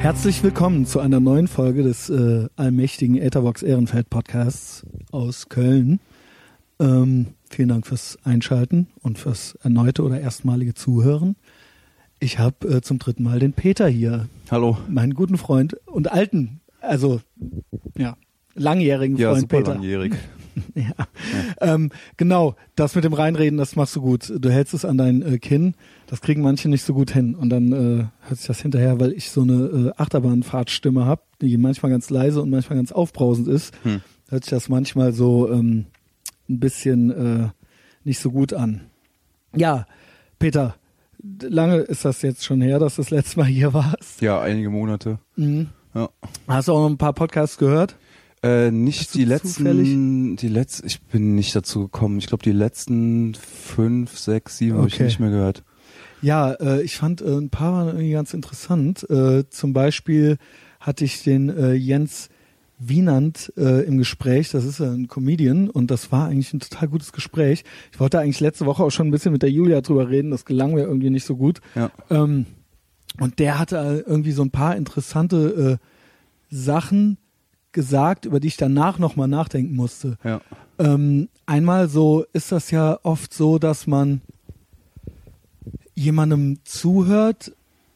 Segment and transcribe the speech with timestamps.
[0.00, 6.00] Herzlich willkommen zu einer neuen Folge des äh, allmächtigen Etherbox Ehrenfeld Podcasts aus Köln.
[6.80, 11.36] Ähm, vielen Dank fürs Einschalten und fürs erneute oder erstmalige Zuhören.
[12.20, 14.28] Ich habe äh, zum dritten Mal den Peter hier.
[14.50, 14.78] Hallo.
[14.88, 17.20] Meinen guten Freund und alten, also
[17.96, 18.16] ja,
[18.54, 19.72] langjährigen Ja, Freund super Peter.
[19.74, 20.14] langjährig.
[20.74, 21.06] Ja.
[21.60, 24.32] Ähm, genau, das mit dem Reinreden, das machst du gut.
[24.38, 25.74] Du hältst es an dein äh, Kinn.
[26.06, 27.34] Das kriegen manche nicht so gut hin.
[27.34, 31.56] Und dann äh, hört sich das hinterher, weil ich so eine äh, Achterbahnfahrtstimme habe, die
[31.56, 34.00] manchmal ganz leise und manchmal ganz aufbrausend ist, Hm.
[34.28, 35.86] hört sich das manchmal so ähm,
[36.48, 37.48] ein bisschen äh,
[38.04, 38.82] nicht so gut an.
[39.54, 39.86] Ja,
[40.38, 40.76] Peter,
[41.42, 44.20] lange ist das jetzt schon her, dass du das letzte Mal hier warst.
[44.20, 45.18] Ja, einige Monate.
[45.36, 45.68] Mhm.
[45.94, 46.08] Ja.
[46.46, 47.96] Hast du auch noch ein paar Podcasts gehört?
[48.42, 52.18] Äh, nicht die letzten, zufällig- die letzten, ich bin nicht dazu gekommen.
[52.18, 55.04] Ich glaube, die letzten fünf, sechs, sieben habe ich Okay.
[55.04, 55.64] nicht mehr gehört.
[56.22, 59.08] Ja, äh, ich fand äh, ein paar waren irgendwie ganz interessant.
[59.10, 60.38] Äh, zum Beispiel
[60.80, 62.28] hatte ich den äh, Jens
[62.80, 64.50] Wienand äh, im Gespräch.
[64.50, 67.64] Das ist ja ein Comedian und das war eigentlich ein total gutes Gespräch.
[67.92, 70.30] Ich wollte eigentlich letzte Woche auch schon ein bisschen mit der Julia drüber reden.
[70.30, 71.60] Das gelang mir irgendwie nicht so gut.
[71.74, 71.90] Ja.
[72.10, 72.46] Ähm,
[73.18, 77.18] und der hatte äh, irgendwie so ein paar interessante äh, Sachen
[77.72, 80.16] gesagt, über die ich danach nochmal nachdenken musste.
[80.24, 80.40] Ja.
[80.78, 84.20] Ähm, einmal so ist das ja oft so, dass man
[85.94, 87.52] jemandem zuhört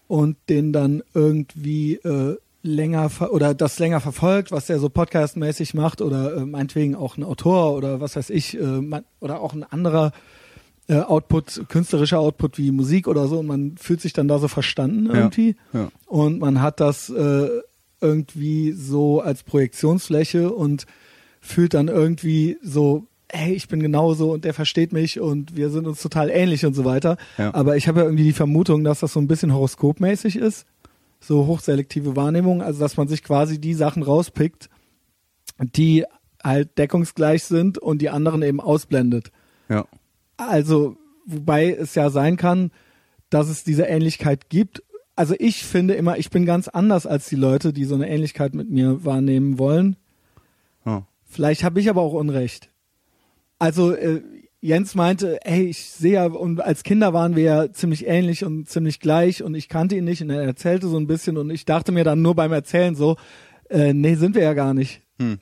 [0.08, 6.00] und den dann irgendwie äh, länger oder das länger verfolgt, was der so podcastmäßig macht
[6.00, 10.12] oder äh, meinetwegen auch ein Autor oder was weiß ich äh, oder auch ein anderer
[10.88, 14.48] äh, Output, künstlerischer Output wie Musik oder so und man fühlt sich dann da so
[14.48, 15.14] verstanden Ja.
[15.14, 15.88] irgendwie Ja.
[16.06, 17.48] und man hat das äh,
[18.02, 20.86] irgendwie so als Projektionsfläche und
[21.40, 25.86] fühlt dann irgendwie so, hey, ich bin genauso und der versteht mich und wir sind
[25.86, 27.16] uns total ähnlich und so weiter.
[27.38, 27.54] Ja.
[27.54, 30.66] Aber ich habe ja irgendwie die Vermutung, dass das so ein bisschen horoskopmäßig ist,
[31.20, 34.68] so hochselektive Wahrnehmung, also dass man sich quasi die Sachen rauspickt,
[35.58, 36.04] die
[36.44, 39.30] halt deckungsgleich sind und die anderen eben ausblendet.
[39.68, 39.86] Ja.
[40.36, 42.70] Also, wobei es ja sein kann,
[43.30, 44.82] dass es diese Ähnlichkeit gibt.
[45.14, 48.54] Also ich finde immer, ich bin ganz anders als die Leute, die so eine Ähnlichkeit
[48.54, 49.96] mit mir wahrnehmen wollen.
[50.86, 51.06] Ja.
[51.24, 52.70] Vielleicht habe ich aber auch Unrecht.
[53.58, 54.22] Also äh,
[54.60, 58.68] Jens meinte, hey, ich sehe ja, und als Kinder waren wir ja ziemlich ähnlich und
[58.68, 61.64] ziemlich gleich und ich kannte ihn nicht und er erzählte so ein bisschen und ich
[61.64, 63.16] dachte mir dann nur beim Erzählen so,
[63.68, 65.02] äh, nee, sind wir ja gar nicht.
[65.18, 65.38] Hm.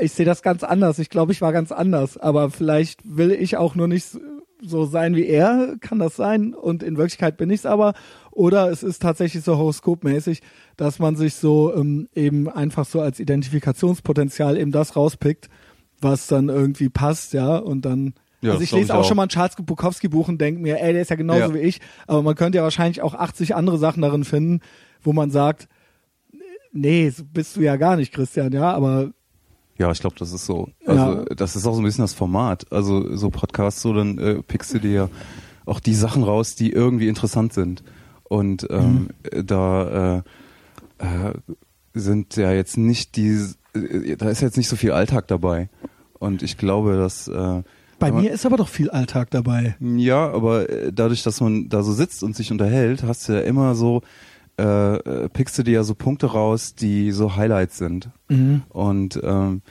[0.00, 0.98] Ich sehe das ganz anders.
[0.98, 2.18] Ich glaube, ich war ganz anders.
[2.18, 4.18] Aber vielleicht will ich auch nur nicht
[4.60, 5.76] so sein wie er.
[5.80, 6.54] Kann das sein?
[6.54, 7.94] Und in Wirklichkeit bin ich es aber.
[8.36, 10.42] Oder es ist tatsächlich so horoskopmäßig,
[10.76, 15.48] dass man sich so ähm, eben einfach so als Identifikationspotenzial eben das rauspickt,
[16.02, 17.56] was dann irgendwie passt, ja.
[17.56, 18.12] Und dann.
[18.42, 19.04] Ja, also ich lese auch, auch.
[19.08, 21.54] schon mal ein Charles Bukowski Buch und denke mir, ey, der ist ja genauso Ja.
[21.54, 21.80] wie ich.
[22.06, 24.60] Aber man könnte ja wahrscheinlich auch 80 andere Sachen darin finden,
[25.02, 25.66] wo man sagt,
[26.72, 29.12] nee, so bist du ja gar nicht, Christian, ja, aber
[29.78, 30.68] Ja, ich glaube, das ist so.
[30.84, 31.24] Also Ja.
[31.34, 32.70] das ist auch so ein bisschen das Format.
[32.70, 35.08] Also so Podcasts, so dann äh, pickst du dir ja
[35.64, 37.82] auch die Sachen raus, die irgendwie interessant sind.
[38.28, 39.46] Und ähm, Mhm.
[39.46, 40.22] da
[40.98, 41.32] äh, äh,
[41.94, 43.38] sind ja jetzt nicht die,
[43.74, 45.68] äh, da ist jetzt nicht so viel Alltag dabei.
[46.18, 47.62] Und ich glaube, dass äh,
[47.98, 49.76] bei man- mir ist aber doch viel Alltag dabei.
[49.80, 53.40] ja, aber äh, dadurch, dass man da so sitzt und sich unterhält, hast du ja
[53.40, 54.02] immer so,
[54.58, 58.10] äh, äh, pickst du dir ja so Punkte raus, die so Highlights sind.
[58.28, 58.62] Mhm.
[58.70, 59.62] Und ähm,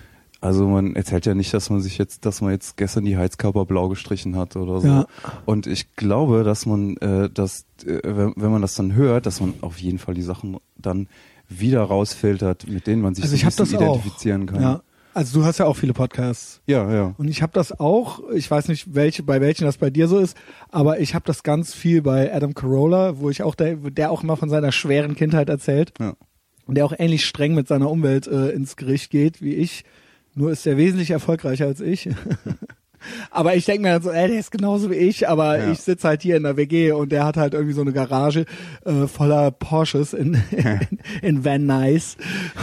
[0.45, 3.65] also man erzählt ja nicht, dass man sich jetzt, dass man jetzt gestern die Heizkörper
[3.65, 4.87] blau gestrichen hat oder so.
[4.87, 5.07] Ja.
[5.45, 9.41] Und ich glaube, dass man, äh, dass, äh, wenn, wenn man das dann hört, dass
[9.41, 11.07] man auf jeden Fall die Sachen dann
[11.49, 13.95] wieder rausfiltert, mit denen man sich Also so ich ein das bisschen auch.
[13.95, 14.61] identifizieren kann.
[14.61, 14.81] Ja.
[15.15, 16.61] Also du hast ja auch viele Podcasts.
[16.67, 16.91] ja.
[16.93, 17.15] ja.
[17.17, 20.19] Und ich habe das auch, ich weiß nicht, welche, bei welchen das bei dir so
[20.19, 20.37] ist,
[20.69, 24.21] aber ich habe das ganz viel bei Adam Carolla, wo ich auch der, der auch
[24.21, 26.13] immer von seiner schweren Kindheit erzählt ja.
[26.67, 29.85] und der auch ähnlich streng mit seiner Umwelt äh, ins Gericht geht wie ich.
[30.35, 32.09] Nur ist er wesentlich erfolgreicher als ich.
[33.31, 35.71] aber ich denke mir dann so, ey, der ist genauso wie ich, aber Ja.
[35.71, 38.45] ich sitze halt hier in der WG und der hat halt irgendwie so eine Garage
[38.85, 40.79] äh, voller Porsches in, in,
[41.21, 42.17] in Van Nuys.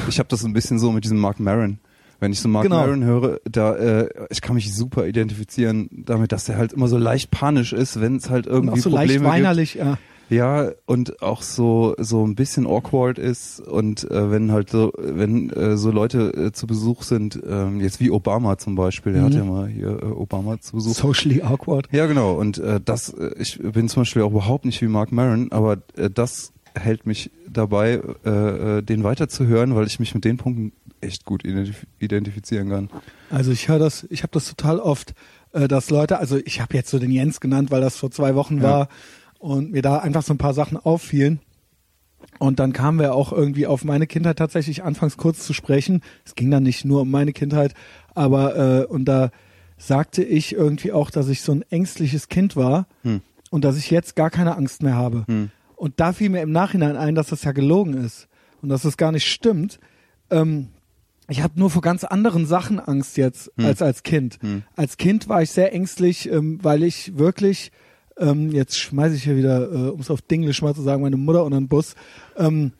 [0.08, 1.78] Ich habe das ein bisschen so mit diesem Mark Maron.
[2.20, 2.76] Wenn ich so Mark Genau.
[2.76, 6.96] Maron höre, da äh, ich kann mich super identifizieren damit, dass er halt immer so
[6.98, 9.24] leicht panisch ist, wenn es halt Und irgendwie auch so Probleme leicht gibt.
[9.32, 9.74] weinerlich.
[9.74, 9.98] Ja.
[10.32, 15.50] Ja, und auch so so ein bisschen awkward ist und äh, wenn halt so wenn
[15.50, 19.26] äh, so Leute äh, zu Besuch sind, ähm, jetzt wie Obama zum Beispiel, der Mhm.
[19.26, 20.94] hat ja mal hier äh, Obama zu Besuch.
[20.94, 21.88] Socially awkward.
[21.92, 22.32] Ja, genau.
[22.34, 25.78] Und äh, das, äh, ich bin zum Beispiel auch überhaupt nicht wie Mark Maron, aber
[25.96, 28.30] äh, das hält mich dabei, äh,
[28.78, 32.88] äh, den weiterzuhören, weil ich mich mit den Punkten echt gut identif identifizieren kann.
[33.28, 35.12] Also ich höre das, ich habe das total oft,
[35.52, 38.34] äh, dass Leute, also ich habe jetzt so den Jens genannt, weil das vor zwei
[38.34, 38.62] Wochen Ja.
[38.62, 38.88] war
[39.42, 41.40] und mir da einfach so ein paar Sachen auffielen.
[42.38, 46.00] Und dann kamen wir auch irgendwie auf meine Kindheit tatsächlich anfangs kurz zu sprechen.
[46.24, 47.74] Es ging dann nicht nur um meine Kindheit,
[48.14, 49.30] aber äh, und da
[49.76, 53.20] sagte ich irgendwie auch, dass ich so ein ängstliches Kind war Hm.
[53.50, 55.24] und dass ich jetzt gar keine Angst mehr habe.
[55.26, 55.50] Hm.
[55.74, 58.28] Und da fiel mir im Nachhinein ein, dass das ja gelogen ist
[58.62, 59.80] und dass das gar nicht stimmt.
[60.30, 60.68] Ähm,
[61.28, 63.64] ich habe nur vor ganz anderen Sachen Angst jetzt Hm.
[63.66, 64.38] als als Kind.
[64.40, 64.62] Hm.
[64.76, 67.72] Als Kind war ich sehr ängstlich, ähm, weil ich wirklich,
[68.22, 71.16] ähm, jetzt schmeiße ich hier wieder, äh, um es auf Dinglish mal zu sagen, meine
[71.16, 71.94] Mutter unter den Bus,
[72.36, 72.72] ähm,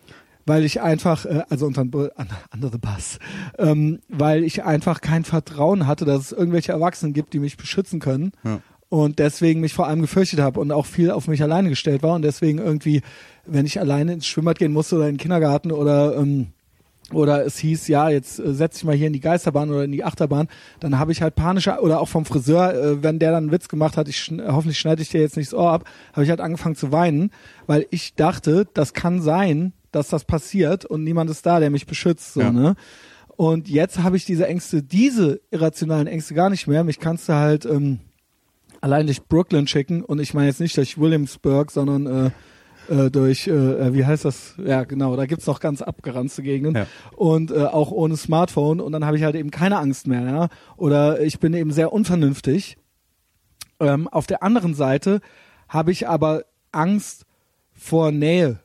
[0.47, 3.19] weil ich einfach, äh, also unter the bus,
[3.59, 8.01] ähm, weil ich einfach kein Vertrauen hatte, dass es irgendwelche Erwachsenen gibt, die mich beschützen
[8.01, 8.33] können.
[8.45, 8.61] Ja.
[8.89, 12.15] und deswegen mich vor allem gefürchtet habe und auch viel auf mich alleine gestellt war.
[12.15, 13.01] Und deswegen irgendwie,
[13.47, 16.49] wenn ich alleine ins Schwimmbad gehen musste oder in den Kindergarten oder ähm,
[17.15, 19.93] oder es hieß, ja, jetzt äh, setz dich mal hier in die Geisterbahn oder in
[19.93, 20.49] die Achterbahn,
[20.81, 23.69] dann habe ich halt panische oder auch vom Friseur, äh, wenn der dann einen Witz
[23.69, 26.31] gemacht hat, ich schn- hoffentlich schneide ich dir jetzt nicht das Ohr ab, habe ich
[26.31, 27.31] halt angefangen zu weinen,
[27.67, 31.87] weil ich dachte, das kann sein, dass das passiert und niemand ist da, der mich
[31.87, 32.51] beschützt, so, Ja.
[32.53, 32.75] ne?
[33.37, 36.85] Und jetzt habe ich diese Ängste, diese irrationalen Ängste gar nicht mehr.
[36.85, 37.99] Mich kannst du halt ähm,
[38.81, 42.31] allein durch Brooklyn schicken und ich meine jetzt nicht durch Williamsburg, sondern äh,
[42.89, 44.55] äh, durch, äh, wie heißt das?
[44.65, 46.87] Ja, genau, da gibt's noch ganz abgeranzte Gegenden Ja.
[47.17, 50.49] und äh, auch ohne Smartphone und dann habe ich halt eben keine Angst mehr, ja.
[50.77, 52.77] Oder ich bin eben sehr unvernünftig.
[53.81, 55.21] Ähm, auf der anderen Seite
[55.69, 57.27] habe ich aber Angst
[57.73, 58.61] vor Nähe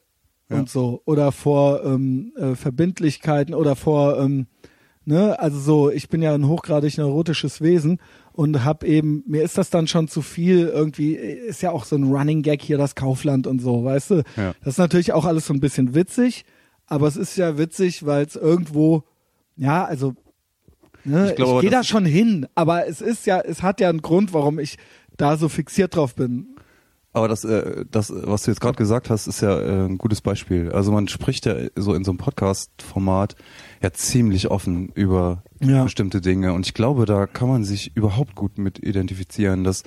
[0.50, 0.58] Ja.
[0.60, 4.48] und so oder vor ähm, äh, Verbindlichkeiten oder vor ähm,
[5.06, 8.00] ne also so ich bin ja ein hochgradig neurotisches Wesen
[8.38, 11.96] und hab eben mir ist das dann schon zu viel irgendwie ist ja auch so
[11.96, 14.54] ein Running Gag hier das Kaufland und so weißt du Ja.
[14.64, 16.46] das ist natürlich auch alles so ein bisschen witzig
[16.86, 19.04] aber es ist ja witzig weil es irgendwo
[19.56, 20.14] ja also
[21.04, 23.82] ne, Ich glaube aber, ich gehe da schon hin aber es ist ja es hat
[23.82, 24.78] ja einen Grund warum ich
[25.18, 26.57] da so fixiert drauf bin
[27.18, 30.22] Aber das, äh, das, was du jetzt gerade gesagt hast, ist ja äh, ein gutes
[30.22, 30.72] Beispiel.
[30.72, 33.36] Also man spricht ja so in so einem Podcast-Format
[33.82, 35.84] ja ziemlich offen über Ja.
[35.84, 36.54] bestimmte Dinge.
[36.54, 39.84] Und ich glaube, da kann man sich überhaupt gut mit identifizieren, dass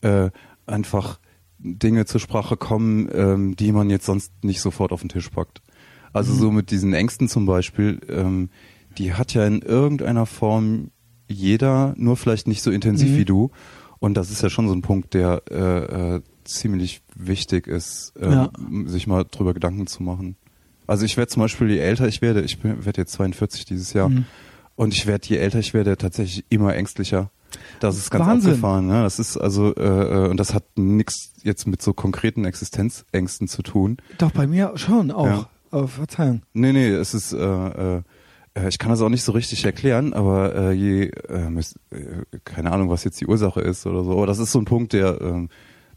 [0.00, 0.30] äh,
[0.66, 1.20] einfach
[1.58, 5.60] Dinge zur Sprache kommen, ähm, die man jetzt sonst nicht sofort auf den Tisch packt.
[6.12, 8.48] Also so mit diesen Ängsten zum Beispiel, ähm,
[8.98, 10.90] die hat ja in irgendeiner Form
[11.28, 13.16] jeder, nur vielleicht nicht so intensiv Mhm.
[13.18, 13.50] wie du.
[13.98, 16.20] Und das ist ja schon so ein Punkt, der äh, äh,
[16.54, 18.50] ziemlich wichtig ist, ähm, Ja.
[18.86, 20.36] sich mal drüber Gedanken zu machen.
[20.86, 24.08] Also ich werde zum Beispiel, je älter ich werde, ich werde jetzt 42 dieses Jahr,
[24.08, 24.24] Mhm.
[24.76, 27.30] und ich werde, je älter ich werde, tatsächlich immer ängstlicher.
[27.80, 28.50] Das ist ganz Wahnsinn.
[28.52, 28.86] abgefahren.
[28.86, 29.02] Ne?
[29.02, 29.82] Das ist also, äh,
[30.26, 33.96] äh, und das hat nichts jetzt mit so konkreten Existenzängsten zu tun.
[34.18, 35.48] doch bei mir schon auch Ja.
[35.70, 38.02] aber Verzeihung Nee, nee, es ist, äh, äh,
[38.54, 41.48] äh, ich kann das auch nicht so richtig erklären, aber äh, je, äh,
[41.90, 44.64] äh, keine Ahnung, was jetzt die Ursache ist oder so, aber das ist so ein
[44.64, 45.48] Punkt, der, ähm,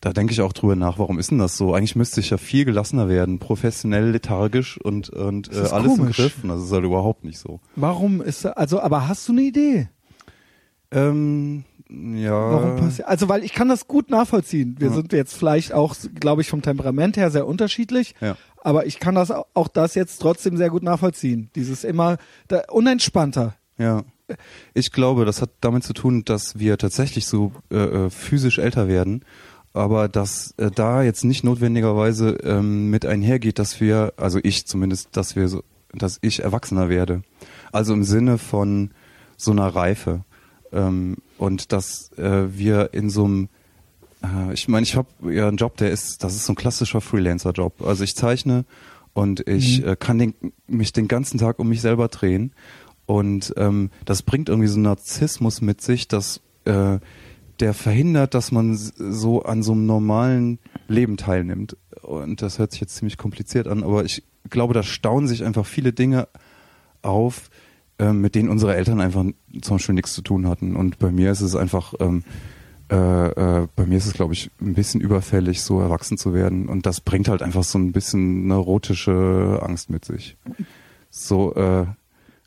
[0.03, 1.73] da denke ich auch drüber nach, warum ist denn das so?
[1.73, 5.99] Eigentlich müsste ich ja viel gelassener werden, professionell, lethargisch und, und äh, alles komisch.
[6.19, 6.43] im Griff.
[6.43, 7.61] Und das ist halt überhaupt nicht so.
[7.77, 9.87] Warum ist also aber hast du eine Idee?
[10.91, 12.31] Ähm, ja.
[12.51, 13.07] Warum passiert?
[13.07, 14.75] Also weil ich kann das gut nachvollziehen.
[14.79, 14.93] Wir Ja.
[14.93, 18.15] sind jetzt vielleicht auch, glaube ich, vom Temperament her sehr unterschiedlich.
[18.21, 18.35] Ja.
[18.61, 21.49] Aber ich kann das au- auch das jetzt trotzdem sehr gut nachvollziehen.
[21.55, 22.17] Dieses immer
[22.47, 23.55] da, unentspannter.
[23.77, 24.03] Ja.
[24.73, 27.75] Ich glaube, das hat damit zu tun, dass wir tatsächlich so äh,
[28.05, 29.25] äh, physisch älter werden,
[29.73, 35.15] aber dass äh, da jetzt nicht notwendigerweise ähm, mit einhergeht, dass wir, also ich zumindest,
[35.17, 35.63] dass wir so,
[35.93, 37.23] dass ich erwachsener werde.
[37.71, 38.91] Also im Sinne von
[39.37, 40.23] so einer Reife.
[40.71, 43.49] Ähm, und dass äh, wir in so einem
[44.23, 47.01] äh, ich meine, ich habe ja einen Job, der ist, das ist so ein klassischer
[47.01, 47.81] Freelancer-Job.
[47.81, 48.65] Also ich zeichne
[49.13, 49.87] und ich Mhm.
[49.87, 50.33] äh, kann den,
[50.67, 52.53] mich den ganzen Tag um mich selber drehen.
[53.05, 56.99] Und ähm, das bringt irgendwie so einen Narzissmus mit sich, dass äh,
[57.63, 61.77] der verhindert, dass man so an so einem normalen Leben teilnimmt.
[62.01, 65.65] Und das hört sich jetzt ziemlich kompliziert an, aber ich glaube, da stauen sich einfach
[65.65, 66.27] viele Dinge
[67.01, 67.49] auf,
[67.99, 69.23] ähm, mit denen unsere Eltern einfach
[69.61, 70.75] zum Beispiel nichts zu tun hatten.
[70.75, 72.23] Und bei mir ist es einfach, ähm,
[72.91, 72.95] äh,
[73.27, 76.67] äh, bei mir ist es, glaube ich, ein bisschen überfällig, so erwachsen zu werden.
[76.67, 80.35] Und das bringt halt einfach so ein bisschen neurotische Angst mit sich.
[81.09, 81.85] So, äh,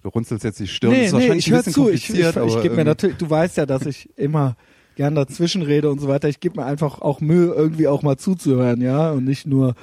[0.02, 1.88] du runzelst jetzt die Stirn, ist wahrscheinlich ich höre zu.
[1.88, 4.56] Ich, ich, ich, aber gebe mir irgendwie- natürlich, du weißt ja, dass ich immer
[4.96, 6.28] gern dazwischen rede und so weiter.
[6.28, 9.74] Ich gebe mir einfach auch Mühe, irgendwie auch mal zuzuhören, ja, und nicht nur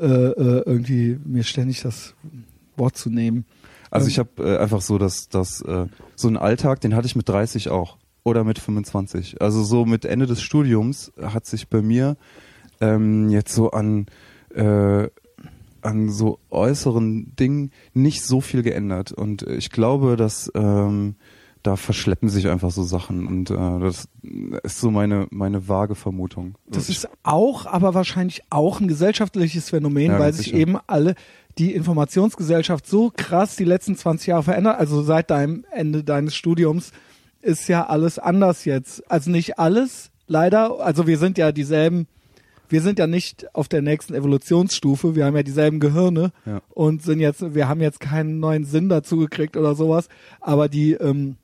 [0.00, 2.14] äh, äh, irgendwie mir ständig das
[2.76, 3.44] Wort zu nehmen.
[3.90, 7.06] Also Ähm, ich habe äh, einfach so, dass, dass äh, so einen Alltag, den hatte
[7.06, 9.42] ich mit 30 auch oder mit 25.
[9.42, 12.16] Also so mit Ende des Studiums hat sich bei mir
[12.80, 14.06] ähm, jetzt so an
[14.54, 15.08] äh,
[15.82, 21.16] an so äußeren Dingen nicht so viel geändert und ich glaube, dass ähm,
[21.62, 24.08] da verschleppen sich einfach so Sachen und äh, das
[24.64, 26.56] ist so meine meine vage Vermutung.
[26.66, 30.58] Das ist auch, aber wahrscheinlich auch ein gesellschaftliches Phänomen, Ja, weil sich sicher.
[30.58, 31.14] eben alle
[31.58, 34.78] die Informationsgesellschaft so krass die letzten 20 Jahre verändert.
[34.78, 36.90] Also seit deinem Ende deines Studiums
[37.42, 39.08] ist ja alles anders jetzt.
[39.10, 40.80] Also nicht alles, leider.
[40.80, 42.06] Also wir sind ja dieselben.
[42.68, 45.14] Wir sind ja nicht auf der nächsten Evolutionsstufe.
[45.14, 46.62] Wir haben ja dieselben Gehirne Ja.
[46.70, 50.08] und sind jetzt, wir haben jetzt keinen neuen Sinn dazu gekriegt oder sowas.
[50.40, 51.36] Aber die, ähm,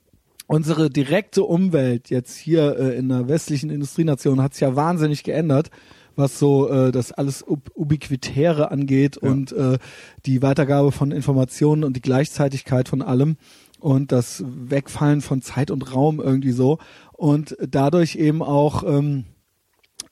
[0.49, 5.69] unsere direkte Umwelt jetzt hier äh, in der westlichen Industrienation hat sich ja wahnsinnig geändert,
[6.15, 9.29] was so äh, das alles Ub Ubiquitäre angeht Ja.
[9.29, 9.77] und äh,
[10.25, 13.37] die Weitergabe von Informationen und die Gleichzeitigkeit von allem
[13.79, 16.79] und das Wegfallen von Zeit und Raum irgendwie so
[17.13, 19.25] und dadurch eben auch ähm,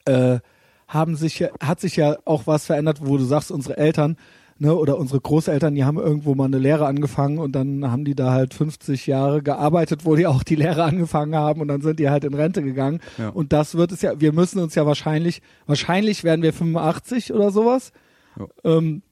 [0.04, 0.38] äh,
[0.86, 4.16] haben sich hat sich ja auch was verändert, wo du sagst, unsere Eltern
[4.58, 8.14] ne, oder unsere Großeltern, die haben irgendwo mal eine Lehre angefangen und dann haben die
[8.14, 11.98] da halt 50 Jahre gearbeitet, wo die auch die Lehre angefangen haben und dann sind
[11.98, 13.00] die halt in Rente gegangen.
[13.16, 13.28] Ja.
[13.30, 17.50] Und das wird es ja, wir müssen uns ja wahrscheinlich, wahrscheinlich werden wir 85 oder
[17.50, 17.92] sowas.
[18.38, 18.46] Ja.
[18.64, 19.02] Ähm,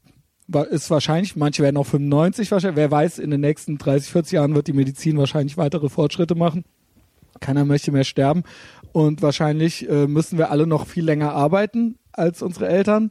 [0.70, 4.54] ist wahrscheinlich, manche werden auch 95 wahrscheinlich, wer weiß, in den nächsten 30, 40 Jahren
[4.54, 6.64] wird die Medizin wahrscheinlich weitere Fortschritte machen.
[7.40, 8.44] Keiner möchte mehr sterben.
[8.92, 13.10] Und wahrscheinlich äh, müssen wir alle noch viel länger arbeiten als unsere Eltern,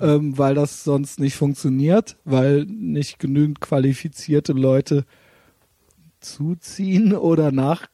[0.00, 5.04] ähm, weil das sonst nicht funktioniert, weil nicht genügend qualifizierte Leute
[6.20, 7.88] zuziehen oder nachge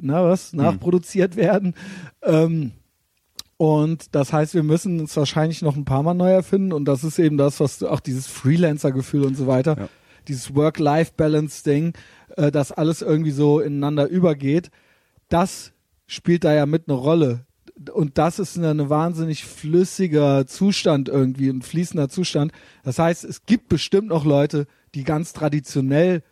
[0.00, 1.74] na was, nachproduziert werden.
[2.22, 2.72] Ähm,
[3.56, 6.72] und das heißt, wir müssen uns wahrscheinlich noch ein paar Mal neu erfinden.
[6.72, 9.88] Und das ist eben das, was auch dieses Freelancer-Gefühl und so weiter, Ja.
[10.28, 11.94] dieses Work-Life-Balance-Ding,
[12.36, 14.70] äh, das alles irgendwie so ineinander übergeht,
[15.28, 15.72] das
[16.06, 17.45] spielt da ja mit eine Rolle.
[17.92, 22.52] Und das ist eine wahnsinnig flüssiger Zustand irgendwie, ein fließender Zustand.
[22.84, 26.22] Das heißt, es gibt bestimmt noch Leute, die ganz traditionell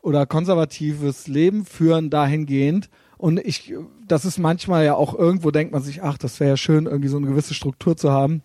[0.00, 2.88] oder konservatives Leben führen dahingehend.
[3.18, 3.74] Und ich,
[4.06, 7.08] das ist manchmal ja auch irgendwo denkt man sich, ach, das wäre ja schön, irgendwie
[7.08, 8.42] so eine gewisse Struktur zu haben.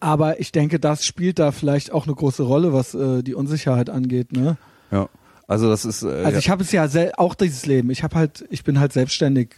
[0.00, 3.90] Aber ich denke, das spielt da vielleicht auch eine große Rolle, was äh, die Unsicherheit
[3.90, 4.32] angeht.
[4.32, 4.56] Ne?
[4.90, 5.08] Ja.
[5.48, 7.90] Also das ist äh, Also ja, ich habe es ja auch dieses Leben.
[7.90, 9.56] Ich habe halt, ich bin halt selbstständig,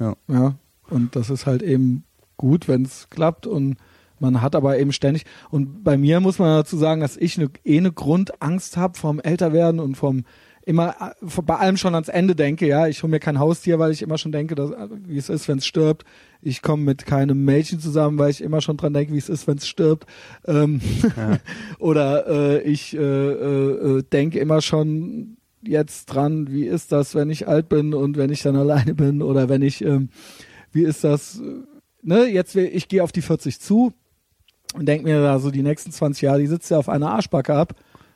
[0.00, 0.16] ja.
[0.28, 0.54] ja.
[0.90, 2.04] Und das ist halt eben
[2.36, 3.46] gut, wenn es klappt.
[3.46, 3.76] Und
[4.18, 5.24] man hat aber eben ständig.
[5.50, 9.20] Und bei mir muss man dazu sagen, dass ich eine, eh eine Grundangst habe vom
[9.20, 10.24] Älterwerden und vom
[10.66, 12.66] immer äh, bei allem schon ans Ende denke.
[12.66, 15.30] Ja, ich hole mir kein Haustier, weil ich immer schon denke, dass, äh, wie es
[15.30, 16.04] ist, wenn es stirbt.
[16.42, 19.46] Ich komme mit keinem Mädchen zusammen, weil ich immer schon dran denke, wie es ist,
[19.46, 20.06] wenn es stirbt.
[20.46, 20.80] Ähm,
[21.16, 21.38] Ja.
[21.78, 27.30] oder äh, ich äh, äh, äh, denke immer schon jetzt dran, wie ist das, wenn
[27.30, 30.10] ich alt bin und wenn ich dann alleine bin oder wenn ich, ähm,
[30.72, 31.42] wie ist das, äh,
[32.02, 33.92] ne, jetzt, will- ich gehe auf die 40 zu
[34.74, 37.54] und denke mir da so die nächsten 20 Jahre, die sitzt ja auf einer Arschbacke
[37.54, 37.74] ab,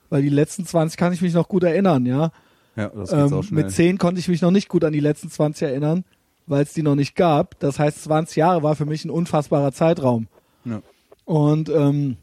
[0.08, 2.32] weil die letzten 20 kann ich mich noch gut erinnern, ja.
[2.76, 3.64] ja, das geht's Ähm, auch schnell.
[3.64, 6.04] mit 10 konnte ich mich noch nicht gut an die letzten 20 erinnern,
[6.46, 7.58] weil es die noch nicht gab.
[7.60, 10.26] Das heißt, 20 Jahre war für mich ein unfassbarer Zeitraum.
[10.64, 10.82] Ja.
[11.24, 12.16] Und ähm,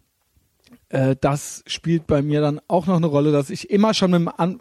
[0.90, 4.20] äh, das spielt bei mir dann auch noch eine Rolle, dass ich immer schon mit
[4.20, 4.60] dem An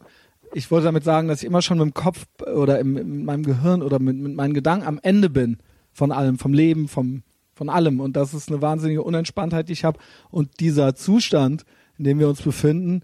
[0.56, 3.42] ich wollte damit sagen, dass ich immer schon mit dem Kopf oder im, in meinem
[3.42, 5.58] Gehirn oder mit, mit meinen Gedanken am Ende bin
[5.92, 7.22] von allem, vom Leben, vom,
[7.54, 8.00] von allem.
[8.00, 9.98] Und das ist eine wahnsinnige Unentspanntheit, die ich habe.
[10.30, 11.64] Und dieser Zustand,
[11.98, 13.02] in dem wir uns befinden,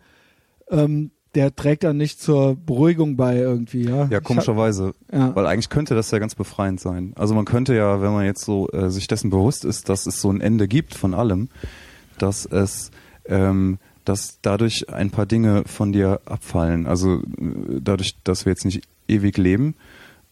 [0.70, 3.84] ähm, der trägt dann nicht zur Beruhigung bei irgendwie.
[3.84, 4.92] Ja, Ja, Ich hab- komischerweise.
[5.10, 5.34] Ja.
[5.34, 7.12] Weil eigentlich könnte das ja ganz befreiend sein.
[7.16, 10.20] Also man könnte ja, wenn man jetzt so äh, sich dessen bewusst ist, dass es
[10.20, 11.48] so ein Ende gibt von allem,
[12.18, 12.90] dass es
[13.24, 16.86] ähm, dass dadurch ein paar Dinge von dir abfallen.
[16.86, 19.74] Also äh, dadurch, dass wir jetzt nicht ewig leben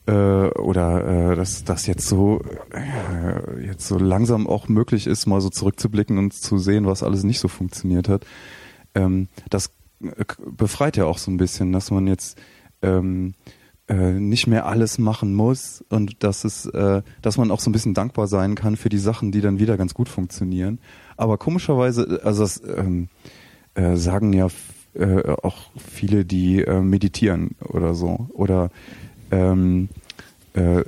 [0.06, 5.40] äh, oder äh, dass das jetzt so äh, jetzt so langsam auch möglich ist, mal
[5.40, 8.26] so zurückzublicken und zu sehen, was alles nicht so funktioniert hat.
[8.94, 9.70] Ähm, das
[10.02, 12.40] äh, befreit ja auch so ein bisschen, dass man jetzt
[12.82, 13.34] ähm,
[13.88, 16.70] äh, nicht mehr alles machen muss und dass es,
[17.22, 19.76] dass man auch so ein bisschen dankbar sein kann für die Sachen, die dann wieder
[19.76, 20.78] ganz gut funktionieren.
[21.16, 23.08] Aber komischerweise, also das ähm,
[23.80, 24.48] äh, sagen ja
[24.94, 28.70] äh, auch viele, die äh, meditieren oder so oder
[29.30, 29.88] ähm,
[30.52, 30.82] äh,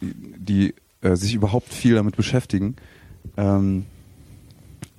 [0.00, 2.76] die äh, sich überhaupt viel damit beschäftigen.
[3.36, 3.86] Ähm,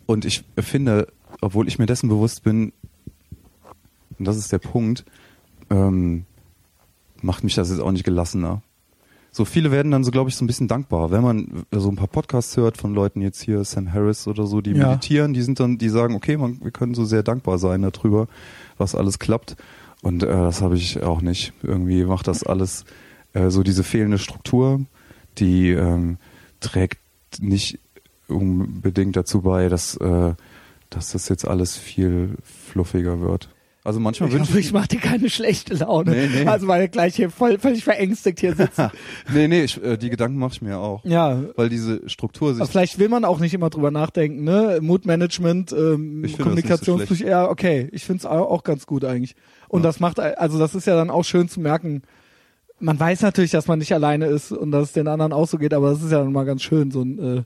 [0.06, 1.08] und ich finde,
[1.42, 2.74] obwohl ich mir dessen bewusst bin,
[4.18, 5.06] und das ist der Punkt,
[5.70, 6.26] ähm,
[7.22, 8.62] macht mich das jetzt auch nicht gelassener.
[9.36, 11.98] So viele werden dann so, glaube ich, so ein bisschen dankbar, wenn man so ein
[11.98, 14.88] paar Podcasts hört von Leuten jetzt hier, Sam Harris oder so, die Ja.
[14.88, 18.28] meditieren, die sind dann, die sagen, okay, man, wir können so sehr dankbar sein darüber,
[18.78, 19.58] was alles klappt.
[20.02, 21.52] Und äh, das habe ich auch nicht.
[21.64, 22.86] Irgendwie macht das alles
[23.34, 24.86] äh, so diese fehlende Struktur,
[25.38, 26.16] die ähm,
[26.62, 27.02] trägt
[27.42, 27.80] nicht
[28.30, 30.34] unbedingt dazu bei, dass, äh,
[30.90, 33.50] dass das jetzt alles viel fluffiger wird.
[33.86, 36.10] Also manchmal Ich wünsche hoffe, ich mache dir keine schlechte Laune.
[36.10, 36.48] Nee, nee.
[36.48, 38.90] Also weil wir gleich hier voll, völlig verängstigt hier sitzen.
[39.32, 41.06] nee, nee, ich, äh, die Gedanken mache ich mir auch.
[41.06, 41.40] ja.
[41.56, 44.80] Weil diese Struktur sich Aber vielleicht will man auch nicht immer drüber nachdenken, ne?
[44.82, 47.88] Moodmanagement, ähm, Ich nicht so ja, okay.
[47.92, 49.36] Ich finde es auch ganz gut eigentlich.
[49.68, 49.90] Und Ja.
[49.90, 52.02] das macht, also das ist ja dann auch schön zu merken.
[52.80, 55.60] Man weiß natürlich, dass man nicht alleine ist und dass es den anderen auch so
[55.60, 57.44] geht, aber das ist ja dann mal ganz schön, so ein äh,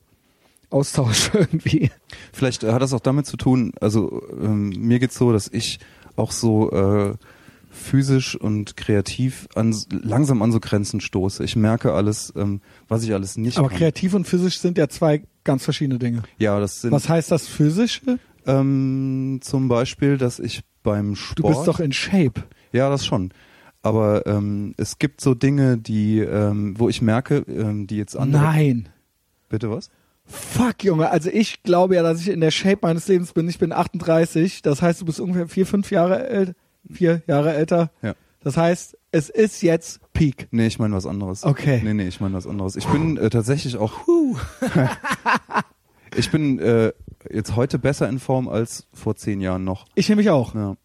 [0.69, 1.91] Austausch irgendwie.
[2.31, 5.79] Vielleicht äh, hat das auch damit zu tun, also ähm, mir geht's so, dass ich
[6.19, 7.13] auch so äh,
[7.71, 11.43] physisch und kreativ an, langsam an so Grenzen stoße.
[11.43, 13.77] Ich merke alles, ähm, was ich alles nicht Aber kann.
[13.77, 16.23] kreativ und physisch sind ja zwei ganz verschiedene Dinge.
[16.37, 18.19] Ja, das sind Was heißt das physische?
[18.45, 21.39] ähm, zum Beispiel, dass ich beim Sport.
[21.39, 22.43] Du bist doch in Shape.
[22.71, 23.31] Ja, das schon.
[23.81, 28.41] Aber ähm, es gibt so Dinge, die, ähm, wo ich merke, ähm, die jetzt andere.
[28.43, 28.89] Nein.
[29.47, 29.89] Bitte was?
[30.29, 31.09] Fuck, Junge.
[31.09, 33.49] Also ich glaube ja, dass ich in der Shape meines Lebens bin.
[33.49, 34.61] Ich bin 38.
[34.61, 36.53] Das heißt, du bist ungefähr vier, fünf Jahre älter.
[36.89, 37.91] Vier Jahre älter.
[38.01, 38.13] Ja.
[38.41, 40.47] Das heißt, es ist jetzt Peak.
[40.51, 41.43] Nee, ich meine was anderes.
[41.43, 41.81] Okay.
[41.83, 42.75] Nee, nee, ich meine was anderes.
[42.75, 43.93] Ich bin äh, tatsächlich auch.
[46.15, 46.93] ich bin äh,
[47.29, 49.87] jetzt heute besser in Form als vor zehn Jahren noch.
[49.95, 50.55] Ich nämlich auch.
[50.55, 50.77] Ja.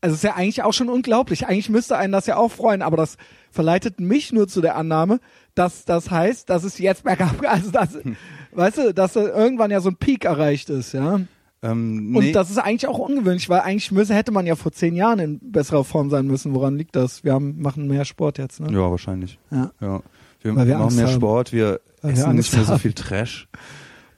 [0.00, 1.46] Also es ist ja eigentlich auch schon unglaublich.
[1.46, 3.18] Eigentlich müsste einen das ja auch freuen, aber das
[3.50, 5.20] verleitet mich nur zu der Annahme,
[5.54, 7.98] dass das heißt, dass es jetzt bergab, also das.
[8.52, 11.20] weißt du, dass da irgendwann ja so ein Peak erreicht ist, ja.
[11.62, 14.72] Ähm, Und nee, das ist eigentlich auch ungewöhnlich, weil eigentlich müsse, hätte man ja vor
[14.72, 16.54] zehn Jahren in besserer Form sein müssen.
[16.54, 17.22] Woran liegt das?
[17.22, 18.72] Wir haben, machen mehr Sport jetzt, ne?
[18.72, 19.38] ja, wahrscheinlich.
[19.50, 19.70] Ja.
[19.80, 20.02] Ja.
[20.40, 21.14] Wir, wir machen mehr haben.
[21.14, 22.80] Sport, wir Weil wir essen nicht Angst mehr so haben.
[22.80, 23.48] viel Trash.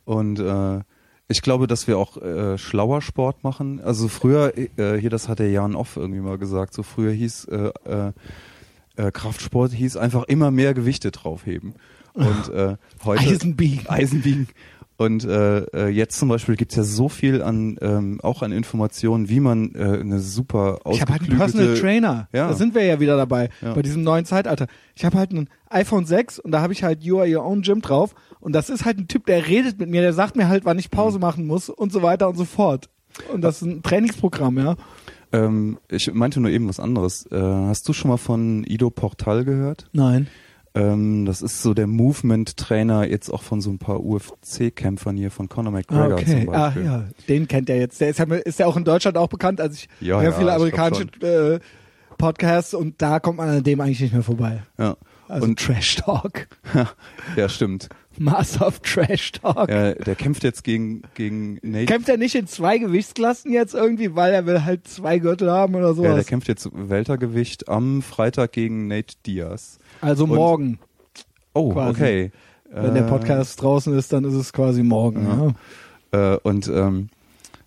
[0.05, 0.81] Und äh,
[1.27, 3.81] ich glaube, dass wir auch äh, schlauer Sport machen.
[3.81, 7.47] Also früher, äh, hier, das hat der Jan Off irgendwie mal gesagt, so früher hieß
[7.47, 8.13] äh, äh,
[8.97, 11.75] äh, Kraftsport hieß einfach immer mehr Gewichte draufheben.
[12.15, 13.87] Und äh, heute Eisenbiegen.
[13.89, 14.49] Eisenbiegen.
[14.99, 19.29] Und äh, äh, jetzt zum Beispiel gibt's ja so viel an ähm, auch an Informationen,
[19.29, 22.29] wie man äh, eine super Ich habe halt einen Personal Trainer.
[22.33, 22.49] Ja.
[22.49, 23.73] Da sind wir ja wieder dabei, Ja.
[23.75, 24.67] bei diesem neuen Zeitalter.
[24.95, 27.63] Ich habe halt ein iPhone 6 und da habe ich halt You Are Your Own
[27.63, 28.15] Gym drauf.
[28.39, 30.79] Und das ist halt ein Typ, der redet mit mir, der sagt mir halt, wann
[30.79, 31.23] ich Pause Mhm.
[31.23, 32.89] machen muss und so weiter und so fort.
[33.33, 34.77] Und das ist ein Trainingsprogramm, ja.
[35.33, 37.27] Ähm, ich meinte nur eben was anderes.
[37.33, 39.89] Äh, hast du schon mal von Ido Portal gehört?
[39.93, 40.29] Nein.
[40.75, 45.49] Ähm, das ist so der Movement-Trainer jetzt auch von so ein paar UFC-Kämpfern hier, von
[45.49, 46.25] Conor Ah, McGregor okay.
[46.45, 46.85] zum Ah, Beispiel.
[46.85, 47.05] ja.
[47.29, 48.01] Den kennt er jetzt.
[48.01, 49.61] Der ist ja, ist ja auch in Deutschland auch bekannt.
[49.61, 51.61] Also ich Ja, höre ja, viele amerikanische äh,
[52.19, 54.63] Podcasts und da kommt man an dem eigentlich nicht mehr vorbei.
[54.79, 54.97] Ja.
[55.29, 56.47] Also Und Trash Talk.
[57.37, 57.89] ja, stimmt.
[58.19, 59.71] Master of Trash Talk.
[59.71, 61.87] Ja, der kämpft jetzt gegen, gegen Nate.
[61.87, 65.75] Kämpft er nicht in zwei Gewichtsklassen jetzt irgendwie, weil er will halt zwei Gürtel haben
[65.75, 66.27] oder ja, der sowas?
[66.27, 69.79] kämpft jetzt Weltergewicht am Freitag gegen Nate Diaz.
[70.03, 70.79] Also Und- morgen.
[71.55, 71.91] Oh, Quasi.
[71.91, 72.33] okay.
[72.71, 75.55] Wenn der Äh, Podcast draußen ist, dann ist es quasi morgen.
[76.13, 76.35] Ja.
[76.35, 77.09] Äh, und ähm,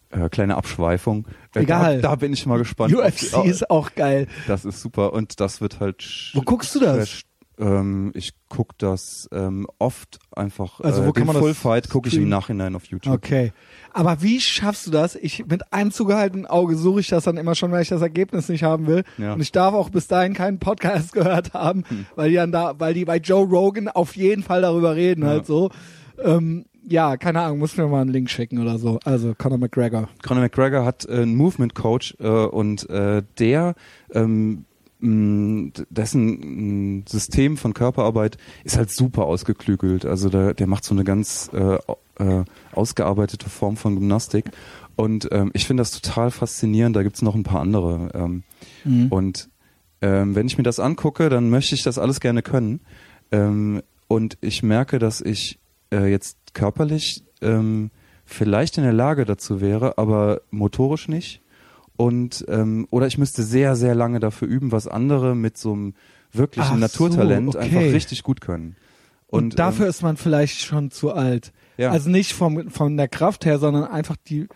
[0.10, 1.26] äh, kleine Abschweifung.
[1.54, 2.02] Äh, Egal.
[2.02, 2.94] Da, da bin ich mal gespannt.
[2.96, 4.28] UFC ob- ist auch geil.
[4.48, 6.32] Das ist super und das wird halt.
[6.34, 7.22] Wo guckst du das?
[7.58, 10.82] Ähm, ich guck das ähm, oft einfach.
[10.82, 12.28] Also äh, wo kann den man das Full Fight gucke ich im?
[12.30, 13.14] Nachhinein auf YouTube.
[13.14, 13.54] Okay.
[13.94, 15.16] Aber wie schaffst du das?
[15.16, 18.50] Ich mit einem zugehaltenen Auge suche ich das dann immer schon, weil ich das Ergebnis
[18.50, 19.04] nicht haben will.
[19.18, 19.28] Ja.
[19.28, 19.34] Hm.
[19.36, 21.84] Und ich darf auch bis dahin keinen Podcast gehört haben,
[22.16, 25.30] weil die dann da, weil die bei Joe Rogan auf jeden Fall darüber reden, Ja.
[25.30, 25.70] halt so.
[26.24, 29.00] Ähm, ja, keine Ahnung, muss mir mal einen Link schicken oder so.
[29.06, 30.08] Also Conor McGregor.
[30.24, 33.74] Conor McGregor hat äh, einen Movement Coach äh, und äh, der
[34.14, 34.66] ähm,
[35.00, 40.06] dessen System von Körperarbeit ist halt super ausgeklügelt.
[40.06, 41.78] Also der, der macht so eine ganz äh,
[42.18, 44.46] äh, ausgearbeitete Form von Gymnastik.
[44.96, 46.96] Und ähm, ich finde das total faszinierend.
[46.96, 48.10] Da gibt's noch ein paar andere.
[48.14, 48.44] Ähm,
[48.84, 49.08] Mhm.
[49.08, 49.50] Und
[50.02, 52.82] ähm, wenn ich mir das angucke, dann möchte ich das alles gerne können.
[53.32, 55.60] Ähm, und ich merke, dass ich
[55.92, 57.92] äh, jetzt körperlich ähm,
[58.26, 61.42] vielleicht in der Lage dazu wäre, aber motorisch nicht.
[61.98, 65.94] Und ähm, oder ich müsste sehr, sehr lange dafür üben, was andere mit so einem
[66.34, 67.66] wirklichen Ach so, Naturtalent okay.
[67.66, 68.76] einfach richtig gut können.
[69.28, 71.52] Und, dafür ähm, ist man vielleicht schon zu alt.
[71.78, 74.48] ja, Also nicht vom, von der Kraft her, sondern einfach die,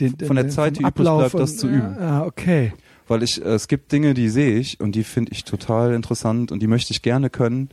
[0.00, 1.96] den, Von der den, Zeit, die übrig bleibt, das und- zu üben.
[1.98, 2.72] Ja, okay.
[3.08, 6.52] weil ich äh, es gibt Dinge, die sehe ich und die finde ich total interessant
[6.52, 7.68] und die möchte ich gerne können.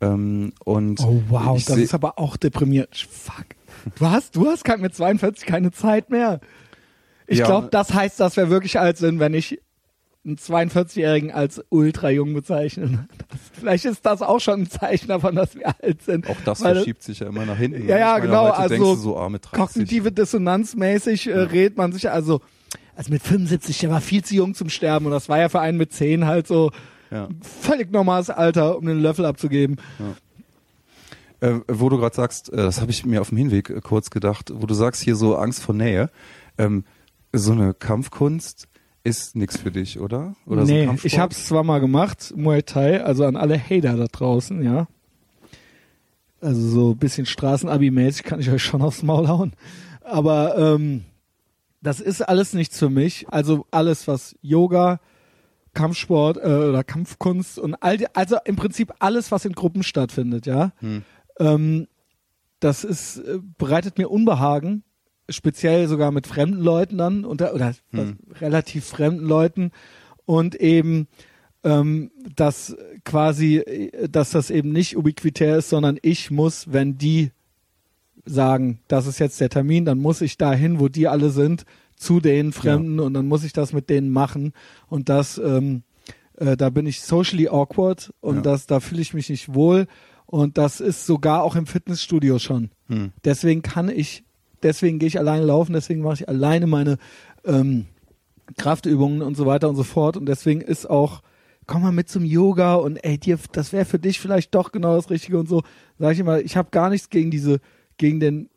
[0.00, 2.96] Ähm, und Oh wow, ich das ist aber auch deprimierend.
[2.96, 3.46] Fuck.
[3.98, 6.40] Du hast, du hast kein- mit 42 keine Zeit mehr.
[7.32, 7.46] Ich Ja.
[7.46, 9.60] glaube, das heißt, dass wir wirklich alt sind, wenn ich
[10.24, 13.08] einen 42-Jährigen als ultra jung bezeichne.
[13.28, 16.28] Das, vielleicht ist das auch schon ein Zeichen davon, dass wir alt sind.
[16.30, 17.88] auch das Weil- verschiebt sich ja immer nach hinten.
[17.88, 19.58] Ja, ja, meine, genau, Heute also so, ah, mit 30.
[19.58, 22.40] Kognitive Dissonanzmäßig äh, redet man sich also,
[22.94, 25.60] also mit 75, der war viel zu jung zum Sterben und das war ja für
[25.60, 26.70] einen mit 10 halt so
[27.10, 27.28] Ja.
[27.60, 29.78] völlig normales Alter, um den Löffel abzugeben.
[31.40, 34.10] Äh, wo du gerade sagst, äh, das habe ich mir auf dem Hinweg äh, kurz
[34.10, 36.08] gedacht, wo du sagst hier so Angst vor Nähe.
[36.58, 36.84] Ähm,
[37.32, 38.68] so eine Kampfkunst
[39.04, 40.34] ist nix für dich, oder?
[40.46, 44.06] Oder nee, so ich hab's zwar mal gemacht, Muay Thai, also an alle Hater da
[44.06, 44.86] draußen, ja.
[46.40, 49.52] Also so ein bisschen Straßenabi-mäßig kann ich euch schon aufs Maul hauen.
[50.00, 51.04] Aber ähm,
[51.80, 53.26] das ist alles nichts für mich.
[53.28, 55.00] Also alles, was Yoga,
[55.74, 60.46] Kampfsport äh, oder Kampfkunst und all die, also im Prinzip alles, was in Gruppen stattfindet,
[60.46, 60.72] ja.
[60.80, 61.02] Hm.
[61.38, 61.86] Ähm,
[62.60, 64.84] das ist, äh, bereitet mir Unbehagen,
[65.28, 68.18] speziell sogar mit fremden Leuten dann unter, oder Hm.
[68.40, 69.70] relativ fremden Leuten
[70.26, 71.06] und eben
[71.64, 77.30] ähm, dass quasi, äh, dass das eben nicht ubiquitär ist, sondern ich muss, wenn die
[78.24, 81.64] sagen, das ist jetzt der Termin, dann muss ich dahin, wo die alle sind,
[81.96, 84.52] zu den Fremden und dann muss ich das mit denen machen
[84.88, 85.82] und das, ähm,
[86.36, 88.42] äh, da bin ich socially awkward und Ja.
[88.42, 89.86] das, da fühle ich mich nicht wohl
[90.26, 92.70] und das ist sogar auch im Fitnessstudio schon.
[92.88, 93.12] Hm.
[93.24, 94.24] Deswegen kann ich,
[94.62, 96.98] deswegen gehe ich alleine laufen, deswegen mache ich alleine meine
[97.44, 97.86] ähm,
[98.56, 100.16] Kraftübungen und so weiter und so fort.
[100.16, 101.22] Und deswegen ist auch,
[101.66, 104.96] komm mal mit zum Yoga und ey, dir, das wäre für dich vielleicht doch genau
[104.96, 105.62] das Richtige und so.
[105.98, 107.60] Sag ich immer, ich habe gar nichts gegen diese,
[107.96, 108.48] gegen den,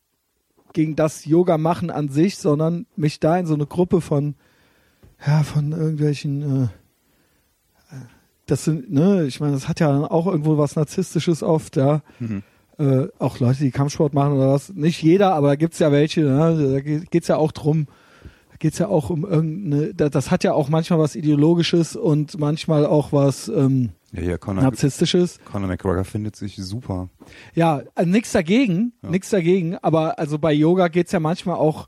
[0.74, 4.36] gegen das Yoga machen an sich, sondern mich da in so eine Gruppe von,
[5.26, 7.96] ja, von irgendwelchen, äh,
[8.46, 12.44] das sind, ne, ich meine, das hat ja auch irgendwo was Narzisstisches oft, ja Mhm.
[12.78, 14.74] Äh, auch Leute, die Kampfsport machen oder was.
[14.74, 16.22] Nicht jeder, aber da gibt's ja welche.
[16.22, 16.72] Ne?
[16.74, 17.88] Da geht's ja auch drum.
[18.52, 19.94] Da geht's ja auch um irgendeine.
[19.94, 24.38] da- Das hat ja auch manchmal was ideologisches und manchmal auch was ähm, Ja, ja,
[24.38, 25.40] Conor, narzisstisches.
[25.52, 27.10] Conor McGregor findet sich super.
[27.54, 29.10] Ja, also nichts dagegen, Ja.
[29.10, 29.76] nichts dagegen.
[29.82, 31.88] Aber also bei Yoga geht's ja manchmal auch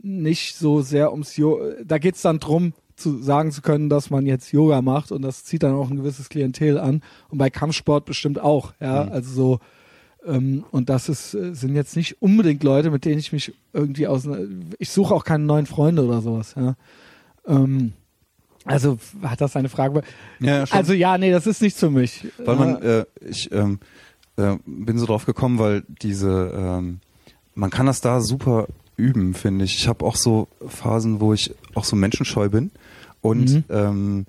[0.00, 1.74] nicht so sehr ums Yoga.
[1.84, 5.42] Da geht's dann drum zu sagen zu können, dass man jetzt Yoga macht und das
[5.44, 9.12] zieht dann auch ein gewisses Klientel an und bei Kampfsport bestimmt auch, ja, Mhm.
[9.12, 9.58] also so
[10.26, 14.26] und das ist äh, sind jetzt nicht unbedingt Leute, mit denen ich mich irgendwie aus
[14.78, 16.76] ich suche auch keine neuen Freunde oder sowas, ja.
[17.46, 17.92] Ähm,
[18.64, 20.00] also hat das eine Frage?
[20.40, 20.78] Ja, schon.
[20.78, 22.26] Also ja, nee, das ist nichts für mich.
[22.38, 23.78] weil man, Äh, äh, ich ähm,
[24.36, 27.00] äh, bin so drauf gekommen, weil diese, ähm,
[27.54, 29.76] man kann das da super üben, finde ich.
[29.76, 32.70] Ich habe auch so Phasen, wo ich auch so menschenscheu bin
[33.20, 33.64] und Mhm.
[33.68, 34.26] ähm,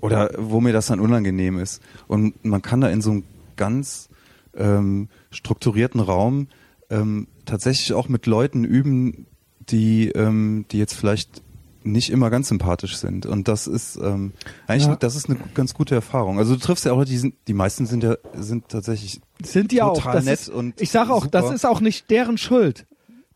[0.00, 1.80] oder wo mir das dann unangenehm ist.
[2.08, 3.22] Und man kann da in so einem
[3.56, 4.08] ganz
[4.56, 6.48] ähm, strukturierten Raum
[6.90, 9.26] ähm, tatsächlich auch mit Leuten üben,
[9.68, 11.42] die, ähm, die jetzt vielleicht
[11.82, 13.26] nicht immer ganz sympathisch sind.
[13.26, 14.32] Und das ist ähm,
[14.66, 14.96] eigentlich, Ja.
[14.96, 16.38] das ist eine ganz gute Erfahrung.
[16.38, 19.82] Also du triffst ja auch, die sind, die meisten sind ja, sind tatsächlich sind die
[19.82, 19.94] auch.
[19.98, 21.40] total Das nett ist, und ich sage auch, super.
[21.42, 22.86] das ist auch nicht deren Schuld.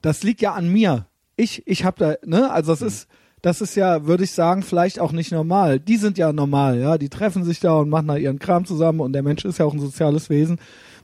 [0.02, 1.06] Das liegt ja an mir.
[1.36, 2.78] Ich, ich habe da, ne, also Mhm.
[2.78, 3.08] das ist,
[3.42, 5.78] das ist ja, würde ich sagen, vielleicht auch nicht normal.
[5.80, 9.00] Die sind ja normal, ja, die treffen sich da und machen da ihren Kram zusammen
[9.00, 10.58] und der Mensch ist ja auch ein soziales Wesen.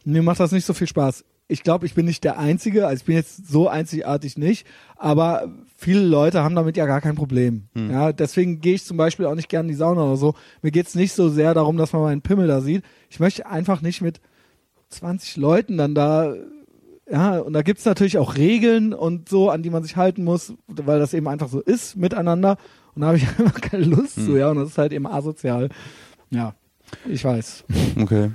[0.07, 1.25] Mir macht das nicht so viel Spaß.
[1.49, 4.67] Ich glaube, ich bin nicht der Einzige, also ich bin jetzt so einzigartig nicht,
[4.97, 7.69] aber viele Leute haben damit ja gar kein Problem.
[7.75, 7.91] Hm.
[7.91, 10.35] Ja, deswegen gehe ich zum Beispiel auch nicht gerne in die Sauna oder so.
[10.63, 12.83] Mir geht's nicht so sehr darum, dass man meinen Pimmel da sieht.
[13.11, 14.21] Ich möchte einfach nicht mit
[14.91, 16.35] 20 Leuten dann da,
[17.11, 20.55] ja, und da gibt's natürlich auch Regeln und so, an die man sich halten muss,
[20.67, 22.57] weil das eben einfach so ist miteinander.
[22.95, 24.37] Und da habe ich einfach keine Lust zu, Hm.
[24.39, 25.69] ja, und das ist halt eben asozial.
[26.31, 26.55] Ja,
[27.09, 27.65] ich weiß.
[28.01, 28.31] Okay.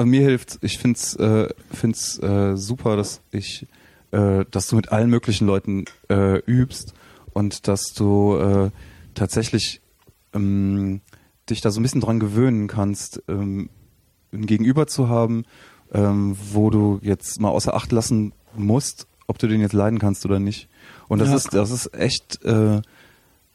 [0.00, 0.58] Also mir hilft's.
[0.62, 3.66] Ich find's, äh, find's äh, super, dass ich,
[4.12, 6.94] äh, dass du mit allen möglichen Leuten äh, übst
[7.34, 8.70] und dass du äh,
[9.14, 9.82] tatsächlich
[10.32, 11.02] ähm,
[11.50, 13.68] dich da so ein bisschen dran gewöhnen kannst, ähm,
[14.32, 15.44] ein Gegenüber zu haben,
[15.92, 20.24] ähm, wo du jetzt mal außer Acht lassen musst, ob du den jetzt leiden kannst
[20.24, 20.70] oder nicht.
[21.08, 21.34] Und das Ja.
[21.36, 22.80] ist, das ist echt, äh,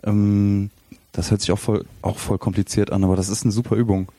[0.04, 0.70] ähm,
[1.12, 4.10] das hört sich auch voll, auch voll kompliziert an, aber das ist eine super Übung.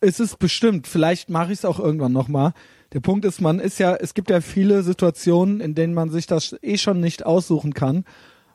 [0.00, 2.52] Es ist bestimmt, vielleicht mache ich es auch irgendwann nochmal.
[2.92, 6.26] Der Punkt ist, man ist ja, es gibt ja viele Situationen, in denen man sich
[6.26, 8.04] das eh schon nicht aussuchen kann.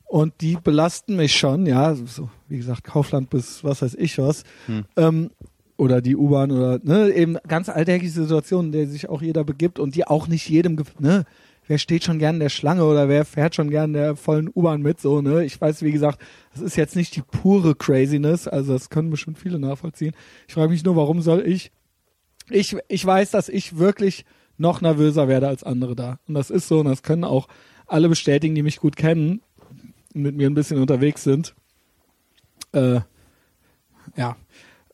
[0.06, 4.44] Und die belasten mich schon, ja, so, wie gesagt, Kaufland bis was weiß ich was.
[4.68, 4.86] Hm.
[4.98, 5.32] Ähm,
[5.78, 9.80] oder die U-Bahn oder ne, eben ganz alltägliche Situationen, in der sich auch jeder begibt
[9.80, 11.26] und die auch nicht jedem, ne,
[11.68, 15.00] wer steht schon gern der Schlange oder wer fährt schon gern der vollen U-Bahn mit,
[15.00, 15.44] so, ne.
[15.46, 16.22] Ich weiß, wie gesagt,
[16.54, 20.14] das ist jetzt nicht die pure Craziness, also das können bestimmt viele nachvollziehen.
[20.48, 21.72] Ich frage mich nur, warum soll ich,
[22.50, 24.26] ich, ich weiß, dass ich wirklich
[24.58, 26.20] noch nervöser werde als andere da.
[26.28, 27.48] Und das ist so, und das können auch
[27.88, 29.42] alle bestätigen, die mich gut kennen
[30.14, 31.56] und mit mir ein bisschen unterwegs sind.
[32.72, 33.02] Äh,
[34.16, 34.38] ja.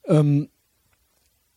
[0.05, 0.49] Ähm,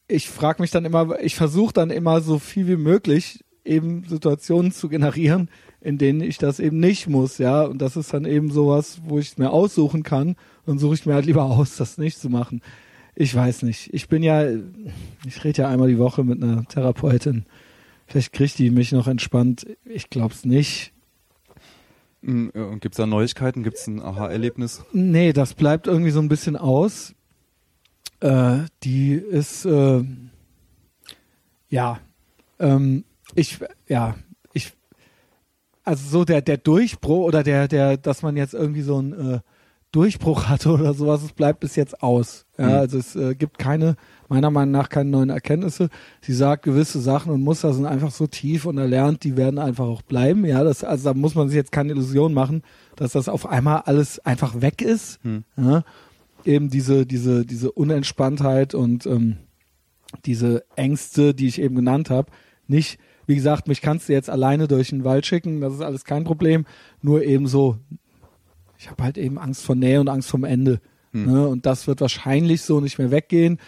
[0.07, 4.73] ich frage mich dann immer, ich versuche dann immer so viel wie möglich eben Situationen
[4.73, 5.49] zu generieren,
[5.81, 7.63] in denen ich das eben nicht muss, ja.
[7.63, 11.07] Und das ist dann eben sowas, wo ich es mir aussuchen kann und suche ich
[11.07, 12.63] mir halt lieber aus, das nicht zu machen.
[13.15, 13.93] Ich weiß nicht.
[13.93, 14.45] Ich bin ja,
[15.27, 17.47] ich rede ja einmal die Woche mit einer Therapeutin.
[18.07, 19.67] Vielleicht kriegt die mich noch entspannt.
[19.85, 20.93] Ich glaub's nicht.
[22.23, 23.63] Mm, äh, Gibt es da Neuigkeiten?
[23.63, 24.85] Gibt es ein Aha-Erlebnis?
[24.93, 27.15] Nee, das bleibt irgendwie so ein bisschen aus.
[28.21, 30.03] Äh, die ist, äh,
[31.69, 32.01] ja,
[32.59, 33.59] ähm, ich,
[33.89, 34.15] ja,
[34.53, 34.73] ich,
[35.85, 39.41] also so der, der Durchbruch oder der, der, dass man jetzt irgendwie so ein äh,
[39.93, 42.47] Durchbruch hatte oder sowas, es bleibt bis jetzt aus.
[42.59, 42.73] Ja, Mhm.
[42.73, 43.97] also es äh, gibt keine,
[44.29, 45.89] meiner Meinung nach keine neuen Erkenntnisse.
[46.21, 49.87] Sie sagt, gewisse Sachen und Muster sind einfach so tief und erlernt, die werden einfach
[49.87, 50.45] auch bleiben.
[50.45, 52.63] Ja, das, also da muss man sich jetzt keine Illusion machen,
[52.97, 55.19] dass das auf einmal alles einfach weg ist.
[55.23, 55.45] Hm.
[55.57, 55.83] Ja,
[56.45, 59.37] eben diese, diese, diese Unentspanntheit und ähm,
[60.25, 62.31] diese Ängste, die ich eben genannt habe,
[62.67, 66.05] nicht, wie gesagt, mich kannst du jetzt alleine durch den Wald schicken, das ist alles
[66.05, 66.67] kein Problem,
[67.03, 67.79] nur eben so,
[68.79, 70.81] ich habe halt eben Angst vor Nähe und Angst vom Ende.
[71.13, 71.33] Hm.
[71.33, 71.49] Ne?
[71.49, 73.59] Und das wird wahrscheinlich so nicht mehr weggehen.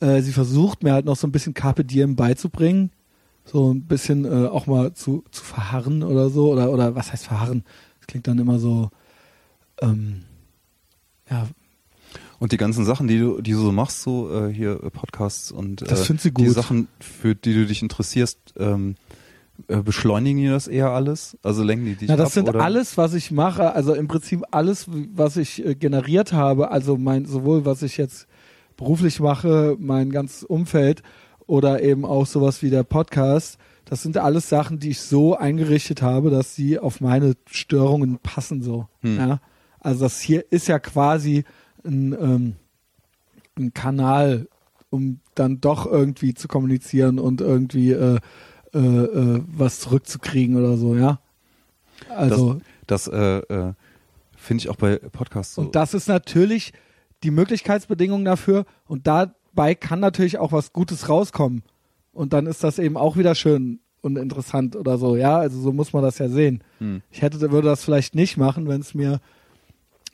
[0.00, 2.90] Äh, sie versucht mir halt noch so ein bisschen Carpe Diem beizubringen,
[3.44, 7.26] so ein bisschen äh, auch mal zu, zu verharren oder so, oder, oder was heißt
[7.26, 7.64] verharren?
[8.00, 8.90] Das klingt dann immer so,
[9.80, 10.22] ähm,
[11.30, 11.46] ja,
[12.38, 15.50] Und die ganzen Sachen, die du, die du so machst, so äh, hier äh, Podcasts
[15.50, 16.48] und Das äh, die.
[16.50, 18.96] Sachen, für die du dich interessierst, ähm,
[19.68, 21.36] äh, beschleunigen die das eher alles?
[21.42, 22.32] Also lenken die dich Na, das ab?
[22.32, 22.60] sind oder?
[22.60, 27.24] alles, was ich mache, also im Prinzip alles, was ich äh, generiert habe, also mein,
[27.24, 28.26] sowohl was ich jetzt
[28.76, 31.02] beruflich mache, mein ganzes Umfeld
[31.46, 36.02] oder eben auch sowas wie der Podcast, das sind alles Sachen, die ich so eingerichtet
[36.02, 38.88] habe, dass sie auf meine Störungen passen so.
[39.00, 39.16] Hm.
[39.16, 39.40] Ja?
[39.80, 41.44] Also das hier ist ja quasi
[41.86, 42.56] ein, ähm,
[43.56, 44.48] ein Kanal,
[44.90, 48.18] um dann doch irgendwie zu kommunizieren und irgendwie äh,
[48.74, 51.20] äh, äh, was zurückzukriegen oder so, ja.
[52.10, 53.72] Also Das äh, äh,
[54.36, 55.62] finde ich auch bei Podcasts so.
[55.62, 56.72] und das ist natürlich
[57.22, 61.62] die Möglichkeitsbedingung dafür und dabei kann natürlich auch was Gutes rauskommen
[62.12, 65.72] und dann ist das eben auch wieder schön und interessant oder so, ja, also so
[65.72, 66.62] muss man das ja sehen.
[66.78, 67.02] Hm.
[67.10, 69.20] Ich hätte würde das vielleicht nicht machen, wenn es mir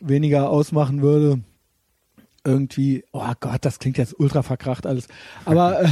[0.01, 1.41] weniger ausmachen würde.
[2.45, 5.07] Irgendwie, oh Gott, das klingt jetzt ultra verkracht alles.
[5.45, 5.89] Aber äh,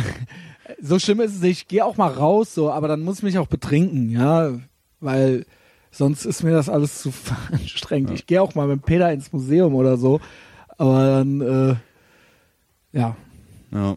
[0.80, 1.62] so schlimm ist es nicht.
[1.62, 4.52] Ich gehe auch mal raus, so, aber dann muss ich mich auch betrinken, ja,
[5.00, 5.46] weil
[5.90, 7.12] sonst ist mir das alles zu
[7.52, 8.10] anstrengend.
[8.10, 8.14] Ja.
[8.16, 10.20] Ich gehe auch mal mit Peter ins Museum oder so,
[10.78, 11.76] aber dann, äh,
[12.98, 13.16] ja,
[13.72, 13.96] Ja.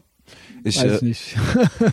[0.64, 1.36] Ich, weiß äh, nicht.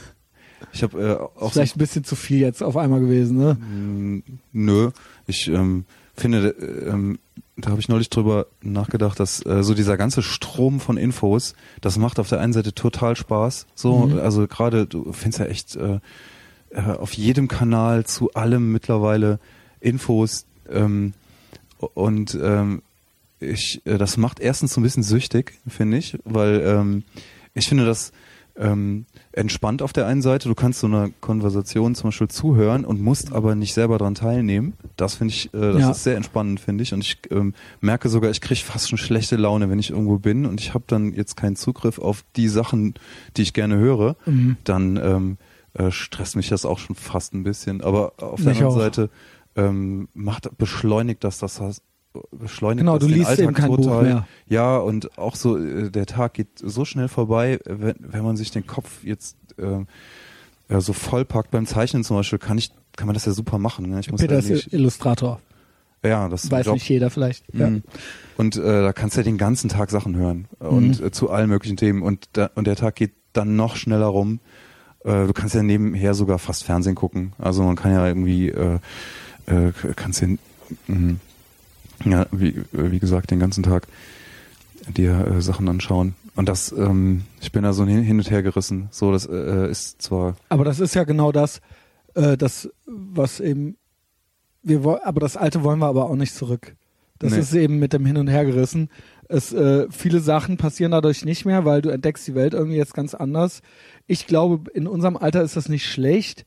[0.73, 3.55] ich habe äh, auch so Vielleicht ein bisschen zu viel jetzt auf einmal gewesen, ne?
[3.55, 4.91] Mm, Nö,
[5.27, 7.19] ich ähm, finde, äh, ähm,
[7.61, 11.99] da habe ich neulich drüber nachgedacht, dass äh, so dieser ganze Strom von Infos, das
[11.99, 13.67] macht auf der einen Seite total Spaß.
[13.75, 14.19] So, Mhm.
[14.19, 16.01] also gerade du findest ja echt äh,
[16.71, 19.39] äh, auf jedem Kanal zu allem mittlerweile
[19.81, 21.15] Infos ähm,
[21.95, 22.83] und ähm,
[23.41, 27.05] ich, äh, das macht erstens so ein bisschen süchtig, finde ich, weil ähm,
[27.55, 28.13] ich finde das
[28.61, 30.49] ähm, entspannt auf der einen Seite.
[30.49, 34.75] Du kannst so einer Konversation zum Beispiel zuhören und musst aber nicht selber dran teilnehmen.
[34.97, 35.91] Das finde ich, äh, das Ja.
[35.93, 36.93] ist sehr entspannend, finde ich.
[36.93, 40.45] Und ich ähm, merke sogar, ich kriege fast schon schlechte Laune, wenn ich irgendwo bin
[40.47, 42.95] und ich habe dann jetzt keinen Zugriff auf die Sachen,
[43.37, 44.17] die ich gerne höre.
[44.27, 44.57] Mhm.
[44.65, 45.39] Dann ähm,
[45.73, 47.81] äh, stresst mich das auch schon fast ein bisschen.
[47.81, 48.79] Aber auf der Mich anderen auch.
[48.83, 49.11] Seite
[49.57, 51.61] ähm, macht beschleunigt das das
[52.33, 54.03] beschleunigt Genau, du liest Alltag eben kein Buch total.
[54.03, 54.27] mehr.
[54.49, 58.51] Ja, und auch so, äh, der Tag geht so schnell vorbei, wenn, wenn man sich
[58.51, 59.85] den Kopf jetzt äh,
[60.69, 63.91] ja, so vollpackt beim Zeichnen zum Beispiel, kann ich, kann man das ja super machen.
[63.91, 64.01] Ne?
[64.01, 65.41] Ich muss Peter ja ist Illustrator.
[66.05, 67.45] ja, das Weiß nicht jeder vielleicht.
[67.53, 67.71] Ja.
[67.71, 67.83] Mhm.
[68.37, 71.49] Und äh, da kannst du ja den ganzen Tag Sachen hören und äh, zu allen
[71.49, 74.41] möglichen Themen und, da, und der Tag geht dann noch schneller rum.
[75.05, 77.33] Äh, du kannst ja nebenher sogar fast Fernsehen gucken.
[77.39, 78.53] Also man kann ja irgendwie,
[79.97, 80.29] kannst ja,
[80.87, 81.17] mh,
[82.05, 83.87] ja wie, wie gesagt, den ganzen Tag
[84.97, 86.15] dir äh, Sachen anschauen.
[86.37, 88.89] Und das, ähm, ich bin da so hin, hin und her gerissen.
[88.91, 91.61] So, das äh, ist zwar, Aber das ist ja genau das,
[92.15, 93.77] äh, das, was eben,
[94.63, 96.77] wir wollen, aber das Alte wollen wir aber auch nicht zurück.
[97.19, 97.41] Das Nee.
[97.41, 98.89] ist eben mit dem Hin und Her gerissen.
[99.29, 102.95] Es, äh, viele Sachen passieren dadurch nicht mehr, weil du entdeckst die Welt irgendwie jetzt
[102.95, 103.61] ganz anders.
[104.07, 106.47] Ich glaube, in unserem Alter ist das nicht schlecht,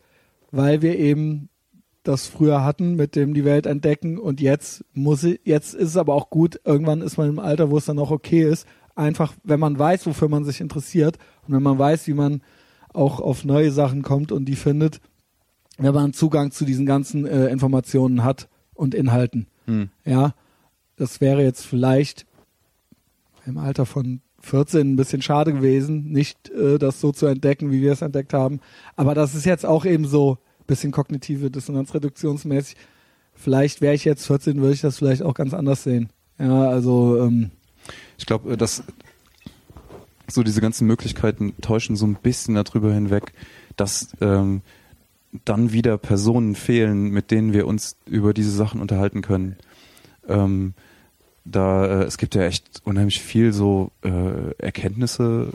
[0.51, 1.49] weil wir eben
[2.03, 5.97] das früher hatten mit dem die Welt entdecken und jetzt muss ich, jetzt ist es
[5.97, 9.33] aber auch gut, irgendwann ist man im Alter, wo es dann auch okay ist, einfach,
[9.43, 12.41] wenn man weiß, wofür man sich interessiert und wenn man weiß, wie man
[12.93, 14.99] auch auf neue Sachen kommt und die findet,
[15.77, 19.47] wenn man Zugang zu diesen ganzen äh, Informationen hat und Inhalten.
[19.65, 20.35] hm, Ja,
[20.97, 22.25] das wäre jetzt vielleicht
[23.45, 27.81] im Alter von 14 ein bisschen schade gewesen, nicht äh, das so zu entdecken, wie
[27.81, 28.59] wir es entdeckt haben.
[28.95, 30.37] Aber das ist jetzt auch eben so
[30.67, 32.76] bisschen kognitive Dissonanz reduktionsmäßig.
[33.36, 36.10] Vielleicht wäre ich jetzt 14, würde ich das vielleicht auch ganz anders sehen.
[36.39, 37.52] Ja, also ähm,
[38.17, 38.84] ich glaube, dass
[40.28, 43.34] so diese ganzen Möglichkeiten täuschen so ein bisschen darüber hinweg,
[43.76, 44.62] dass ähm,
[45.45, 49.58] dann wieder Personen fehlen, mit denen wir uns über diese Sachen unterhalten können.
[50.28, 50.73] Ähm,
[51.45, 55.49] da äh, es gibt ja echt unheimlich viel so äh, Erkenntnisse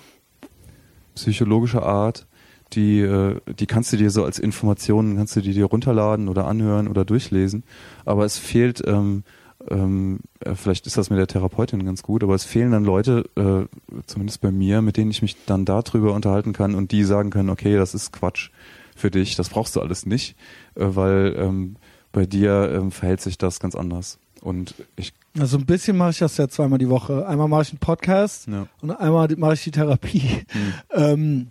[1.14, 2.27] psychologischer Art,
[2.72, 6.46] die äh, die kannst du dir so als Informationen kannst du die dir runterladen oder
[6.46, 7.64] anhören oder durchlesen,
[8.04, 9.24] aber es fehlt ähm,
[9.70, 13.24] ähm, äh, vielleicht ist das mit der Therapeutin ganz gut, aber es fehlen dann Leute,
[13.37, 13.66] äh,
[14.07, 17.50] zumindest bei mir, mit denen ich mich dann darüber unterhalten kann und die sagen können,
[17.50, 18.50] okay, das ist Quatsch
[18.94, 20.37] für dich, das brauchst du alles nicht,
[20.76, 21.76] äh, weil ähm,
[22.12, 24.18] bei dir ähm, verhält sich das ganz anders.
[24.40, 27.26] Und ich Also ein bisschen mache ich das ja zweimal die Woche.
[27.26, 28.68] Einmal mache ich einen Podcast Ja.
[28.81, 30.20] und einmal mache ich die Therapie.
[30.50, 30.72] Hm.
[30.94, 31.46] Ähm,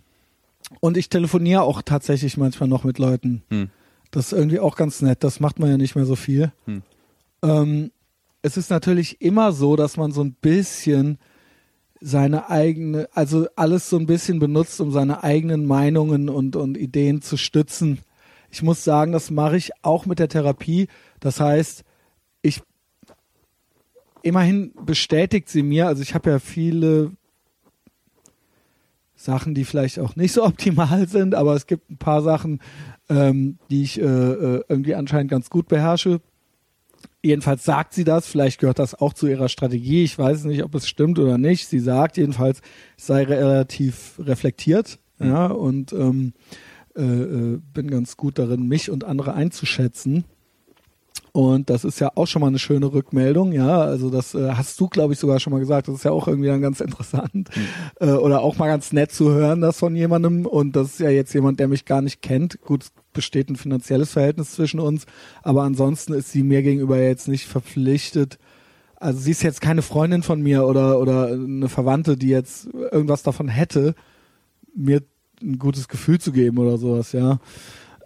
[0.80, 3.42] und ich telefoniere auch tatsächlich manchmal noch mit Leuten.
[3.50, 3.70] Hm.
[4.10, 5.22] Das ist irgendwie auch ganz nett.
[5.24, 6.52] Das macht man ja nicht mehr so viel.
[6.66, 6.82] Hm.
[7.42, 7.90] Ähm,
[8.42, 11.18] es ist natürlich immer so, dass man so ein bisschen
[12.00, 17.22] seine eigene, also alles so ein bisschen benutzt, um seine eigenen Meinungen und, und Ideen
[17.22, 17.98] zu stützen.
[18.50, 20.88] Ich muss sagen, das mache ich auch mit der Therapie.
[21.20, 21.84] Das heißt,
[22.42, 22.62] ich
[24.22, 27.12] immerhin bestätigt sie mir, also ich habe ja viele
[29.28, 32.60] Sachen, die vielleicht auch nicht so optimal sind, aber es gibt ein paar Sachen,
[33.10, 36.20] ähm, die ich äh, äh, irgendwie anscheinend ganz gut beherrsche.
[37.22, 40.02] Jedenfalls sagt sie das, vielleicht gehört das auch zu ihrer Strategie.
[40.02, 41.68] Ich weiß nicht, ob es stimmt oder nicht.
[41.68, 42.62] Sie sagt jedenfalls,
[42.96, 46.32] ich sei relativ reflektiert, ja, und ähm,
[46.96, 50.24] äh, äh, bin ganz gut darin, mich und andere einzuschätzen.
[51.32, 53.80] Und das ist ja auch schon mal eine schöne Rückmeldung, ja.
[53.80, 55.88] Also das äh, hast du, glaube ich, sogar schon mal gesagt.
[55.88, 57.50] Das ist ja auch irgendwie dann ganz interessant
[58.00, 60.46] äh, oder auch mal ganz nett zu hören, das von jemandem.
[60.46, 62.60] Und das ist ja jetzt jemand, der mich gar nicht kennt.
[62.62, 65.06] Gut, es besteht ein finanzielles Verhältnis zwischen uns,
[65.42, 68.38] aber ansonsten ist sie mir gegenüber jetzt nicht verpflichtet.
[68.96, 73.22] Also sie ist jetzt keine Freundin von mir oder oder eine Verwandte, die jetzt irgendwas
[73.22, 73.94] davon hätte,
[74.74, 75.02] mir
[75.40, 77.38] ein gutes Gefühl zu geben oder sowas, ja.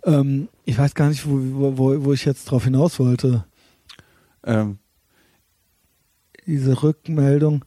[0.05, 3.45] Ähm, ich weiß gar nicht, wo, wo, wo ich jetzt drauf hinaus wollte.
[4.45, 4.79] Ähm,
[6.47, 7.65] Diese Rückmeldung,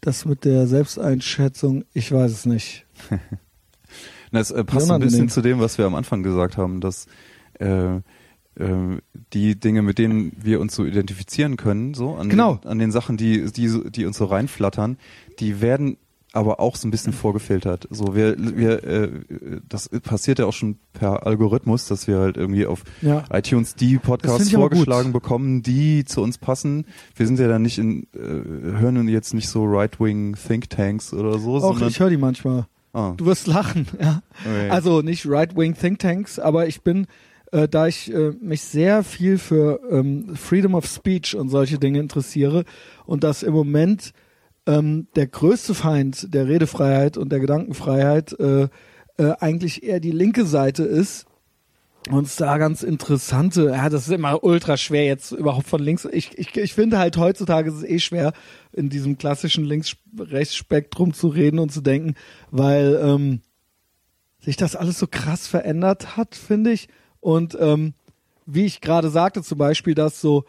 [0.00, 2.86] das mit der Selbsteinschätzung, ich weiß es nicht.
[4.34, 7.06] Das äh, passt ein bisschen zu dem, was wir am Anfang gesagt haben, dass
[7.60, 8.00] äh, äh,
[9.34, 12.54] die Dinge, mit denen wir uns so identifizieren können, so an, Genau.
[12.54, 14.96] den, an den Sachen, die, die, die uns so reinflattern,
[15.38, 15.98] die werden
[16.34, 17.86] aber auch so ein bisschen vorgefiltert.
[17.90, 19.10] So wir, wir, äh,
[19.68, 23.24] das passiert ja auch schon per Algorithmus, dass wir halt irgendwie auf Ja.
[23.32, 26.86] iTunes die Podcasts vorgeschlagen bekommen, die zu uns passen.
[27.16, 31.56] Wir sind ja dann nicht in, äh, hören jetzt nicht so Right-Wing Thinktanks oder so,
[31.56, 32.66] Auch ich höre die manchmal.
[32.94, 34.22] ah, Du wirst lachen, ja.
[34.44, 34.70] okay.
[34.70, 37.06] Also nicht Right-Wing Thinktanks, aber ich bin,
[37.50, 42.00] äh, da ich äh, mich sehr viel für ähm, Freedom of Speech und solche Dinge
[42.00, 42.64] interessiere
[43.04, 44.12] und das im Moment
[44.66, 48.68] ähm, der größte Feind der Redefreiheit und der Gedankenfreiheit äh,
[49.18, 51.26] äh, eigentlich eher die linke Seite ist,
[52.10, 56.06] und es da ganz interessante, ja, das ist immer ultra schwer jetzt überhaupt von links.
[56.10, 58.32] Ich, ich, ich finde halt heutzutage ist es eh schwer,
[58.72, 62.14] in diesem klassischen Links-Rechts-Spektrum zu reden und zu denken,
[62.50, 63.40] weil ähm,
[64.40, 66.88] sich das alles so krass verändert hat, finde ich.
[67.20, 67.94] Und ähm,
[68.46, 70.44] wie ich gerade sagte, zum Beispiel, dass so,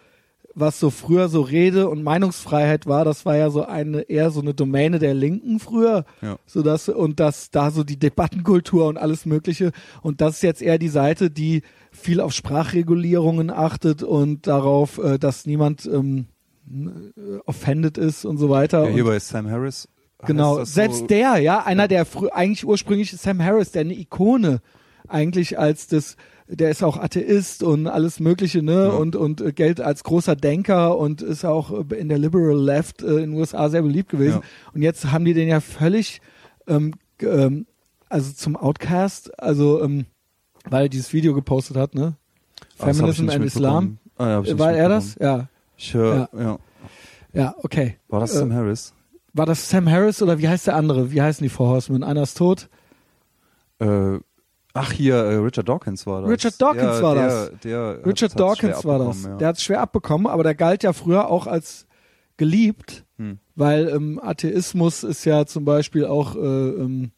[0.55, 4.41] was so früher so Rede- und Meinungsfreiheit war, das war ja so eine eher so
[4.41, 6.05] eine Domäne der Linken früher.
[6.21, 6.37] Ja.
[6.45, 9.71] So dass, und dass da so die Debattenkultur und alles Mögliche.
[10.01, 15.17] Und das ist jetzt eher die Seite, die viel auf Sprachregulierungen achtet und darauf, äh,
[15.17, 16.27] dass niemand ähm,
[16.69, 18.85] äh, offended ist und so weiter.
[18.85, 19.87] ja, hier bei Sam Harris.
[20.25, 24.61] Genau, selbst so, der, ja, einer der frü eigentlich ursprünglich Sam Harris, der eine Ikone
[25.07, 26.15] eigentlich als das,
[26.47, 28.89] der ist auch Atheist und alles Mögliche, ne, Ja.
[28.91, 33.01] und und äh, gilt als großer Denker und ist auch äh, in der Liberal Left
[33.01, 34.39] äh, in den USA sehr beliebt gewesen.
[34.41, 34.71] Ja.
[34.73, 36.21] Und jetzt haben die den ja völlig,
[36.67, 37.65] ähm, ähm,
[38.09, 40.05] also zum Outcast, also ähm,
[40.69, 42.15] weil er dieses Video gepostet hat, ne,
[42.77, 43.97] ich Feminism and Islam.
[44.17, 45.15] Ah, ja, War er das?
[45.19, 46.59] Ja, Ich höre, ja.
[47.33, 47.97] ja, okay.
[48.09, 48.93] War das Äh, Sam Harris?
[49.33, 51.11] War das Sam Harris oder wie heißt der andere?
[51.11, 52.03] Wie heißen die Four Horsemen?
[52.03, 52.69] Einer ist tot.
[53.79, 54.19] Äh,
[54.73, 56.29] ach, hier, äh, Richard Dawkins war das.
[56.31, 57.51] Richard Dawkins ja, war der, das.
[57.63, 59.07] Der hat's- Richard Dawkins war das.
[59.17, 61.85] abbekommen, Der hat es schwer abbekommen, aber der galt ja früher auch als
[62.37, 63.37] geliebt, Hm.
[63.55, 67.11] weil ähm, Atheismus ist ja zum Beispiel auch äh, ähm,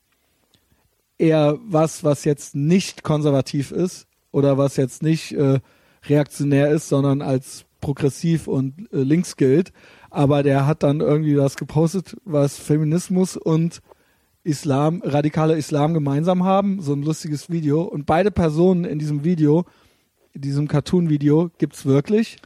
[1.18, 5.60] eher was, was jetzt nicht konservativ ist oder was jetzt nicht äh,
[6.08, 9.72] reaktionär ist, sondern als progressiv und äh, links gilt.
[10.10, 13.82] Aber der hat dann irgendwie was gepostet, was Feminismus und
[14.46, 17.82] Islam, radikaler Islam gemeinsam haben, so ein lustiges Video.
[17.82, 19.66] Und beide Personen in diesem Video,
[20.34, 22.38] in diesem Cartoon-Video, gibt's wirklich.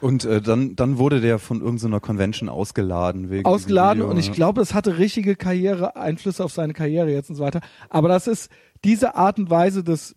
[0.00, 3.30] Und äh, dann, dann wurde der von irgendeiner Convention ausgeladen.
[3.30, 4.32] Wegen ausgeladen Video, und ich ja.
[4.34, 7.60] glaube, es hatte richtige Karriere, Einflüsse auf seine Karriere jetzt und so weiter.
[7.88, 8.50] Aber das ist
[8.84, 10.16] diese Art und Weise des,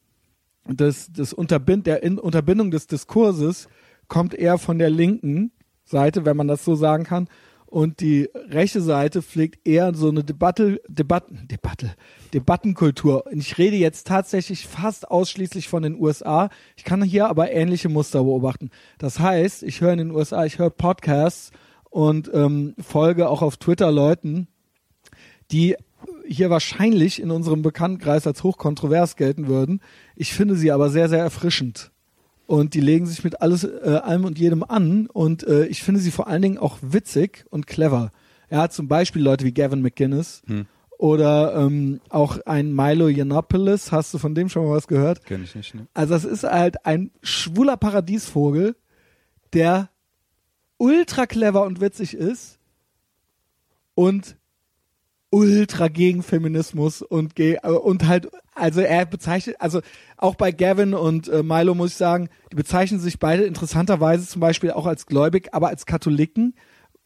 [0.67, 3.69] des, des Unterbind, der in, Unterbindung des Diskurses
[4.09, 5.51] kommt eher von der linken
[5.85, 7.29] Seite, wenn man das so sagen kann.
[7.71, 11.95] Und die rechte Seite pflegt eher so eine Debatte, Debatten, Debatte,
[12.33, 13.27] Debattenkultur.
[13.27, 16.49] Und ich rede jetzt tatsächlich fast ausschließlich von den USA.
[16.75, 18.71] Ich kann hier aber ähnliche Muster beobachten.
[18.97, 21.51] Das heißt, ich höre in den USA, ich höre Podcasts
[21.89, 24.49] und ähm, folge auch auf Twitter Leuten,
[25.49, 25.77] die
[26.27, 29.79] hier wahrscheinlich in unserem Bekanntenkreis als hochkontrovers gelten würden.
[30.17, 31.93] Ich finde sie aber sehr, sehr erfrischend.
[32.51, 35.07] Und die legen sich mit alles, äh, allem und jedem an.
[35.07, 38.11] Und äh, ich finde sie vor allen Dingen auch witzig und clever.
[38.49, 40.65] Ja, zum Beispiel Leute wie Gavin McGinnis Hm.
[40.97, 43.93] oder ähm, auch ein Milo Yiannopoulos.
[43.93, 45.23] Hast du von dem schon mal was gehört?
[45.23, 45.87] Kenn ich nicht, ne?
[45.93, 48.75] Also das ist halt ein schwuler Paradiesvogel,
[49.53, 49.89] der
[50.77, 52.59] ultra clever und witzig ist
[53.95, 54.35] und
[55.31, 59.81] ultra gegen Feminismus und ge äh, und halt also er bezeichnet also
[60.17, 64.41] auch bei Gavin und äh, Milo muss ich sagen die bezeichnen sich beide interessanterweise zum
[64.41, 66.53] Beispiel auch als gläubig aber als Katholiken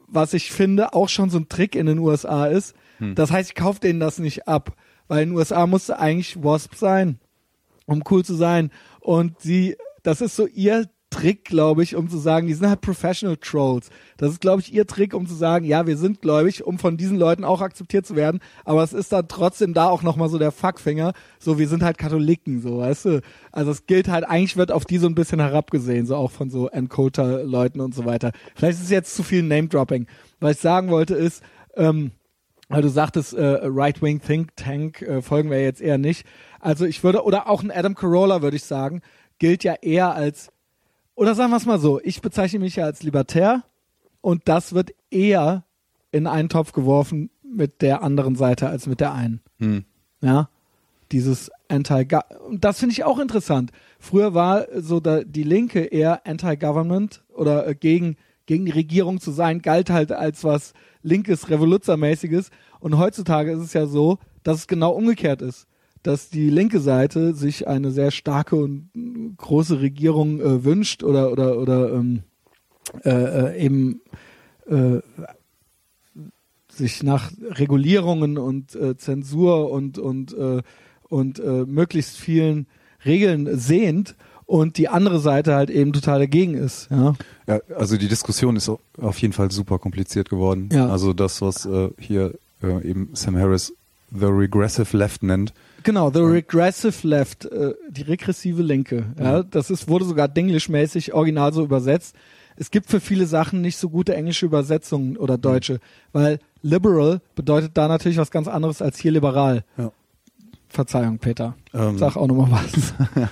[0.08, 3.56] was ich finde auch schon so ein Trick in den USA ist das heißt ich
[3.56, 4.76] kaufe denen das nicht ab
[5.08, 7.20] weil in den USA musste eigentlich Wasp sein
[7.86, 8.72] um cool zu sein.
[9.00, 12.82] Und sie, das ist so ihr Trick, glaube ich, um zu sagen, die sind halt
[12.82, 13.90] Professional Trolls.
[14.18, 16.98] Das ist, glaube ich, ihr Trick, um zu sagen, ja, wir sind gläubig, um von
[16.98, 18.42] diesen Leuten auch akzeptiert zu werden.
[18.66, 21.14] Aber es ist dann trotzdem da auch nochmal so der Fuckfinger.
[21.40, 23.22] So, wir sind halt Katholiken, so, weißt du.
[23.54, 26.50] Also es gilt halt, eigentlich wird auf die so ein bisschen herabgesehen, so auch von
[26.50, 28.34] so Encoder-Leuten und so weiter.
[28.54, 30.08] Vielleicht ist es jetzt zu viel Name-Dropping.
[30.42, 31.42] Was ich sagen wollte ist,
[31.78, 32.12] ähm,
[32.68, 36.26] weil du sagtest, äh, Right-Wing Think Tank äh, folgen wir jetzt eher nicht.
[36.60, 39.02] Also ich würde, oder auch ein Adam Carolla, würde ich sagen,
[39.40, 40.50] gilt ja eher als,
[41.16, 43.64] oder sagen wir es mal so, ich bezeichne mich ja als Libertär
[44.22, 45.64] und das wird eher
[46.12, 49.42] in einen Topf geworfen mit der anderen Seite als mit der einen.
[49.60, 49.86] Hm.
[50.22, 50.50] Ja,
[51.12, 52.08] dieses anti
[52.48, 53.72] und das finde ich auch interessant.
[54.00, 59.32] Früher war so da, die Linke eher anti-government oder äh, gegen gegen die Regierung zu
[59.32, 62.52] sein, galt halt als was linkes, revoluzermäßiges.
[62.80, 65.68] Und heutzutage ist es ja so, dass es genau umgekehrt ist.
[66.06, 68.90] Dass die linke Seite sich eine sehr starke und
[69.38, 72.22] große Regierung äh, wünscht oder oder oder ähm,
[73.04, 74.02] äh, äh, eben
[74.68, 75.00] äh,
[76.72, 80.62] sich nach Regulierungen und äh, Zensur und und äh,
[81.08, 82.66] und möglichst vielen
[83.06, 86.88] Regeln sehnt und die andere Seite halt eben total dagegen ist.
[86.92, 87.16] Ja,
[87.48, 90.70] Ja, also die Diskussion ist au- auf jeden Fall super kompliziert geworden.
[90.74, 90.88] Ja.
[90.90, 91.68] Also das, was
[92.00, 93.74] hier eben Sam Harris
[94.12, 95.54] The Regressive Left nennt.
[95.86, 96.12] Genau.
[96.12, 99.06] The regressive left, äh, die regressive Linke.
[99.18, 102.16] Ja, das ist wurde sogar denglischmäßig original so übersetzt.
[102.58, 105.80] Es gibt für viele Sachen nicht so gute englische Übersetzungen oder deutsche,
[106.14, 109.64] weil liberal bedeutet da natürlich was ganz anderes als hier liberal.
[109.78, 109.92] Ja.
[110.68, 111.56] Verzeihung, Peter.
[111.74, 112.94] Ähm, Sag auch nochmal was.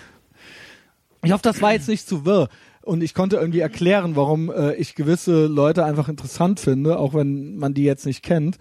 [1.24, 2.50] ich hoffe, das war jetzt nicht zu wirr.
[2.82, 7.56] Und ich konnte irgendwie erklären, warum äh, ich gewisse Leute einfach interessant finde, auch wenn
[7.56, 8.58] man die jetzt nicht kennt.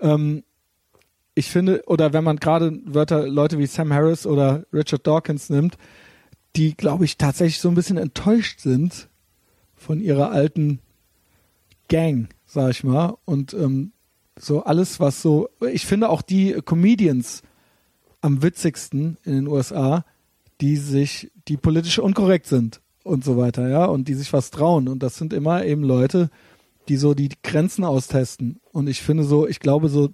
[0.00, 0.44] Ähm,
[1.34, 5.76] ich finde, oder wenn man gerade Wörter, Leute wie Sam Harris oder Richard Dawkins nimmt,
[6.56, 9.08] die, glaube ich, tatsächlich so ein bisschen enttäuscht sind
[9.74, 10.78] von ihrer alten
[11.88, 13.16] Gang, sag ich mal.
[13.24, 13.92] Und ähm,
[14.38, 17.42] so alles, was so, ich finde auch die Comedians
[18.20, 20.04] am witzigsten in den USA,
[20.60, 24.88] die sich, die politisch unkorrekt sind und so weiter, ja, und die sich was trauen.
[24.88, 26.30] Und das sind immer eben Leute,
[26.88, 28.60] die so die Grenzen austesten.
[28.72, 30.10] Und ich finde so, ich glaube so,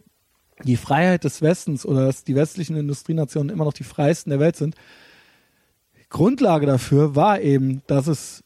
[0.64, 4.56] die Freiheit des Westens oder dass die westlichen Industrienationen immer noch die freiesten der Welt
[4.56, 4.74] sind.
[6.10, 8.44] Grundlage dafür war eben, dass es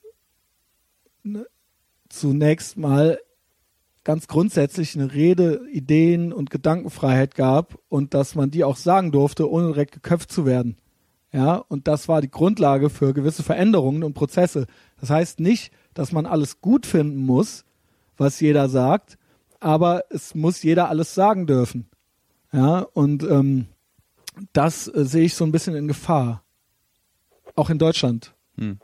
[1.22, 1.46] ne,
[2.08, 3.18] zunächst mal
[4.04, 9.50] ganz grundsätzlich eine Rede, Ideen und Gedankenfreiheit gab und dass man die auch sagen durfte,
[9.50, 10.76] ohne direkt geköpft zu werden.
[11.32, 14.66] Ja, und das war die Grundlage für gewisse Veränderungen und Prozesse.
[15.00, 17.64] Das heißt nicht, dass man alles gut finden muss,
[18.16, 19.18] was jeder sagt,
[19.58, 21.88] aber es muss jeder alles sagen dürfen.
[22.55, 23.66] Ja, und ähm,
[24.52, 26.42] das äh, sehe ich so ein bisschen in Gefahr.
[27.57, 28.34] Auch in Deutschland.
[28.59, 28.78] Hm.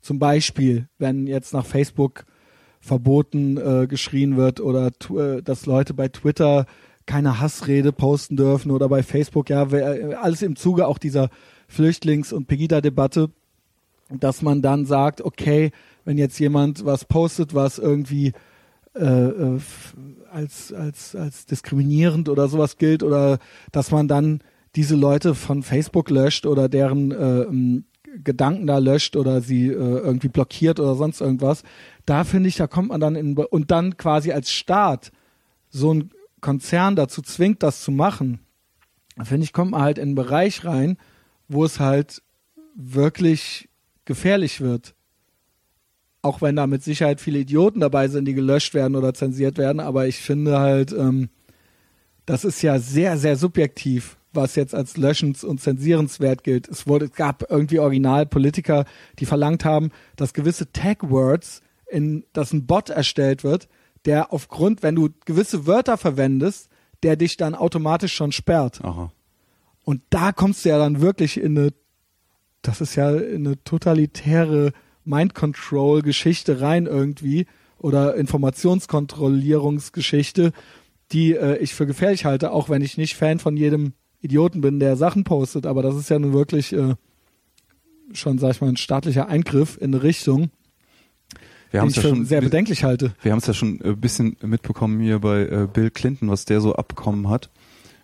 [0.00, 2.24] Zum Beispiel, wenn jetzt nach Facebook
[2.80, 6.66] verboten äh, geschrien wird oder äh, dass Leute bei Twitter
[7.06, 11.30] keine Hassrede posten dürfen oder bei Facebook, ja, wer- äh, alles im Zuge auch dieser
[11.68, 13.30] Flüchtlings- und Pegida-Debatte,
[14.10, 15.72] dass man dann sagt, okay,
[16.04, 18.32] wenn jetzt jemand was postet, was irgendwie
[18.98, 19.60] äh, äh,
[20.30, 23.38] als, als, als diskriminierend oder sowas gilt oder
[23.72, 24.40] dass man dann
[24.74, 27.82] diese Leute von Facebook löscht oder deren äh,
[28.22, 31.62] Gedanken da löscht oder sie äh, irgendwie blockiert oder sonst irgendwas.
[32.04, 35.12] Da finde ich, da kommt man dann in und dann quasi als Staat
[35.68, 38.40] so ein Konzern dazu zwingt, das zu machen.
[39.22, 40.98] Finde ich, kommt man halt in einen Bereich rein,
[41.48, 42.22] wo es halt
[42.74, 43.68] wirklich
[44.04, 44.95] gefährlich wird.
[46.26, 49.78] Auch wenn da mit Sicherheit viele Idioten dabei sind, die gelöscht werden oder zensiert werden,
[49.78, 51.28] aber ich finde halt, ähm,
[52.24, 56.66] das ist ja sehr, sehr subjektiv, was jetzt als löschens- und zensierenswert gilt.
[56.66, 58.86] Es wurde, es gab irgendwie Originalpolitiker,
[59.20, 63.68] die verlangt haben, dass gewisse Tag-Words, in, dass ein Bot erstellt wird,
[64.04, 66.68] der aufgrund, wenn du gewisse Wörter verwendest,
[67.04, 68.84] der dich dann automatisch schon sperrt.
[68.84, 69.12] Aha.
[69.84, 71.72] Und da kommst du ja dann wirklich in eine,
[72.62, 74.72] das ist ja in eine totalitäre
[75.06, 77.46] Mind-Control-Geschichte rein irgendwie
[77.78, 80.52] oder Informationskontrollierungsgeschichte,
[81.12, 84.80] die äh, ich für gefährlich halte, auch wenn ich nicht Fan von jedem Idioten bin,
[84.80, 85.66] der Sachen postet.
[85.66, 86.94] Aber das ist ja nun wirklich äh,
[88.12, 90.50] schon, sag ich mal, ein staatlicher Eingriff in eine Richtung,
[91.70, 93.14] Wir den ich ja schon sehr bedenklich halte.
[93.22, 96.60] Wir haben es ja schon ein bisschen mitbekommen hier bei äh, Bill Clinton, was der
[96.60, 97.50] so abbekommen hat,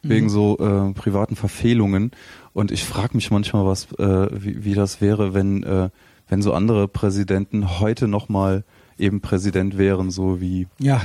[0.03, 0.31] wegen Mhm.
[0.31, 2.11] so äh, privaten Verfehlungen.
[2.53, 5.91] Und ich frage mich manchmal, was, äh, wie, wie das wäre, wenn, äh,
[6.33, 8.65] wenn so andere Präsidenten heute nochmal
[8.97, 11.03] eben Präsident wären, so wie Ja,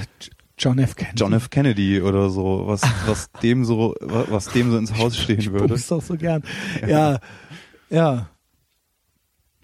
[0.57, 0.95] John F.
[0.95, 1.17] Kennedy.
[1.19, 1.49] John F.
[1.49, 5.51] Kennedy oder so, was, was dem so, wa- was dem so ins Haus stehen Ich
[5.51, 5.67] würde.
[5.67, 6.43] bumst doch so gern.
[6.87, 7.19] Ja,
[7.89, 8.29] ja.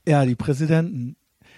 [0.05, 1.15] Ja, die Präsidenten.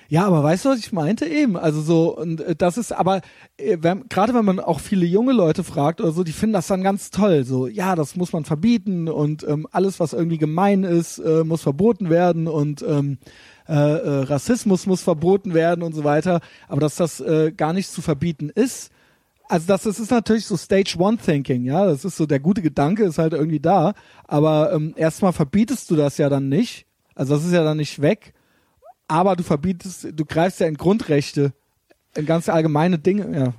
[0.08, 1.58] Ja, aber weißt du, was ich meinte eben?
[1.58, 3.22] Also so, und äh, das ist aber,
[3.58, 6.68] äh, wenn, gerade wenn man auch viele junge Leute fragt oder so, die finden das
[6.68, 7.44] dann ganz toll.
[7.44, 11.64] So, ja, das muss man verbieten und ähm, alles, was irgendwie gemein ist, äh, muss
[11.64, 13.18] verboten werden und ähm,
[13.68, 16.42] äh, äh, Rassismus muss verboten werden und so weiter.
[16.68, 18.92] Aber dass das äh, gar nicht zu verbieten ist,
[19.48, 21.86] also das, das ist natürlich so Stage One Thinking, ja.
[21.86, 23.94] Das ist so der gute Gedanke ist halt irgendwie da,
[24.28, 26.86] aber ähm, erstmal verbietest du das ja dann nicht.
[27.14, 28.34] Also das ist ja dann nicht weg,
[29.08, 31.54] aber du verbietest, du greifst ja in Grundrechte,
[32.16, 33.54] in ganz allgemeine Dinge, ja.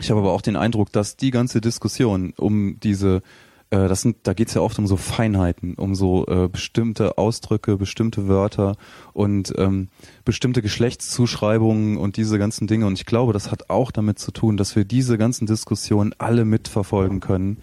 [0.00, 3.20] Ich habe aber auch den Eindruck, dass die ganze Diskussion um diese,
[3.70, 7.76] äh, das sind, da geht's ja oft um so Feinheiten, um so äh, bestimmte Ausdrücke,
[7.76, 8.76] bestimmte Wörter
[9.12, 9.88] und ähm,
[10.24, 12.86] bestimmte Geschlechtszuschreibungen und diese ganzen Dinge.
[12.86, 16.44] Und ich glaube, das hat auch damit zu tun, dass wir diese ganzen Diskussionen alle
[16.44, 17.58] mitverfolgen können.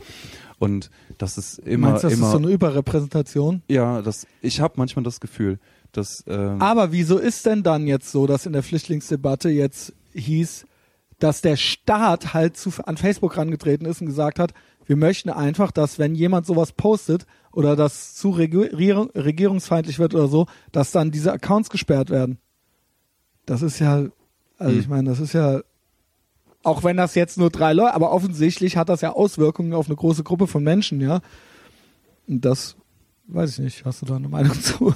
[0.59, 3.61] Und das ist immer, Meinst du, das immer, ist so eine Überrepräsentation?
[3.67, 5.59] ja, das, ich habe manchmal das Gefühl,
[5.91, 10.65] dass ähm, Aber wieso ist denn dann jetzt so, dass in der Flüchtlingsdebatte jetzt hieß,
[11.19, 14.53] dass der Staat halt zu, an Facebook rangetreten ist und gesagt hat,
[14.87, 20.27] wir möchten einfach, dass wenn jemand sowas postet oder das zu regierung, regierungsfeindlich wird oder
[20.27, 22.39] so, dass dann diese Accounts gesperrt werden.
[23.45, 24.05] Das ist ja,
[24.57, 24.79] also Hm.
[24.79, 25.61] ich meine, das ist ja,
[26.63, 29.95] auch wenn das jetzt nur drei Leute, aber offensichtlich hat das ja Auswirkungen auf eine
[29.95, 31.21] große Gruppe von Menschen, ja.
[32.27, 32.75] Und das
[33.27, 33.85] weiß ich nicht.
[33.85, 34.93] Hast du da eine Meinung zu?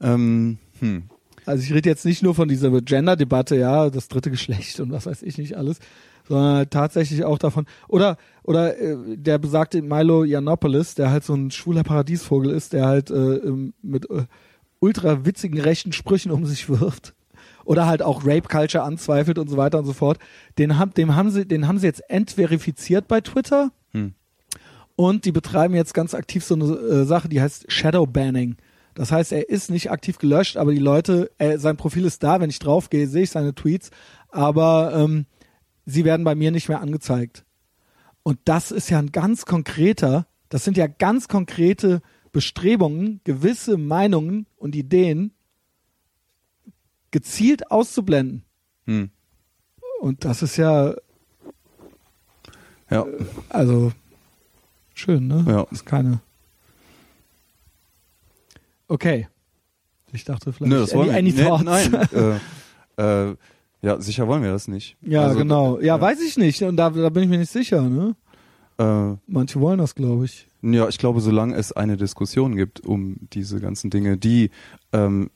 [0.00, 1.04] ähm, hm,
[1.50, 5.06] Also ich rede jetzt nicht nur von dieser Gender-Debatte, ja, das dritte Geschlecht und was
[5.06, 5.78] weiß ich nicht alles,
[6.28, 7.66] sondern halt tatsächlich auch davon.
[7.88, 12.86] Oder oder äh, der besagte Milo Yiannopoulos, der halt so ein schwuler Paradiesvogel ist, der
[12.86, 13.40] halt äh,
[13.82, 14.24] mit äh,
[14.78, 17.14] ultra witzigen rechten Sprüchen um sich wirft.
[17.64, 20.18] Oder halt auch Rape Culture anzweifelt und so weiter und so fort.
[20.58, 23.70] Den haben, dem haben sie, den haben sie jetzt entverifiziert bei Twitter.
[23.92, 24.14] hm.
[24.96, 28.56] Und die betreiben jetzt ganz aktiv so eine äh, Sache, die heißt Shadow Banning.
[28.94, 32.40] Das heißt, er ist nicht aktiv gelöscht, aber die Leute, äh, sein Profil ist da,
[32.40, 33.90] wenn ich draufgehe, sehe ich seine Tweets,
[34.28, 35.26] aber ähm,
[35.86, 37.44] sie werden bei mir nicht mehr angezeigt.
[38.22, 44.46] Und das ist ja ein ganz konkreter, das sind ja ganz konkrete Bestrebungen, gewisse Meinungen
[44.56, 45.32] und Ideen
[47.10, 48.44] gezielt auszublenden.
[48.86, 49.10] Hm.
[50.00, 50.94] Und das ist ja,
[52.90, 53.06] Ja,
[53.48, 53.92] also
[54.94, 55.44] schön, ne?
[55.46, 55.62] Ja.
[55.70, 56.20] Ist keine.
[58.90, 59.28] Okay.
[60.12, 60.72] Ich dachte vielleicht.
[60.72, 61.64] Nö, das wollen any, wir any nee?
[61.64, 62.38] Nein,
[62.98, 63.36] äh, äh,
[63.82, 64.96] ja, sicher wollen wir das nicht.
[65.00, 65.78] Ja, Also, genau.
[65.78, 66.00] Ja, ja.
[66.00, 66.62] weiß ich nicht.
[66.62, 68.16] Und da, da bin ich mir nicht sicher, ne?
[68.78, 70.48] Äh, Manche wollen das, glaube ich.
[70.62, 74.50] ja, ich glaube, solange es eine Diskussion gibt um diese ganzen Dinge, die
[74.92, 75.30] ähm,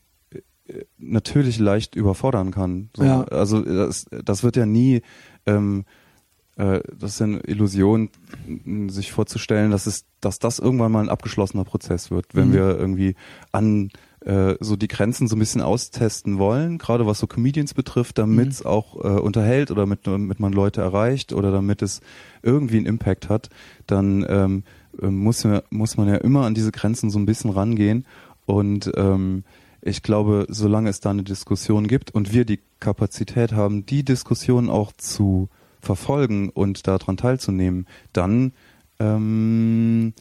[0.67, 2.91] äh, natürlich leicht überfordern kann.
[2.97, 3.23] So, Ja.
[3.25, 5.03] Also das, das wird ja nie,
[5.47, 5.85] ähm,
[6.57, 8.11] äh, das ist eine Illusion,
[8.89, 12.53] sich vorzustellen, dass es, dass das irgendwann mal ein abgeschlossener Prozess wird, wenn Mhm.
[12.53, 13.15] wir irgendwie
[13.53, 13.91] an
[14.25, 18.49] äh, so die Grenzen so ein bisschen austesten wollen, gerade was so Comedians betrifft, damit
[18.49, 22.01] es auch äh, unterhält oder damit, damit man Leute erreicht oder damit es
[22.43, 23.51] irgendwie einen Impact hat,
[23.87, 24.63] dann ähm,
[25.03, 28.07] äh, muss, man- muss man ja immer an diese Grenzen so ein bisschen rangehen
[28.47, 29.45] und ähm,
[29.83, 34.71] ich glaube, solange es da eine Diskussion gibt und wir die Kapazität haben, die Diskussion
[34.71, 35.51] auch zu
[35.85, 38.53] verfolgen und daran teilzunehmen, dann
[38.99, 40.15] ähm,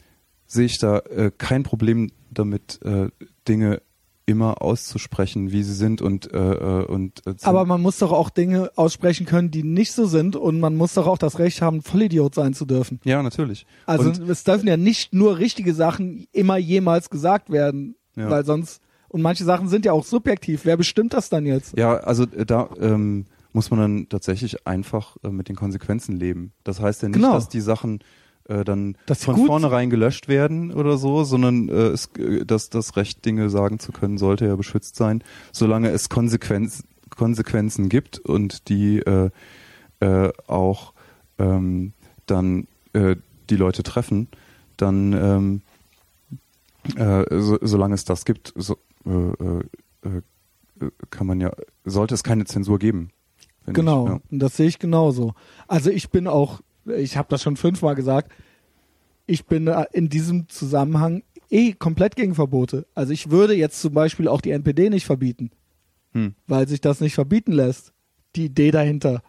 [0.46, 3.08] sehe ich da äh, kein Problem damit, äh,
[3.48, 3.82] Dinge
[4.26, 8.30] immer auszusprechen, wie sie sind und äh, äh, und äh, Aber man muss doch auch
[8.30, 11.82] Dinge aussprechen können, die nicht so sind und man muss doch auch das Recht haben,
[11.82, 13.00] Vollidiot sein zu dürfen.
[13.04, 13.66] ja natürlich.
[13.84, 18.30] Also und, es dürfen ja nicht nur richtige Sachen immer jemals gesagt werden, Ja.
[18.30, 20.64] weil sonst und manche Sachen sind ja auch subjektiv.
[20.64, 21.76] Wer bestimmt das dann jetzt?
[21.76, 26.52] Ja, also äh, da ähm, muss man dann tatsächlich einfach äh, mit den Konsequenzen leben.
[26.64, 27.32] Das heißt ja nicht, Genau.
[27.32, 28.00] dass die Sachen
[28.48, 32.96] äh, dann von gut- vornherein gelöscht werden oder so, sondern äh, es, äh, dass das
[32.96, 38.68] Recht, Dinge sagen zu können, sollte ja beschützt sein, solange es Konsequenz, Konsequenzen gibt und
[38.68, 39.30] die äh,
[40.00, 40.92] äh, auch
[41.38, 41.92] ähm,
[42.26, 43.16] dann äh,
[43.50, 44.28] die Leute treffen,
[44.76, 45.62] dann ähm,
[46.96, 48.76] äh, so, solange es das gibt, so,
[49.06, 49.60] äh, äh,
[50.16, 51.52] äh, kann man ja,
[51.84, 53.10] sollte es keine Zensur geben.
[53.66, 54.20] Genau, Ich, ja.
[54.30, 55.34] das sehe ich genauso.
[55.68, 58.30] Also ich bin auch, ich habe das schon fünfmal gesagt,
[59.26, 62.86] ich bin äh, in diesem Zusammenhang eh komplett gegen Verbote.
[62.94, 65.50] Also ich würde jetzt zum Beispiel auch die NPD nicht verbieten,
[66.12, 66.34] Hm.
[66.46, 67.92] weil sich das nicht verbieten lässt.
[68.36, 69.22] Die Idee dahinter.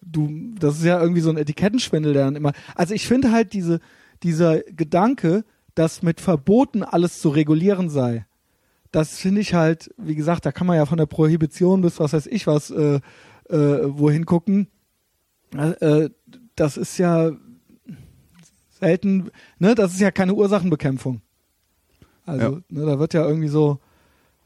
[0.00, 0.28] Du,
[0.58, 2.52] das ist ja irgendwie so ein Etikettenschwindel, der dann immer.
[2.74, 3.80] Also ich finde halt diese,
[4.22, 8.26] dieser Gedanke, dass mit Verboten alles zu regulieren sei.
[8.90, 12.12] Das finde ich halt, wie gesagt, da kann man ja von der Prohibition bis was
[12.12, 13.00] weiß ich was äh,
[13.52, 14.66] äh, wohin gucken.
[15.56, 16.08] Äh,
[16.56, 17.30] das ist ja
[18.80, 21.20] selten, ne, das ist ja keine Ursachenbekämpfung.
[22.26, 22.60] Also, Ja.
[22.68, 23.78] ne, da wird ja irgendwie so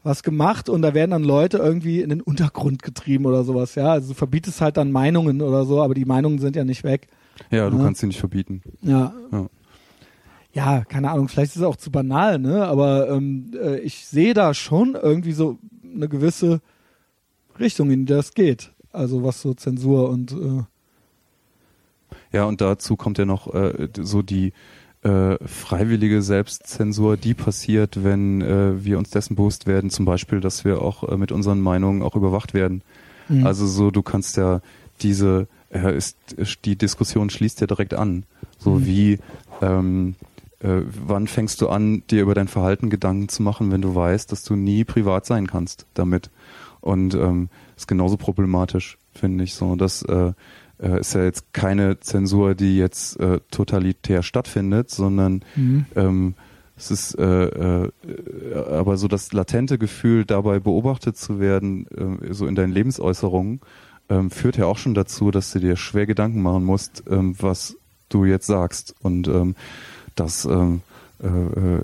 [0.03, 3.91] was gemacht und da werden dann Leute irgendwie in den Untergrund getrieben oder sowas, ja.
[3.91, 7.07] Also du verbietest halt dann Meinungen oder so, aber die Meinungen sind ja nicht weg.
[7.51, 7.83] ja, du Ja.
[7.83, 8.61] kannst sie nicht verbieten.
[8.81, 9.13] Ja.
[9.31, 9.47] Ja.
[10.53, 12.65] Ja, keine Ahnung, vielleicht ist es auch zu banal, ne?
[12.65, 15.59] Aber ähm, äh, ich sehe da schon irgendwie so
[15.93, 16.61] eine gewisse
[17.59, 18.71] Richtung, in die das geht.
[18.97, 20.63] Also was so Zensur und äh,
[22.33, 24.53] Ja, und dazu kommt ja noch äh, so die
[25.03, 30.65] äh, freiwillige Selbstzensur, die passiert, wenn äh, wir uns dessen bewusst werden, zum Beispiel, dass
[30.65, 32.81] wir auch äh, mit unseren Meinungen auch überwacht werden.
[33.29, 33.45] Mhm.
[33.45, 34.61] Also so, du kannst ja
[35.01, 36.17] diese, äh, ist,
[36.65, 38.23] die Diskussion schließt ja direkt an.
[38.57, 38.85] So Mhm.
[38.87, 39.19] wie,
[39.61, 40.15] ähm,
[40.59, 44.31] äh, wann fängst du an, dir über dein Verhalten Gedanken zu machen, wenn du weißt,
[44.31, 46.31] dass du nie privat sein kannst damit.
[46.81, 49.75] Und ähm, ist genauso problematisch, finde ich so.
[49.75, 50.33] Das äh,
[50.81, 55.85] äh, ist ja jetzt keine Zensur, die jetzt äh, totalitär stattfindet, sondern Mhm.
[55.95, 56.33] ähm,
[56.75, 57.45] es ist äh,
[57.85, 57.91] äh,
[58.53, 63.61] aber so das latente Gefühl, dabei beobachtet zu werden, äh, so in deinen Lebensäußerungen,
[64.09, 67.75] ähm, führt ja auch schon dazu, dass du dir schwer Gedanken machen musst, ähm, was
[68.09, 68.93] du jetzt sagst.
[69.01, 69.55] Und ähm,
[70.15, 70.81] das ähm,
[71.21, 71.81] äh, äh,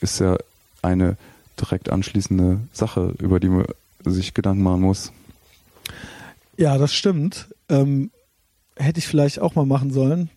[0.00, 0.36] ist ja
[0.82, 1.16] eine
[1.60, 3.64] direkt anschließende Sache, über die man
[4.04, 5.12] sich Gedanken machen muss.
[6.58, 7.54] Ja, das stimmt.
[7.68, 8.10] Ähm,
[8.76, 10.28] hätte ich vielleicht auch mal machen sollen,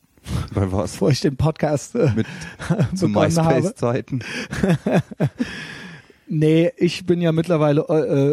[0.54, 0.92] Bei was?
[0.92, 2.26] bevor ich den Podcast äh, Mit
[2.94, 3.08] zu.
[3.08, 4.22] MySpace-Zeiten.
[6.34, 7.82] Nee, ich bin ja mittlerweile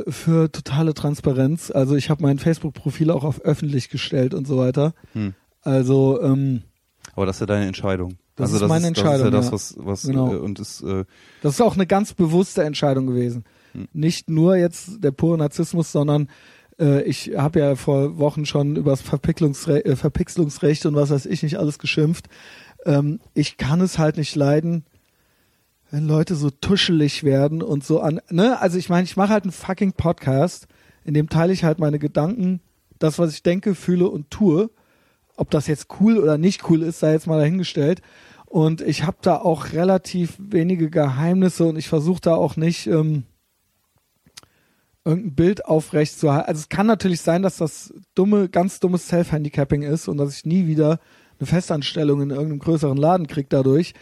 [0.06, 1.70] äh, für totale Transparenz.
[1.70, 4.94] Also ich habe mein Facebook-Profil auch auf öffentlich gestellt und so weiter.
[5.12, 5.34] Hm.
[5.64, 6.62] Also ähm,
[7.16, 8.16] Aber das ist ja deine Entscheidung.
[8.38, 9.52] Das also ist meine Das ist ja Entscheidung, das, ja.
[9.52, 10.34] was, was Genau.
[10.34, 11.04] äh, und es äh,
[11.42, 13.44] das ist auch eine ganz bewusste Entscheidung gewesen.
[13.74, 13.90] Hm.
[13.92, 16.30] Nicht nur jetzt der pure Narzissmus, sondern
[16.80, 21.26] äh, ich habe ja vor Wochen schon über das Verpixlungsre äh, Verpixelungsrecht und was weiß
[21.26, 22.28] ich nicht alles geschimpft.
[22.86, 24.86] Ähm, ich kann es halt nicht leiden,
[25.92, 28.22] wenn Leute so tuschelig werden und so an.
[28.30, 28.60] Ne?
[28.60, 30.68] Also ich meine, ich mache halt einen fucking Podcast,
[31.04, 32.62] in dem teile ich halt meine Gedanken,
[33.00, 34.70] das, was ich denke, fühle und tue.
[35.36, 38.02] Ob das jetzt cool oder nicht cool ist, sei jetzt mal dahingestellt.
[38.46, 43.24] Und ich habe da auch relativ wenige Geheimnisse und ich versuche da auch nicht ähm,
[45.06, 46.48] irgendein Bild aufrecht zu halten.
[46.48, 50.46] Also es kann natürlich sein, dass das dumme, ganz dummes Self-Handicapping ist und dass ich
[50.46, 51.00] nie wieder
[51.40, 53.94] eine Festanstellung in irgendeinem größeren Laden kriege dadurch.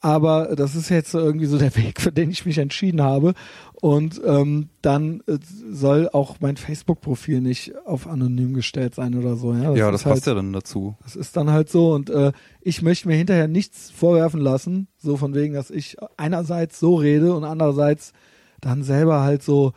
[0.00, 3.34] Aber das ist jetzt so irgendwie so der Weg, für den ich mich entschieden habe.
[3.80, 5.38] Und ähm, dann äh,
[5.70, 9.52] soll auch mein Facebook-Profil nicht auf anonym gestellt sein oder so.
[9.52, 10.96] Ja, ja, ist das halt, passt ja dann dazu.
[11.02, 15.16] das ist dann halt so und äh, ich möchte mir hinterher nichts vorwerfen lassen, so
[15.16, 18.12] von wegen, dass ich einerseits so rede und andererseits
[18.60, 19.72] dann selber halt so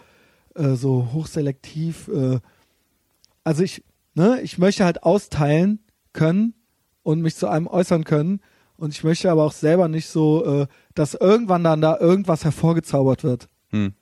[0.56, 2.08] äh, so hochselektiv.
[2.10, 2.40] Äh,
[3.44, 3.84] also ich,
[4.16, 5.80] ne, ich möchte halt austeilen
[6.14, 6.54] können
[7.04, 8.42] und mich zu einem äußern können
[8.78, 13.24] und ich möchte aber auch selber nicht so, äh, dass irgendwann dann da irgendwas hervorgezaubert
[13.24, 13.94] wird, Hm.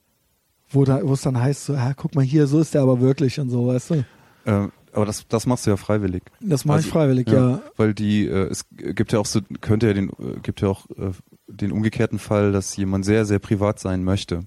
[0.69, 2.99] wo da, wo es dann heißt, so, ja, guck mal hier, so ist der aber
[3.01, 4.05] wirklich und so, weißt du?
[4.45, 6.23] Äh, aber das, das machst du ja freiwillig.
[6.39, 7.61] Das mache ich Also, freiwillig, ja.
[7.75, 10.89] Weil die, äh, es gibt ja auch so, könnte ja den, äh, gibt ja auch
[10.91, 11.11] äh,
[11.47, 14.41] den umgekehrten Fall, dass jemand sehr, sehr privat sein möchte.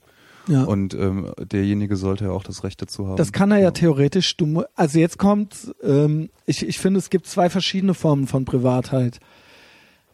[0.50, 0.64] Ja.
[0.64, 3.16] Und ähm, derjenige sollte ja auch das Recht dazu haben.
[3.16, 4.36] Das kann er ja theoretisch.
[4.36, 9.20] Du, also jetzt kommt, ähm, ich, ich finde, es gibt zwei verschiedene Formen von Privatheit.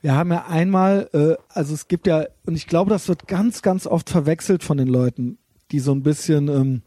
[0.03, 3.62] Wir haben ja einmal, äh, also es gibt ja, und ich glaube, das wird ganz,
[3.62, 5.39] ganz oft verwechselt von den Leuten.
[5.72, 6.82] die so ein bisschen ähm,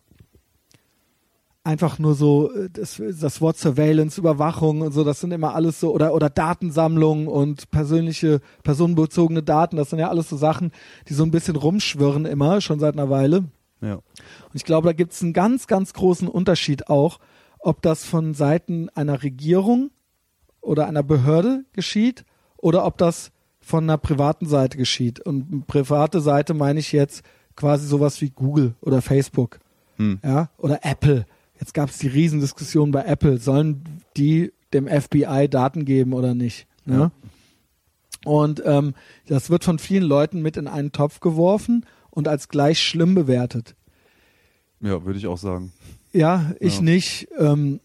[1.64, 5.80] einfach nur so äh, das, das Wort Surveillance, Überwachung und so, das sind immer alles
[5.80, 10.72] so oder oder Datensammlung und persönliche personenbezogene Daten, das sind ja alles so Sachen,
[11.07, 13.45] die so ein bisschen rumschwirren immer schon seit einer Weile.
[13.82, 13.95] Ja.
[13.95, 17.20] Und ich glaube, da gibt es einen ganz, ganz großen Unterschied auch,
[17.60, 19.91] ob das von Seiten einer Regierung
[20.62, 22.26] oder einer Behörde geschieht
[22.57, 23.32] oder ob das
[23.62, 25.20] von einer privaten Seite geschieht.
[25.20, 27.24] Und private Seite meine ich jetzt
[27.55, 29.60] quasi sowas wie Google oder Facebook
[29.99, 30.20] Hm.
[30.24, 31.26] ja, oder Apple.
[31.60, 33.38] Jetzt gab es die Riesendiskussion bei Apple.
[33.38, 33.84] Sollen
[34.18, 36.68] die dem FBI Daten geben oder nicht?
[36.86, 37.12] Ne?
[37.12, 37.12] Ja.
[38.26, 38.93] Und ähm,
[39.28, 43.76] das wird von vielen Leuten mit in einen Topf geworfen und als gleich schlimm bewertet.
[44.82, 45.72] Ja, würde ich auch sagen.
[46.14, 46.82] Ja, ich Ja.
[46.84, 47.28] nicht.
[47.38, 47.80] Ähm,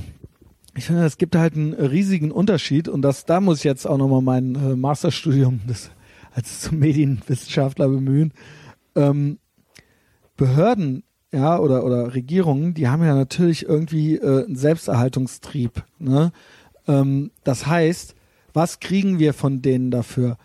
[0.76, 3.98] ich finde, es gibt halt einen riesigen Unterschied und das, da muss ich jetzt auch
[3.98, 5.90] nochmal mein äh, Masterstudium des,
[6.32, 8.32] als Medienwissenschaftler bemühen.
[8.94, 9.38] Ähm,
[10.36, 15.82] Behörden, ja, oder, oder Regierungen, die haben ja natürlich irgendwie äh, einen Selbsterhaltungstrieb.
[15.98, 16.30] Ne?
[16.86, 18.14] Ähm, das heißt,
[18.52, 20.36] was kriegen wir von denen dafür?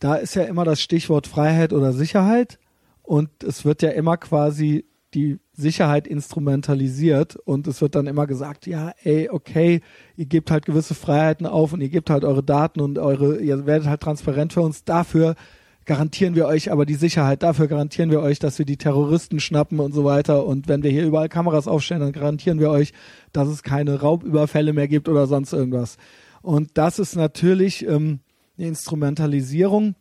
[0.00, 2.58] Da ist ja immer das Stichwort Freiheit oder Sicherheit
[3.02, 4.84] und es wird ja immer quasi
[5.14, 9.80] die Sicherheit instrumentalisiert und es wird dann immer gesagt, ja, ey, okay,
[10.16, 13.66] ihr gebt halt gewisse Freiheiten auf und ihr gebt halt eure Daten und eure, ihr
[13.66, 14.84] werdet halt transparent für uns.
[14.84, 15.36] Dafür
[15.84, 19.80] garantieren wir euch aber die Sicherheit, dafür garantieren wir euch, dass wir die Terroristen schnappen
[19.80, 20.46] und so weiter.
[20.46, 22.92] Und wenn wir hier überall Kameras aufstellen, dann garantieren wir euch,
[23.32, 25.96] dass es keine Raubüberfälle mehr gibt oder sonst irgendwas.
[26.42, 28.20] Und das ist natürlich ähm,
[28.58, 29.94] eine Instrumentalisierung.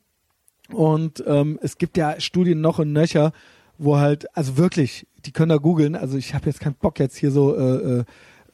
[0.72, 3.34] Und ähm, es gibt ja Studien noch und nöcher,
[3.78, 7.18] wo halt, also wirklich, die können da googeln, also ich habe jetzt keinen Bock jetzt
[7.18, 8.04] hier so äh,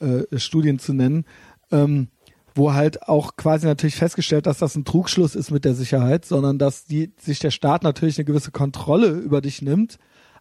[0.01, 1.25] äh, äh, Studien zu nennen,
[1.71, 2.07] ähm,
[2.57, 6.57] wo halt auch quasi natürlich festgestellt, dass das ein Trugschluss ist mit der Sicherheit, sondern
[6.57, 9.97] dass die, sich der Staat natürlich eine gewisse Kontrolle über dich nimmt,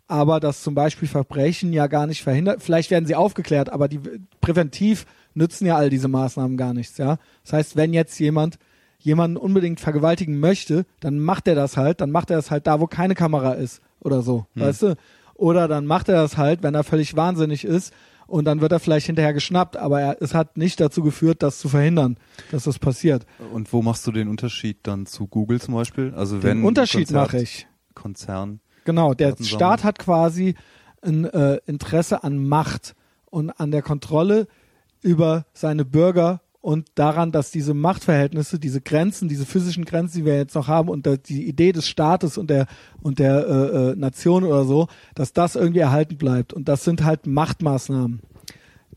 [0.08, 4.00] aber dass zum Beispiel Verbrechen ja gar nicht verhindert, vielleicht werden sie aufgeklärt, aber die
[4.40, 7.18] präventiv nützen ja all diese Maßnahmen gar nichts, ja.
[7.44, 8.58] Das heißt, wenn jetzt jemand
[8.98, 12.80] jemanden unbedingt vergewaltigen möchte, dann macht er das halt, dann macht er das halt da,
[12.80, 14.96] wo keine Kamera ist oder so, weißt du?
[15.34, 17.92] Oder dann macht er das halt, wenn er völlig wahnsinnig ist
[18.26, 21.58] und dann wird er vielleicht hinterher geschnappt, aber er, es hat nicht dazu geführt, das
[21.58, 22.16] zu verhindern,
[22.50, 23.24] dass das passiert.
[23.52, 26.12] Und wo machst du den Unterschied dann zu Google zum Beispiel?
[26.14, 27.66] Also Den wenn Unterschied Konzert- mache ich.
[27.94, 28.60] Konzern.
[28.84, 29.34] Genau, der.
[29.42, 30.54] Staat hat quasi
[31.02, 32.94] ein äh, Interesse an Macht
[33.26, 34.46] und an der Kontrolle
[35.02, 40.36] über seine Bürger und daran, dass diese Machtverhältnisse, diese Grenzen, diese physischen Grenzen, die wir
[40.36, 42.66] jetzt noch haben und die Idee des Staates und der
[43.00, 46.52] und der äh, äh, Nation oder so, dass das irgendwie erhalten bleibt.
[46.52, 48.20] Und das sind halt Machtmaßnahmen.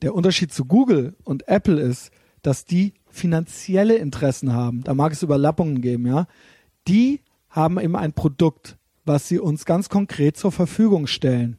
[0.01, 4.84] Der Unterschied zu Google und Apple ist, dass die finanzielle Interessen haben.
[4.84, 6.28] Da mag es Überlappungen geben, ja.
[6.88, 11.57] Die haben eben ein Produkt, was sie uns ganz konkret zur Verfügung stellen.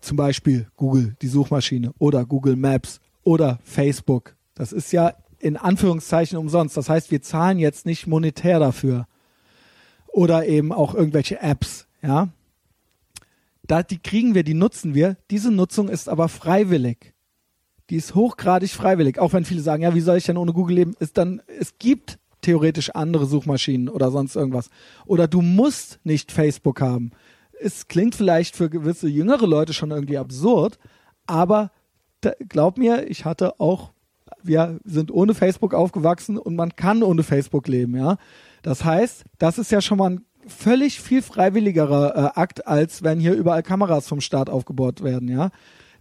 [0.00, 4.36] Zum Beispiel Google, die Suchmaschine, oder Google Maps oder Facebook.
[4.58, 6.76] Das ist ja in Anführungszeichen umsonst.
[6.76, 9.06] Das heißt, wir zahlen jetzt nicht monetär dafür.
[10.08, 12.28] Oder eben auch irgendwelche Apps, ja.
[13.62, 15.16] Da, die kriegen wir, die nutzen wir.
[15.30, 17.12] Diese Nutzung ist aber freiwillig.
[17.90, 19.18] Die ist hochgradig freiwillig.
[19.18, 20.96] Auch wenn viele sagen, ja, wie soll ich denn ohne Google leben?
[20.98, 24.70] Ist dann, es gibt theoretisch andere Suchmaschinen oder sonst irgendwas.
[25.06, 27.12] Oder du musst nicht Facebook haben.
[27.60, 30.78] Es klingt vielleicht für gewisse jüngere Leute schon irgendwie absurd,
[31.26, 31.70] aber
[32.20, 33.92] da, glaub mir, ich hatte auch,
[34.42, 38.16] wir sind ohne Facebook aufgewachsen und man kann ohne Facebook leben, ja.
[38.62, 43.20] Das heißt, das ist ja schon mal ein völlig viel freiwilligerer äh, Akt, als wenn
[43.20, 45.50] hier überall Kameras vom Staat aufgebaut werden, ja.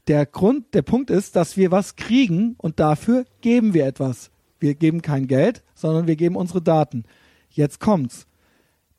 [0.08, 4.32] Der Grund, der Punkt ist, dass wir was kriegen und dafür geben wir etwas.
[4.60, 7.04] Wir geben kein Geld, sondern wir geben unsere Daten.
[7.50, 8.26] Jetzt kommt's.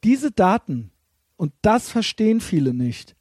[0.05, 0.91] Diese Daten,
[1.37, 3.17] und das verstehen viele nicht,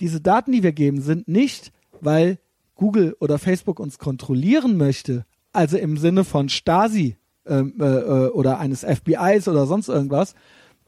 [0.00, 2.38] diese Daten, die wir geben, sind nicht, weil
[2.74, 8.58] Google oder Facebook uns kontrollieren möchte, also im Sinne von Stasi ähm, äh, äh, oder
[8.58, 10.34] eines FBIs oder sonst irgendwas.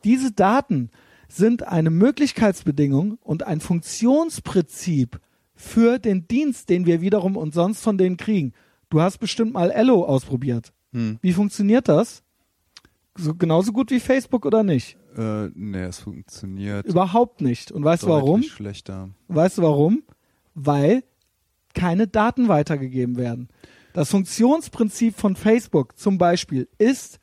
[0.04, 0.90] Diese Daten
[1.28, 5.20] sind eine Möglichkeitsbedingung und ein Funktionsprinzip
[5.54, 8.52] für den Dienst, den wir wiederum und sonst von denen kriegen.
[8.90, 10.72] Du hast bestimmt mal Ello ausprobiert.
[10.92, 11.18] Hm.
[11.22, 12.22] Wie funktioniert das?
[13.16, 14.96] So, genauso gut wie Facebook oder nicht?
[15.16, 17.70] Äh, nee, es funktioniert Überhaupt nicht.
[17.70, 18.42] Und weißt du warum?
[18.42, 19.10] schlechter.
[19.28, 20.02] Weißt du warum?
[20.54, 21.04] Weil
[21.74, 23.48] keine Daten weitergegeben werden.
[23.94, 27.20] Das Funktionsprinzip von Facebook zum Beispiel ist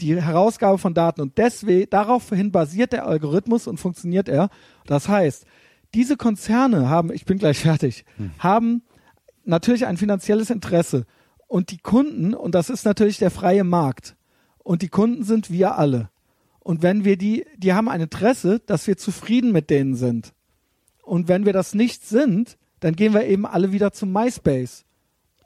[0.00, 4.48] die Herausgabe von Daten und deswegen daraufhin basiert der Algorithmus und funktioniert er.
[4.86, 5.44] Das heißt,
[5.92, 8.06] diese Konzerne haben, ich bin gleich fertig,
[8.38, 8.82] haben
[9.44, 11.04] natürlich ein finanzielles Interesse
[11.46, 14.16] und die Kunden und das ist natürlich der freie Markt
[14.58, 16.08] und die Kunden sind wir alle.
[16.58, 20.32] Und wenn wir die, die haben ein Interesse, dass wir zufrieden mit denen sind.
[21.02, 24.86] Und wenn wir das nicht sind, dann gehen wir eben alle wieder zum MySpace.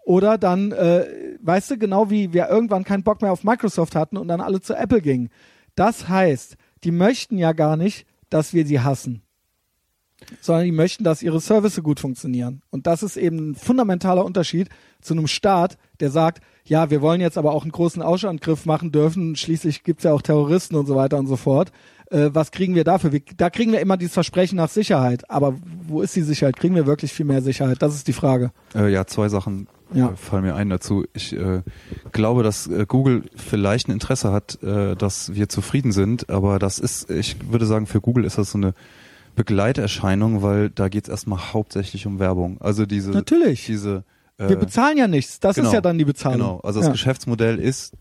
[0.09, 4.17] Oder dann, äh, weißt du, genau wie wir irgendwann keinen Bock mehr auf Microsoft hatten
[4.17, 5.29] und dann alle zu Apple gingen.
[5.75, 9.21] Das heißt, die möchten ja gar nicht, dass wir sie hassen,
[10.41, 12.63] sondern die möchten, dass ihre Services gut funktionieren.
[12.71, 14.71] Und das ist eben ein fundamentaler Unterschied
[15.03, 18.91] zu einem Staat, der sagt, ja, wir wollen jetzt aber auch einen großen Auschangriff machen
[18.91, 21.71] dürfen, schließlich gibt's ja auch Terroristen und so weiter und so fort.
[22.11, 23.13] Äh, was kriegen wir dafür?
[23.13, 25.31] Wir, da kriegen wir immer dieses Versprechen nach Sicherheit.
[25.31, 25.55] Aber
[25.87, 26.57] wo ist die Sicherheit?
[26.57, 27.83] Kriegen wir wirklich viel mehr Sicherheit?
[27.83, 28.53] Das ist die Frage.
[28.75, 30.11] Äh, ja, zwei Sachen Ja.
[30.11, 31.05] äh, fallen mir ein dazu.
[31.14, 31.62] Ich äh,
[32.12, 36.78] glaube, dass äh, Google vielleicht ein Interesse hat, äh, dass wir zufrieden sind, aber das
[36.78, 38.74] ist, ich würde sagen, für Google ist das so eine
[39.34, 42.61] Begleiterscheinung, weil da geht es erstmal hauptsächlich um Werbung.
[42.61, 43.66] Also diese, Natürlich.
[43.66, 44.05] diese
[44.36, 45.41] äh, Wir bezahlen ja nichts.
[45.41, 46.39] Das genau, ist ja dann die Bezahlung.
[46.39, 46.93] Genau, also das ja.
[46.93, 47.93] Geschäftsmodell ist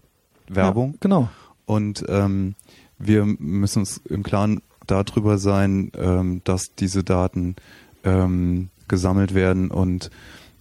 [0.47, 0.93] Werbung.
[0.93, 1.29] Ja, genau.
[1.65, 2.55] Und ähm,
[2.97, 7.55] wir müssen uns im Klaren darüber sein, ähm, dass diese Daten
[8.03, 10.09] ähm, gesammelt werden und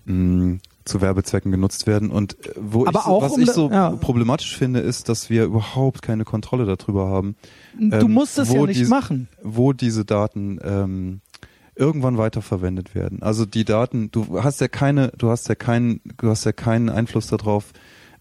[0.04, 2.10] mh, zu Werbezwecken genutzt werden.
[2.10, 3.90] Und äh, wo Aber ich, so- auch was um ich so ja.
[3.90, 7.36] problematisch finde, ist, dass wir überhaupt keine Kontrolle darüber haben,
[7.78, 9.28] Du ähm, musst es wo ja nicht diese- machen.
[9.42, 11.20] wo diese Daten ähm,
[11.74, 13.20] irgendwann weiterverwendet werden.
[13.22, 16.88] Also die Daten, du hast ja keine, du hast ja keinen, du hast ja keinen
[16.88, 17.72] Einfluss darauf,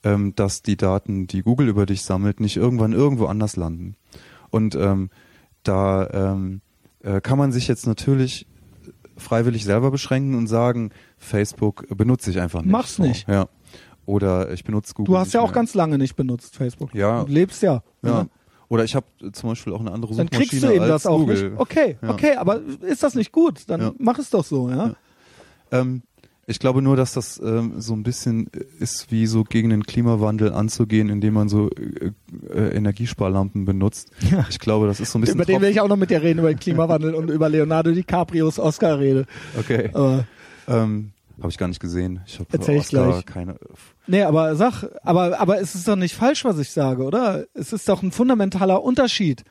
[0.03, 3.95] ähm, dass die Daten, die Google über dich sammelt, nicht irgendwann irgendwo anders landen.
[4.49, 5.09] Und ähm,
[5.63, 6.61] da ähm,
[7.01, 8.45] äh, kann man sich jetzt natürlich
[9.17, 12.71] freiwillig selber beschränken und sagen, Facebook benutze ich einfach nicht.
[12.71, 13.27] Mach's nicht.
[13.27, 13.47] Ja.
[14.05, 15.13] Oder ich benutze Google.
[15.13, 15.53] Du hast ja auch mehr.
[15.55, 16.93] ganz lange nicht benutzt, Facebook.
[16.93, 17.23] Ja.
[17.23, 17.81] Du lebst ja.
[18.03, 18.27] ja.
[18.67, 21.17] Oder ich habe zum Beispiel auch eine andere Dann Suchmaschine kriegst du eben das auch
[21.19, 21.49] Google.
[21.51, 21.59] nicht.
[21.59, 22.09] Okay, Ja.
[22.09, 23.63] okay, aber ist das nicht gut?
[23.67, 23.91] Dann Ja.
[23.99, 24.87] mach es doch so, ja?
[24.87, 24.95] Ja.
[25.71, 26.03] Ähm,
[26.47, 28.47] ich glaube nur, dass das ähm, so ein bisschen
[28.79, 32.11] ist, wie so gegen den Klimawandel anzugehen, indem man so äh,
[32.53, 34.11] äh, Energiesparlampen benutzt.
[34.31, 34.45] Ja.
[34.49, 35.35] Ich glaube, das ist so ein bisschen.
[35.37, 37.91] Über den will ich auch noch mit dir reden, über den Klimawandel und über Leonardo
[37.91, 39.25] DiCaprios Oscar-Rede.
[39.57, 39.89] Okay.
[39.93, 40.25] Aber,
[40.67, 42.21] Ähm, habe ich gar nicht gesehen.
[42.27, 43.25] Ich habe Erzähl ich Oscar gleich.
[43.25, 43.55] keine.
[44.07, 47.45] nee, aber sag, aber, aber es ist doch nicht falsch, was ich sage, oder?
[47.53, 49.43] Es ist doch ein fundamentaler Unterschied.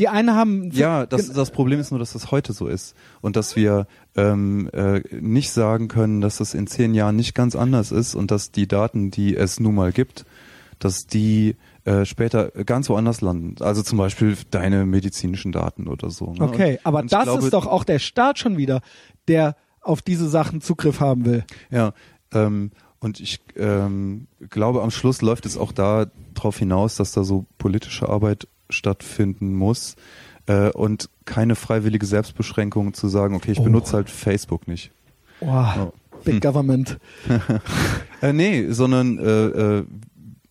[0.00, 3.36] Die einen haben, Ja, das, das Problem ist nur, dass das heute so ist und
[3.36, 3.86] dass wir
[4.16, 8.30] ähm, äh, nicht sagen können, dass das in zehn Jahren nicht ganz anders ist und
[8.30, 10.24] dass die Daten, die es nun mal gibt,
[10.78, 13.56] dass die äh, später ganz woanders landen.
[13.62, 16.32] Also zum Beispiel deine medizinischen Daten oder so.
[16.32, 16.40] Ne?
[16.40, 18.80] okay, Und- aber und das glaube, ist doch auch der Staat schon wieder,
[19.28, 21.44] der auf diese Sachen Zugriff haben will.
[21.70, 21.92] Ja,
[22.32, 22.70] ähm,
[23.00, 27.44] und ich ähm, glaube, am Schluss läuft es auch da drauf hinaus, dass da so
[27.58, 29.96] politische Arbeit stattfinden muss
[30.46, 33.64] äh, und keine freiwillige Selbstbeschränkung zu sagen, okay, ich Oh.
[33.64, 34.90] benutze halt Facebook nicht.
[35.40, 35.92] Wow,
[36.24, 36.98] Big Government.
[38.22, 39.22] Äh, nee, sondern äh,
[39.78, 39.84] äh,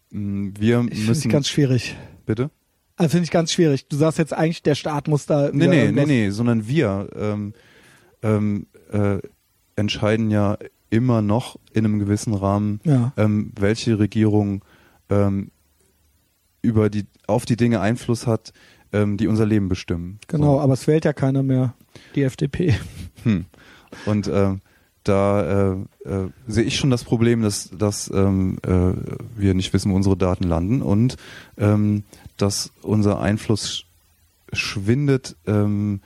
[0.09, 1.27] wir Ich finde müssen.
[1.27, 1.95] ich ganz schwierig.
[2.25, 2.49] bitte?
[2.95, 3.87] Also finde ich ganz schwierig.
[3.87, 5.51] Du sagst jetzt eigentlich, der Staat muss da.
[5.53, 7.53] Nee, nee, nee, nee, sondern wir ähm,
[8.23, 9.19] ähm, äh,
[9.75, 10.57] entscheiden ja
[10.89, 13.13] immer noch in einem gewissen Rahmen, Ja.
[13.17, 14.65] ähm, welche Regierung
[15.11, 15.51] ähm,
[16.61, 18.53] über die auf die Dinge Einfluss hat,
[18.91, 20.19] ähm, die unser Leben bestimmen.
[20.27, 21.73] Genau, aber es wählt ja keiner mehr.
[22.15, 22.71] Die FDP.
[22.71, 23.29] So.
[23.29, 23.45] Hm.
[24.05, 24.61] Und ähm,
[25.03, 28.93] da äh, äh, sehe ich schon das Problem, dass, dass ähm, äh,
[29.35, 31.17] wir nicht wissen, wo unsere Daten landen und
[31.57, 32.03] ähm,
[32.37, 33.85] dass unser Einfluss sch
[34.51, 36.01] schwindet, ähm,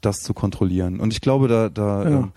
[0.00, 0.98] das zu kontrollieren.
[0.98, 2.08] Und ich glaube, da, da Ja.
[2.08, 2.32] ähm,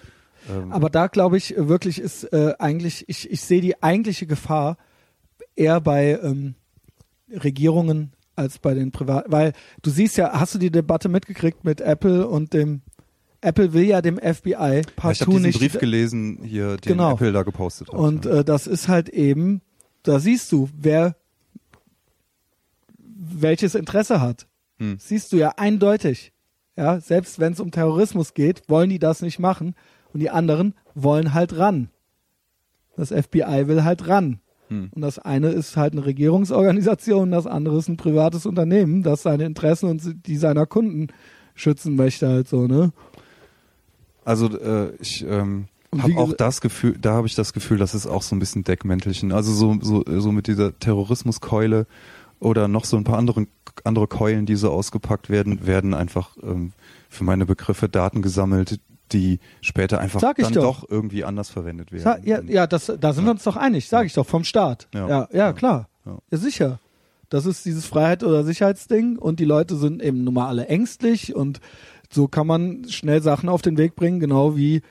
[0.49, 4.27] ähm, Aber da glaube ich äh, wirklich ist äh, eigentlich, ich, ich sehe die eigentliche
[4.27, 4.77] Gefahr
[5.55, 6.55] eher bei ähm,
[7.31, 9.31] Regierungen als bei den Privaten.
[9.31, 12.81] Weil du siehst ja, hast du die Debatte mitgekriegt mit Apple und dem
[13.41, 15.59] Apple will ja dem FBI ja, ich habe partout diesen nicht.
[15.59, 17.13] Brief gelesen, hier, den Genau.
[17.13, 17.95] Apple da gepostet hat.
[17.95, 18.39] Und ja.
[18.39, 19.61] äh, das ist halt eben,
[20.03, 21.15] da siehst du, wer
[22.97, 24.47] welches Interesse hat.
[24.79, 24.97] Hm.
[24.99, 26.31] Siehst du ja eindeutig.
[26.75, 29.75] Ja, selbst wenn es um Terrorismus geht, wollen die das nicht machen
[30.13, 31.89] und die anderen wollen halt ran.
[32.95, 34.39] Das FBI will halt ran.
[34.69, 34.89] Hm.
[34.93, 39.45] Und das eine ist halt eine Regierungsorganisation, das andere ist ein privates Unternehmen, das seine
[39.45, 41.07] Interessen und die seiner Kunden
[41.55, 42.91] schützen möchte halt so, ne?
[44.25, 48.07] Also äh, ich ähm, habe auch das Gefühl, da habe ich das Gefühl, das ist
[48.07, 49.31] auch so ein bisschen Deckmäntelchen.
[49.31, 51.85] Also so so so mit dieser Terrorismuskeule
[52.39, 53.47] oder noch so ein paar andere
[53.83, 56.73] andere Keulen, die so ausgepackt werden, werden einfach ähm,
[57.09, 58.79] für meine Begriffe Daten gesammelt,
[59.13, 60.81] die später einfach dann doch.
[60.81, 60.89] doch.
[60.89, 62.03] irgendwie anders verwendet werden.
[62.03, 64.87] Sa ja, ja, das, da sind wir uns doch einig, sage ich doch, vom Staat.
[64.93, 65.27] Ja, Ja.
[65.31, 65.53] ja, Ja.
[65.53, 65.87] klar.
[66.05, 66.17] Ja.
[66.31, 66.79] Ja, sicher.
[67.29, 71.35] Das ist dieses Freiheit- oder Sicherheitsding und die Leute sind eben nun mal alle ängstlich
[71.35, 71.61] und
[72.11, 74.81] so kann man schnell Sachen auf den Weg bringen, genau wie,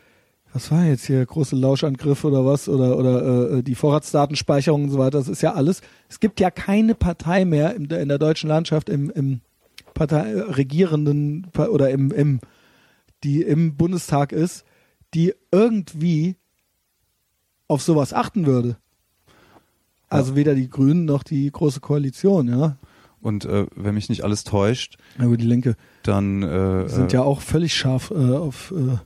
[0.52, 4.98] was war jetzt hier, große Lauschangriff oder was, oder, oder äh, die Vorratsdatenspeicherung und so
[4.98, 5.82] weiter, das ist ja alles.
[6.08, 9.40] Es gibt ja keine Partei mehr in der, in der deutschen Landschaft, im, im
[9.94, 12.40] Partei, regierenden oder im, im
[13.24, 14.64] die im Bundestag ist,
[15.14, 16.36] die irgendwie
[17.68, 18.76] auf sowas achten würde.
[20.08, 22.76] Also weder die Grünen noch die große Koalition, ja.
[23.20, 27.22] Und äh, wenn mich nicht alles täuscht, Aber die Linke dann äh, sind äh, ja
[27.22, 28.98] auch völlig scharf äh, auf äh,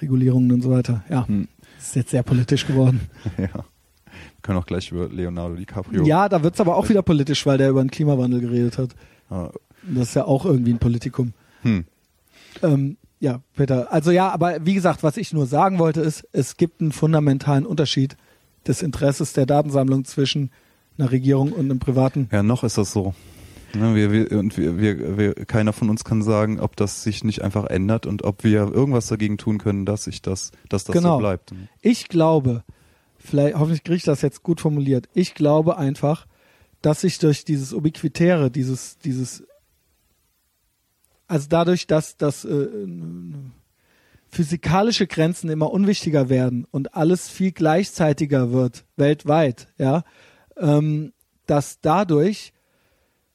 [0.00, 1.04] Regulierungen und so weiter.
[1.08, 1.48] Ja, hm,
[1.78, 3.08] ist jetzt sehr politisch geworden.
[3.38, 3.48] ja.
[3.54, 6.04] Wir können auch gleich über Leonardo DiCaprio.
[6.04, 8.90] Ja, da wird's aber auch wieder politisch, weil der über den Klimawandel geredet hat.
[9.30, 9.50] Ah,
[9.88, 11.32] Das ist ja auch irgendwie ein Politikum.
[11.62, 11.84] hm.
[12.62, 13.92] Ähm, ja, Peter.
[13.92, 17.66] Also ja, aber wie gesagt, was ich nur sagen wollte, ist, es gibt einen fundamentalen
[17.66, 18.16] Unterschied
[18.66, 20.50] des Interesses der Datensammlung zwischen
[20.98, 22.28] einer Regierung und einem privaten.
[22.32, 23.14] Ja, noch ist das so.
[23.74, 27.24] Ne, wir, wir, und wir, wir, wir, keiner von uns kann sagen, ob das sich
[27.24, 30.94] nicht einfach ändert und ob wir irgendwas dagegen tun können, dass sich das, dass das
[30.94, 31.14] Genau.
[31.14, 31.52] so bleibt.
[31.82, 32.62] Ich glaube,
[33.18, 35.08] vielleicht, hoffentlich kriege ich das jetzt gut formuliert.
[35.12, 36.26] Ich glaube einfach,
[36.82, 39.44] dass sich durch dieses Ubiquitäre, dieses, dieses,
[41.26, 42.68] also dadurch, dass, dass äh,
[44.28, 50.02] physikalische Grenzen immer unwichtiger werden und alles viel gleichzeitiger wird, weltweit, ja,
[50.56, 51.12] ähm,
[51.46, 52.52] dass dadurch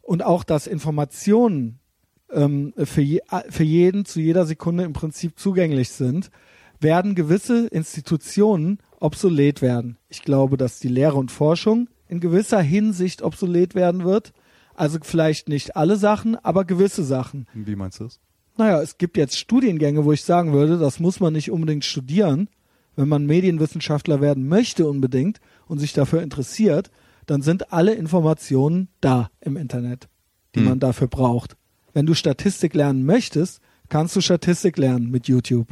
[0.02, 1.80] und auch, dass Informationen
[2.32, 6.32] ähm, für, je, für jeden zu jeder Sekunde im Prinzip zugänglich sind,
[6.80, 9.98] werden gewisse Institutionen obsolet werden.
[10.10, 14.34] Ich glaube, dass die Lehre und Forschung in gewisser Hinsicht obsolet werden wird.
[14.80, 17.48] Also vielleicht nicht alle Sachen, aber gewisse Sachen.
[17.54, 18.20] Wie meinst du das?
[18.58, 22.48] Naja, es gibt jetzt Studiengänge, wo ich sagen würde, das muss man nicht unbedingt studieren.
[22.96, 26.92] Wenn man Medienwissenschaftler werden möchte unbedingt und sich dafür interessiert,
[27.26, 30.08] dann sind alle Informationen da im Internet,
[30.56, 30.66] die Hm.
[30.70, 31.58] man dafür braucht.
[31.94, 33.60] Wenn du Statistik lernen möchtest,
[33.90, 35.68] kannst du Statistik lernen mit YouTube.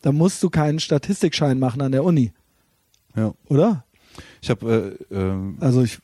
[0.00, 2.32] Da musst du keinen Statistikschein machen an der Uni,
[3.14, 3.34] Ja.
[3.48, 3.84] oder?
[4.40, 5.98] Ich habe äh, ähm, Also ich,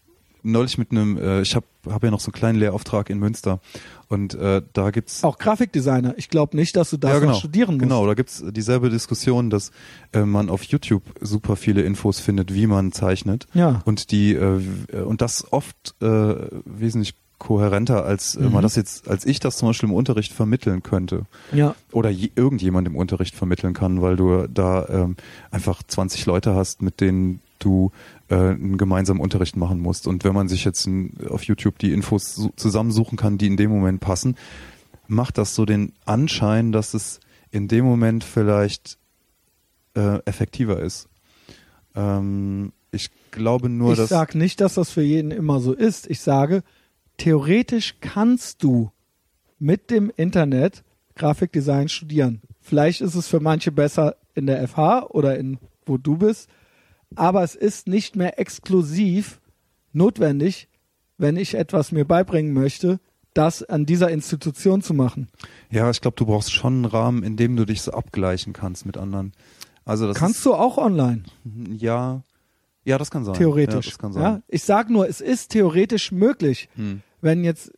[0.52, 3.60] neulich mit einem, äh, ich habe hab ja noch so einen kleinen Lehrauftrag in Münster
[4.08, 6.14] und äh, da gibt's auch Grafikdesigner.
[6.16, 7.82] Ich glaube nicht, dass du das ja, genau, studieren musst.
[7.82, 9.72] Genau, da gibt's dieselbe Diskussion, dass
[10.12, 13.82] äh, man auf YouTube super viele Infos findet, wie man zeichnet Ja.
[13.84, 16.34] und die äh, w- und das oft äh,
[16.64, 18.52] wesentlich kohärenter als äh, Mhm.
[18.52, 21.74] man das jetzt, als ich das zum Beispiel im Unterricht vermitteln könnte Ja.
[21.92, 25.16] oder je, irgendjemand im Unterricht vermitteln kann, weil du da ähm,
[25.50, 27.90] einfach 20 Leute hast, mit denen du
[28.28, 30.06] äh, einen gemeinsamen Unterricht machen musst.
[30.06, 30.88] Und wenn man sich jetzt
[31.28, 34.36] auf YouTube die Infos su- zusammensuchen kann, die in dem Moment passen,
[35.08, 37.20] macht das so den Anschein, dass es
[37.50, 38.98] in dem Moment vielleicht
[39.94, 41.08] äh, effektiver ist.
[41.94, 46.08] Ähm, ich glaube nur, ich dass sage nicht, dass das für jeden immer so ist.
[46.10, 46.62] Ich sage,
[47.18, 48.90] theoretisch kannst du
[49.58, 50.82] mit dem Internet
[51.14, 52.42] Grafikdesign studieren.
[52.60, 56.48] Vielleicht ist es für manche besser in der FH oder in wo du bist,
[57.14, 59.40] aber es ist nicht mehr exklusiv
[59.92, 60.68] notwendig,
[61.18, 63.00] wenn ich etwas mir beibringen möchte,
[63.34, 65.28] das an dieser Institution zu machen.
[65.70, 68.86] ja, ich glaube, du brauchst schon einen Rahmen, in dem du dich so abgleichen kannst
[68.86, 69.32] mit anderen.
[69.84, 71.22] Also das Kannst ist, du auch online,
[71.76, 72.22] ja,
[72.84, 73.34] ja, das kann sein.
[73.34, 73.86] theoretisch.
[73.86, 74.20] Ja, das kann Ja?
[74.20, 74.42] sein.
[74.48, 77.02] Ich sage nur, es ist theoretisch möglich, Hm.
[77.20, 77.72] wenn jetzt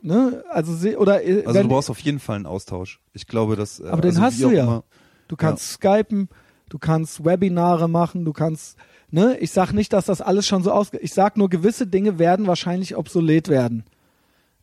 [0.00, 3.00] ne, also se- oder äh, Also wenn, du brauchst auf jeden Fall einen Austausch.
[3.12, 3.78] Ich glaube, dass.
[3.80, 4.62] äh, Aber den also hast wie du ja.
[4.64, 4.84] Immer,
[5.28, 6.28] Du kannst skypen,
[6.72, 8.78] du kannst Webinare machen, du kannst,
[9.10, 12.18] ne, ich sag nicht, dass das alles schon so ausge, ich sag nur, gewisse Dinge
[12.18, 13.84] werden wahrscheinlich obsolet werden.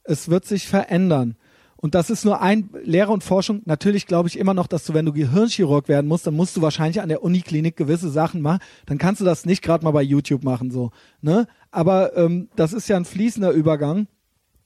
[0.03, 1.35] Es wird sich verändern.
[1.77, 3.61] Und das ist nur ein Lehre und Forschung.
[3.65, 6.61] Natürlich glaube ich immer noch, dass du, wenn du Gehirnchirurg werden musst, dann musst du
[6.61, 8.59] wahrscheinlich an der Uniklinik gewisse Sachen machen.
[8.87, 10.91] Dann kannst du das nicht gerade mal bei YouTube machen, so.
[11.21, 11.47] Ne?
[11.71, 14.07] Aber ähm, das ist ja ein fließender Übergang.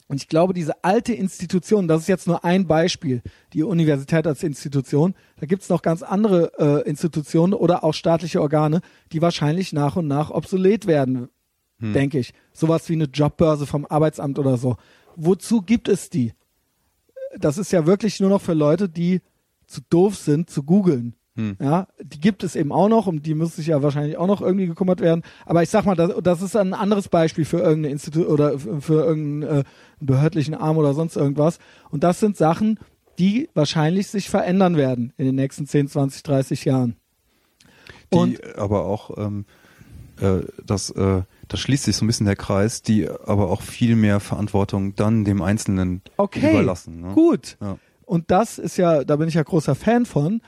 [0.07, 3.21] Und ich glaube, diese alte Institution, das ist jetzt nur ein Beispiel,
[3.53, 8.81] die Universität als Institution, da gibt's noch ganz andere äh, Institutionen oder auch staatliche Organe,
[9.11, 11.29] die wahrscheinlich nach und nach obsolet werden,
[11.79, 12.33] denke ich.
[12.51, 14.77] Sowas wie eine Jobbörse vom Arbeitsamt oder so.
[15.15, 16.33] Wozu gibt es die?
[17.37, 19.21] Das ist ja wirklich nur noch für Leute, die
[19.67, 21.15] zu doof sind, zu googeln.
[21.35, 21.57] Hm.
[21.59, 24.41] Ja, die gibt es eben auch noch, um die muss sich ja wahrscheinlich auch noch
[24.41, 25.23] irgendwie gekümmert werden.
[25.45, 28.81] Aber ich sag mal, das, das ist ein anderes Beispiel für irgendein Institut oder für,
[28.81, 29.63] für irgendeinen äh,
[29.99, 31.57] behördlichen Arm oder sonst irgendwas.
[31.89, 32.79] Und das sind Sachen,
[33.17, 36.95] die wahrscheinlich sich verändern werden in den nächsten 10, 20, 30 Jahren.
[38.11, 39.45] die Und aber auch, ähm,
[40.21, 43.95] äh, das, äh, das schließt sich so ein bisschen der Kreis, die aber auch viel
[43.95, 47.01] mehr Verantwortung dann dem Einzelnen okay, überlassen.
[47.01, 47.13] Ne?
[47.13, 47.57] gut.
[47.59, 47.77] Ja.
[48.05, 50.41] Und das ist ja, da bin ich ja großer Fan von.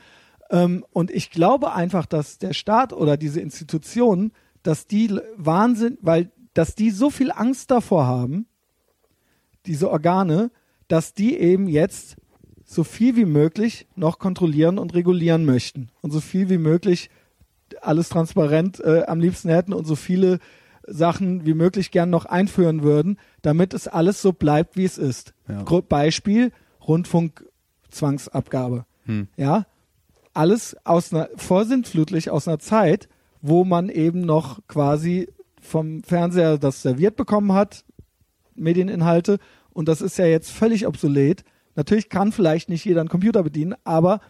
[0.50, 4.32] Ähm, und ich glaube einfach, dass der Staat oder diese Institutionen,
[4.62, 8.46] dass die Wahnsinn, weil, dass die so viel Angst davor haben,
[9.66, 10.50] diese Organe,
[10.88, 12.16] dass die eben jetzt
[12.64, 17.10] so viel wie möglich noch kontrollieren und regulieren möchten und so viel wie möglich
[17.80, 20.38] alles transparent äh, am liebsten hätten und so viele
[20.86, 25.34] Sachen wie möglich gern noch einführen würden, damit es alles so bleibt, wie es ist.
[25.48, 25.64] Ja.
[25.80, 26.52] Beispiel
[26.86, 28.86] Rundfunkzwangsabgabe.
[29.04, 29.28] Hm.
[29.36, 29.66] Ja,
[30.36, 33.08] alles aus einer vorsintflutlich aus einer Zeit,
[33.40, 35.28] wo man eben noch quasi
[35.60, 37.84] vom Fernseher das serviert bekommen hat,
[38.54, 39.38] Medieninhalte,
[39.76, 41.44] und das ist ja jetzt völlig obsolet.
[41.74, 44.20] Natürlich kann vielleicht nicht jeder einen Computer bedienen, aber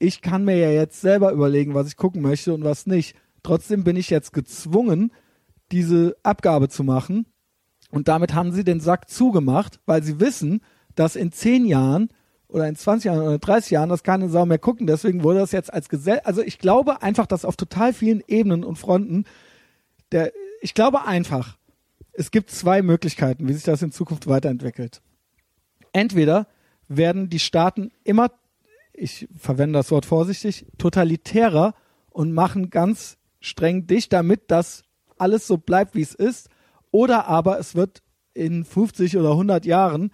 [0.00, 3.16] ich kann mir ja jetzt selber überlegen, was ich gucken möchte und was nicht.
[3.44, 5.12] Trotzdem bin ich jetzt gezwungen,
[5.70, 7.26] diese Abgabe zu machen.
[7.90, 10.62] Und damit haben sie den Sack zugemacht, weil sie wissen,
[10.96, 12.08] dass in zehn Jahren
[12.48, 14.86] oder in 20 Jahren oder 30 Jahren das keine Sau mehr gucken.
[14.86, 18.64] Deswegen wurde das jetzt als Gesell, also ich glaube einfach, dass auf total vielen Ebenen
[18.64, 19.24] und Fronten
[20.12, 20.32] der,
[20.62, 21.58] ich glaube einfach,
[22.12, 25.02] es gibt zwei Möglichkeiten, wie sich das in Zukunft weiterentwickelt.
[25.92, 26.46] Entweder
[26.88, 28.32] werden die Staaten immer,
[28.92, 31.74] ich verwende das Wort vorsichtig, totalitärer
[32.10, 34.82] und machen ganz streng dicht, damit das
[35.18, 36.48] alles so bleibt, wie es ist.
[36.90, 38.02] Oder aber es wird
[38.34, 40.12] in 50 oder 100 Jahren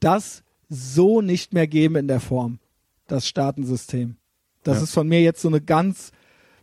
[0.00, 0.44] das
[0.74, 2.58] so nicht mehr geben in der Form,
[3.06, 4.16] das Staatensystem.
[4.62, 4.84] Das Ja.
[4.84, 6.12] ist von mir jetzt so eine ganz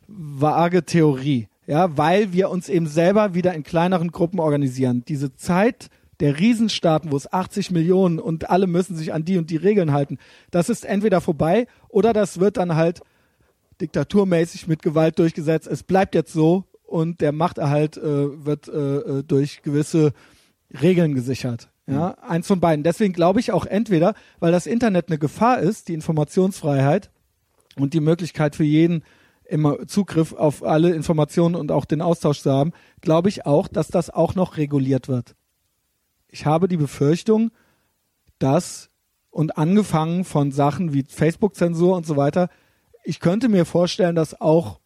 [0.07, 5.03] vage Theorie, ja, weil wir uns eben selber wieder in kleineren Gruppen organisieren.
[5.07, 5.89] Diese Zeit
[6.19, 9.91] der Riesenstaaten, wo es 80 Millionen und alle müssen sich an die und die Regeln
[9.91, 10.17] halten,
[10.51, 13.01] das ist entweder vorbei oder das wird dann halt
[13.81, 15.67] diktaturmäßig mit Gewalt durchgesetzt.
[15.67, 20.13] Es bleibt jetzt so und der Machterhalt äh, wird äh, äh, durch gewisse
[20.81, 21.69] Regeln gesichert.
[21.93, 22.83] Ja, eins von beiden.
[22.83, 27.09] Deswegen glaube ich auch entweder, weil das Internet eine Gefahr ist, die Informationsfreiheit
[27.77, 29.03] und die Möglichkeit für jeden
[29.45, 32.71] immer Zugriff auf alle Informationen und auch den Austausch zu haben,
[33.01, 35.35] glaube ich auch, dass das auch noch reguliert wird.
[36.27, 37.51] Ich habe die Befürchtung,
[38.37, 38.89] dass
[39.31, 42.49] und angefangen von Sachen wie Facebook-Zensur und so weiter,
[43.03, 44.79] ich könnte mir vorstellen, dass auch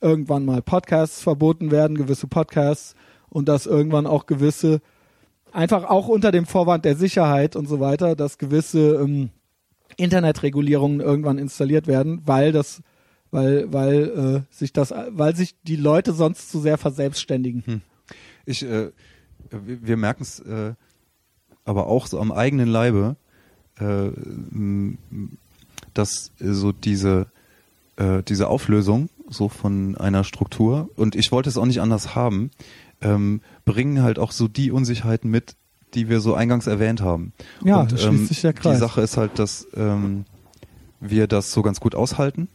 [0.00, 2.94] irgendwann mal Podcasts verboten werden, gewisse Podcasts
[3.28, 4.80] und dass irgendwann auch gewisse
[5.52, 9.30] einfach auch unter dem Vorwand der Sicherheit und so weiter, dass gewisse ähm,
[9.96, 12.82] Internetregulierungen irgendwann installiert werden, weil das,
[13.30, 17.82] weil, weil äh, sich das, weil sich die Leute sonst zu sehr verselbstständigen.
[18.46, 18.90] Ich, äh,
[19.50, 20.74] wir, merken es äh,
[21.64, 23.16] aber auch so am eigenen Leibe,
[23.80, 24.98] äh, m-
[25.94, 27.26] dass so diese,
[27.96, 32.50] äh, diese Auflösung so von einer Struktur, und ich wollte es auch nicht anders haben,
[33.00, 35.54] ähm, bringen halt auch so die Unsicherheiten mit,
[35.94, 37.32] die wir so eingangs erwähnt haben.
[37.64, 38.74] Ja, und, schließt sich der Kreis.
[38.74, 40.24] Die Sache ist halt, dass ähm,
[41.00, 42.48] wir das so ganz gut aushalten.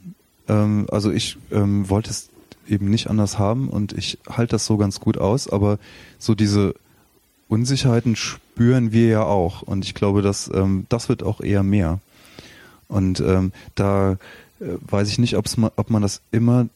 [0.47, 2.29] Ähm, also ich ähm, wollte es
[2.67, 5.79] eben nicht anders haben und ich halte das so ganz gut aus, aber
[6.17, 6.75] so diese
[7.47, 11.99] Unsicherheiten spüren wir ja auch und ich glaube, dass ähm, das wird auch eher mehr.
[12.87, 14.13] Und ähm, da
[14.59, 16.67] äh, weiß ich nicht, ob's ma, ob man das immer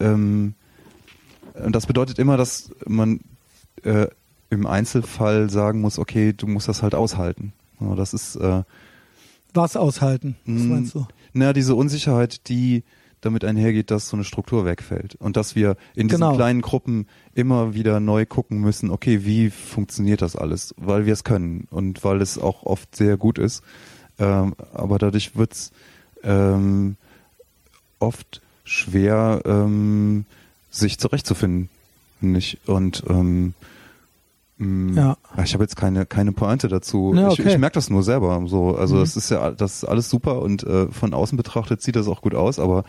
[0.00, 0.54] ähm,
[1.54, 3.20] und das bedeutet immer, dass man
[3.84, 4.06] äh,
[4.50, 7.52] im Einzelfall sagen muss, okay, du musst das halt aushalten.
[7.96, 8.62] Das ist äh,
[9.54, 10.36] Was aushalten?
[10.46, 11.06] Was Mm, meinst du?
[11.32, 12.84] na, diese Unsicherheit, die
[13.22, 16.34] damit einhergeht, dass so eine Struktur wegfällt und dass wir in diesen Genau.
[16.34, 21.22] kleinen Gruppen immer wieder neu gucken müssen, okay, wie funktioniert das alles, weil wir es
[21.24, 23.62] können und weil es auch oft sehr gut ist,
[24.18, 25.70] ähm, aber dadurch wird's
[26.24, 26.96] ähm,
[28.00, 30.24] oft schwer, ähm,
[30.72, 31.68] sich zurechtzufinden,
[32.20, 33.54] nicht und ähm,
[34.58, 35.16] mh, Ja.
[35.44, 37.12] ich habe jetzt keine keine Pointe dazu.
[37.14, 37.50] Ja, ich, okay.
[37.52, 38.42] ich merke das nur selber.
[38.46, 39.00] So, also Mhm.
[39.00, 42.22] das ist ja das ist alles super und äh, von außen betrachtet sieht das auch
[42.22, 42.84] gut aus, aber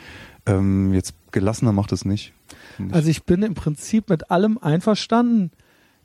[0.45, 2.33] ähm, jetzt gelassener macht es nicht.
[2.79, 2.93] ich.
[2.93, 5.51] Also ich bin im Prinzip mit allem einverstanden.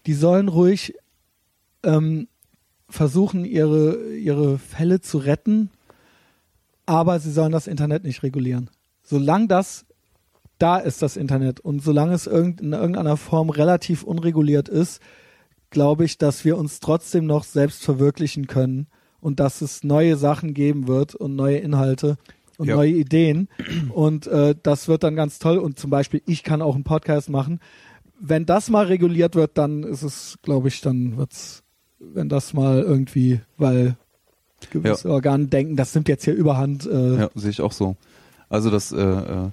[0.06, 0.94] Die sollen ruhig
[1.82, 2.28] ähm,
[2.88, 5.70] versuchen, ihre, ihre Fälle zu retten,
[6.86, 8.70] aber sie sollen das Internet nicht regulieren.
[9.02, 9.84] Solange das
[10.58, 15.00] da ist, das Internet, und solange es irgend, in irgendeiner Form relativ unreguliert ist,
[15.70, 18.86] glaube ich, dass wir uns trotzdem noch selbst verwirklichen können
[19.20, 22.16] und dass es neue Sachen geben wird und neue Inhalte
[22.56, 22.76] und Ja.
[22.76, 23.48] neue Ideen.
[23.94, 25.58] Und äh, das wird dann ganz toll.
[25.58, 27.60] Und zum Beispiel, ich kann auch einen Podcast machen.
[28.18, 31.62] Wenn das mal reguliert wird, dann ist es, glaube ich, dann wird's,
[32.00, 33.96] wenn das mal irgendwie, weil
[34.70, 36.84] gewisse Organe denken, das nimmt jetzt hier überhand.
[36.86, 37.94] Äh, Ja, sehe ich auch so.
[38.48, 39.50] Also das äh, äh,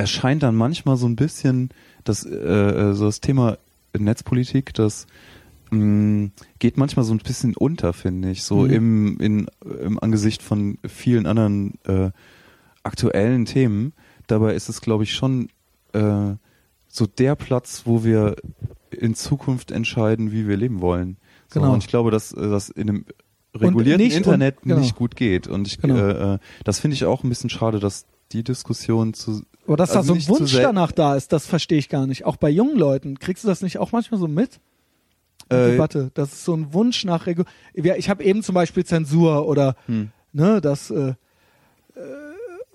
[0.00, 1.70] erscheint dann manchmal so ein bisschen
[2.04, 3.58] das äh, äh, so das Thema
[3.96, 5.06] Netzpolitik, das
[5.70, 8.70] mh, geht manchmal so ein bisschen unter, finde ich, so Mhm.
[8.72, 9.46] im in
[9.84, 12.10] im Angesicht von vielen anderen äh,
[12.82, 13.92] aktuellen Themen.
[14.26, 15.48] Dabei ist es, glaube ich, schon
[15.92, 16.34] äh,
[16.88, 18.36] so der Platz, wo wir
[18.90, 21.16] in Zukunft entscheiden, wie wir leben wollen.
[21.52, 21.72] So, Genau.
[21.72, 23.04] Und ich glaube, dass äh, das in einem
[23.54, 24.78] regulierten nicht- und- Internet genau.
[24.78, 25.46] nicht gut geht.
[25.48, 25.96] Und ich, Genau.
[25.96, 29.90] äh, äh, das finde ich auch ein bisschen schade, dass die Diskussion zu Aber dass
[29.96, 32.24] Also da so ein Wunsch danach da ist, das verstehe ich gar nicht.
[32.24, 33.18] Auch bei jungen Leuten.
[33.18, 34.60] Kriegst du das nicht auch manchmal so mit?
[35.48, 36.10] Äh, Debatte.
[36.14, 37.42] Das ist so ein Wunsch nach Regu
[37.74, 40.10] Ja, Ich habe eben zum Beispiel Zensur oder hm.
[40.32, 41.14] ne, das, äh,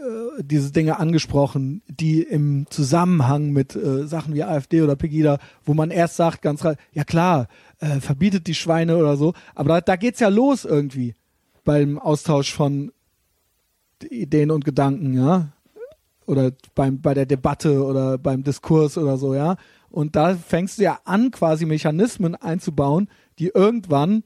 [0.05, 5.73] äh, diese Dinge angesprochen, die im Zusammenhang mit äh, Sachen wie AfD oder Pegida, wo
[5.73, 7.47] man erst sagt, ganz ja klar,
[7.79, 11.15] äh, verbietet die Schweine oder so, aber da, da geht's ja los irgendwie
[11.63, 12.91] beim Austausch von
[14.09, 15.49] Ideen und Gedanken, ja,
[16.25, 19.57] oder beim bei der Debatte oder beim Diskurs oder so, ja.
[19.89, 23.07] Und da fängst du ja an, quasi Mechanismen einzubauen,
[23.39, 24.23] die irgendwann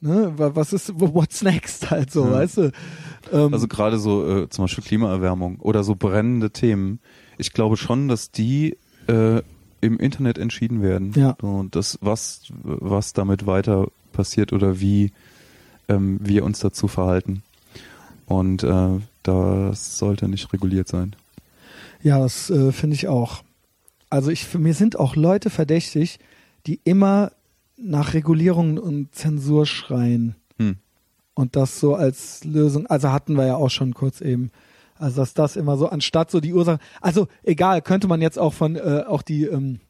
[0.00, 2.32] ne, was ist, what's next halt so, ja.
[2.32, 2.72] weißt du?
[3.32, 7.00] Ähm, also gerade so äh, zum Beispiel Klimaerwärmung oder so brennende Themen.
[7.38, 8.76] Ich glaube schon, dass die
[9.06, 9.42] äh,
[9.80, 11.12] im Internet entschieden werden.
[11.14, 11.30] Ja.
[11.40, 15.12] Und das, was, was damit weiter passiert oder wie
[15.88, 17.42] ähm, wir uns dazu verhalten.
[18.30, 21.16] Und äh, das sollte nicht reguliert sein.
[22.00, 23.42] Ja, das äh, finde ich auch.
[24.08, 26.20] Also ich, mir sind auch Leute verdächtig,
[26.64, 27.32] die immer
[27.76, 30.36] nach Regulierung und Zensur schreien.
[30.58, 30.76] Hm.
[31.34, 34.52] Und das so als Lösung, also hatten wir ja auch schon kurz eben.
[34.94, 38.52] Also dass das immer so, anstatt so die Ursache, also egal, könnte man jetzt auch
[38.52, 39.80] von, äh, auch die ähm,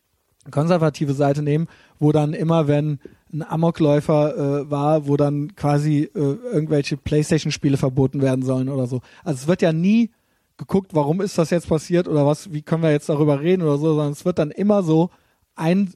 [0.51, 1.69] konservative Seite nehmen,
[1.99, 3.01] wo dann immer, wenn
[3.33, 6.19] ein Amokläufer äh, war, wo dann quasi äh,
[6.53, 9.01] irgendwelche Playstation-Spiele verboten werden sollen oder so.
[9.25, 10.11] Also es wird ja nie
[10.57, 13.79] geguckt, warum ist das jetzt passiert oder was, wie können wir jetzt darüber reden oder
[13.79, 15.11] so, sondern es wird dann immer so
[15.55, 15.95] ein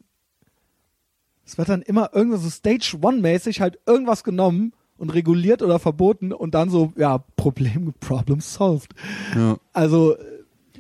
[1.47, 6.33] es wird dann immer irgendwas so Stage One-mäßig halt irgendwas genommen und reguliert oder verboten
[6.33, 8.95] und dann so, ja, Problem, Problem solved.
[9.35, 9.59] Ja.
[9.73, 10.17] Also,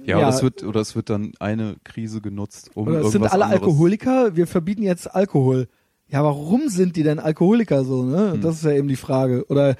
[0.05, 3.12] ja, ja, Oder, es wird, oder es wird dann eine Krise genutzt, um oder es
[3.12, 3.62] sind alle anderes.
[3.62, 5.68] Alkoholiker, wir verbieten jetzt Alkohol.
[6.09, 8.32] Ja, warum sind die denn Alkoholiker so, ne?
[8.35, 8.40] Hm.
[8.40, 9.47] Das ist ja eben die Frage.
[9.48, 9.76] Oder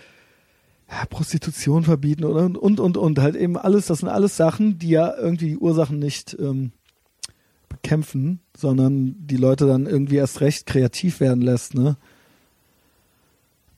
[0.91, 3.19] ja, Prostitution verbieten oder und, und, und, und.
[3.19, 6.73] Halt eben alles, das sind alles Sachen, die ja irgendwie die Ursachen nicht ähm,
[7.69, 11.97] bekämpfen, sondern die Leute dann irgendwie erst recht kreativ werden lässt, ne?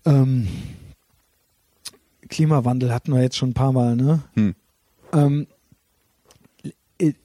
[0.05, 0.47] Ähm,
[2.29, 4.23] Klimawandel hatten wir jetzt schon ein paar Mal, ne?
[4.35, 4.55] Hm.
[5.13, 5.47] Ähm,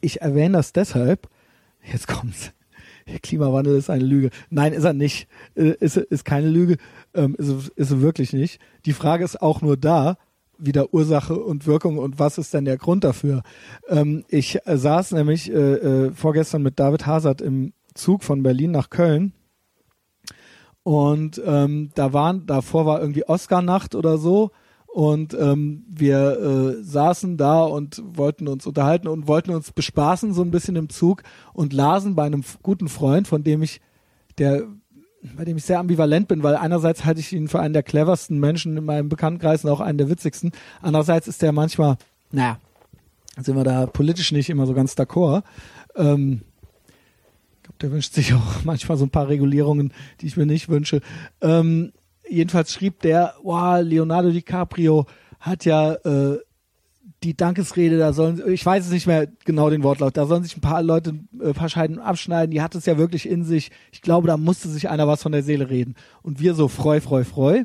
[0.02, 1.30] ich erwähne das deshalb,
[1.84, 2.52] jetzt kommt's.
[3.20, 4.30] Klimawandel ist eine Lüge.
[4.50, 5.28] Nein, ist er nicht.
[5.56, 6.78] Äh, ist, ist keine Lüge.
[7.14, 8.60] Ähm, ist, ist wirklich nicht.
[8.86, 10.18] Die Frage ist auch nur da,
[10.62, 13.42] wieder Ursache und Wirkung und was ist denn der Grund dafür?
[13.90, 18.72] Ähm, ich äh, saß nämlich äh, äh, vorgestern mit David Hazard im Zug von Berlin
[18.72, 19.34] nach Köln
[20.84, 24.52] und ähm, da waren, davor war irgendwie Oscar-Nacht oder so
[24.92, 30.42] und ähm, wir äh, saßen da und wollten uns unterhalten und wollten uns bespaßen so
[30.42, 31.24] ein bisschen im Zug
[31.54, 33.80] und lasen bei einem guten Freund, von dem ich,
[34.38, 34.68] der
[35.38, 38.40] bei dem ich sehr ambivalent bin, weil einerseits halte ich ihn für einen der cleversten
[38.40, 40.52] Menschen in meinem Bekanntenkreis und auch einen der witzigsten.
[40.82, 41.98] Andererseits ist der manchmal,
[42.32, 42.58] naja,
[43.38, 45.44] sind wir da politisch nicht immer so ganz d'accord.
[45.96, 46.42] Ähm,
[47.56, 50.70] ich glaube, der wünscht sich auch manchmal so ein paar Regulierungen, die ich mir nicht
[50.70, 51.02] wünsche.
[51.40, 51.94] Ähm,
[52.32, 55.06] jedenfalls schrieb der, wow, Leonardo DiCaprio
[55.40, 56.40] hat ja äh,
[57.24, 60.58] die Dankesrede, da sollen, ich weiß es nicht mehr genau den Wortlaut, da sollen sich
[60.58, 61.70] ein paar Leute äh, ein paar
[62.06, 63.70] abschneiden, die hat es ja wirklich in sich.
[63.92, 65.96] Ich glaube, da musste sich einer was von der Seele reden.
[66.24, 67.64] Und wir so, freu, freu, freu,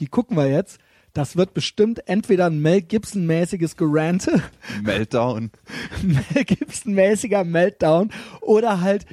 [0.00, 0.78] die gucken wir jetzt.
[1.12, 4.42] Das wird bestimmt entweder ein Mel Gibson-mäßiges Gerante.
[4.82, 5.52] Meltdown.
[6.02, 8.10] Mel Gibson-mäßiger Meltdown.
[8.40, 9.06] Oder halt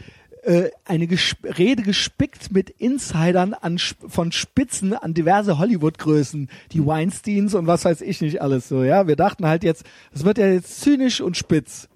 [0.85, 7.67] eine Gesp Rede gespickt mit Insidern an, von Spitzen an diverse Hollywood-Größen, die Weinsteins und
[7.67, 9.07] was weiß ich nicht alles so, ja.
[9.07, 11.89] Wir dachten halt jetzt, es wird ja jetzt zynisch und spitz.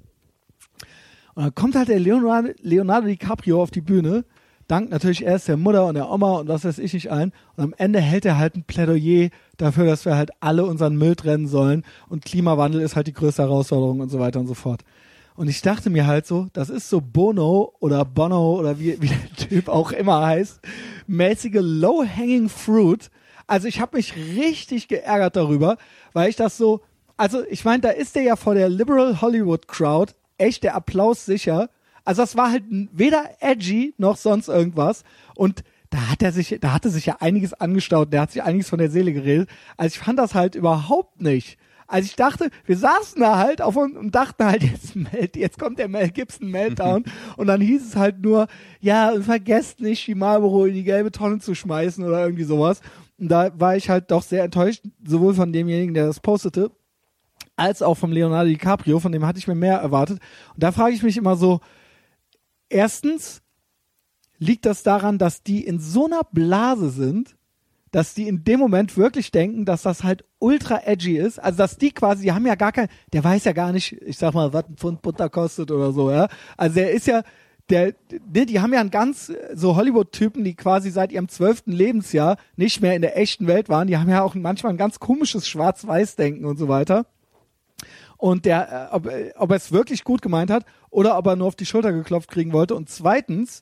[1.34, 4.26] Und dann kommt halt der Leonardo, Leonardo DiCaprio auf die Bühne,
[4.67, 7.34] dankt natürlich erst der Mutter und der Oma und was weiß ich nicht allen.
[7.55, 11.15] Und am Ende hält er halt ein Plädoyer dafür, dass wir halt alle unseren Müll
[11.15, 14.84] trennen sollen und Klimawandel ist halt die größte Herausforderung und so weiter und so fort.
[15.36, 19.10] Und ich dachte mir halt so, das ist so Bono oder Bono oder wie, wie
[19.10, 20.62] der Typ auch immer heißt,
[21.07, 23.10] mäßige Low-Hanging Fruit.
[23.45, 25.78] Also ich habe mich richtig geärgert darüber,
[26.14, 26.82] weil ich das so,
[27.18, 31.26] also ich meine, da ist der ja vor der Liberal Hollywood Crowd echt der Applaus
[31.26, 31.70] sicher.
[32.06, 35.03] Also das war halt weder edgy noch sonst irgendwas.
[35.36, 38.70] Und da hat er sich, da hatte sich ja einiges angestaut, der hat sich einiges
[38.70, 39.49] von der Seele geredet.
[39.76, 41.57] Also ich fand das halt überhaupt nicht.
[41.88, 44.95] Also ich dachte, wir saßen da halt auf und, und dachten halt, jetzt,
[45.36, 47.03] jetzt kommt der Mel Gibson Meltdown.
[47.38, 48.48] und dann hieß es halt nur,
[48.80, 52.82] ja, vergesst nicht, die Marlboro in die gelbe Tonne zu schmeißen oder irgendwie sowas.
[53.18, 56.72] Und da war ich halt doch sehr enttäuscht, sowohl von demjenigen, der das postete,
[57.56, 60.20] als auch vom Leonardo DiCaprio, von dem hatte ich mir mehr erwartet.
[60.53, 61.62] Und da frage ich mich immer so,
[62.68, 63.41] erstens,
[64.38, 67.38] liegt das daran, dass die in so einer Blase sind,
[67.95, 71.39] dass die in dem Moment wirklich denken, dass das halt ultra edgy ist.
[71.39, 74.17] Also dass die quasi, die haben ja gar kein, der weiß ja gar nicht, ich
[74.17, 76.27] sag mal, was ein Pfund Butter kostet oder so, ja.
[76.57, 77.23] Also der ist ja,
[77.69, 82.35] der, die, die haben ja einen ganz so Hollywood-Typen, die quasi seit ihrem zwölften Lebensjahr
[82.57, 83.88] nicht mehr in der echten Welt waren.
[83.88, 87.05] Die haben ja auch manchmal ein ganz komisches Schwarz-Weiß-Denken und so weiter.
[88.17, 91.38] Und der, äh, ob, äh, ob er es wirklich gut gemeint hat oder ob er
[91.38, 92.76] nur auf die Schulter geklopft kriegen wollte.
[92.76, 93.61] Und zweitens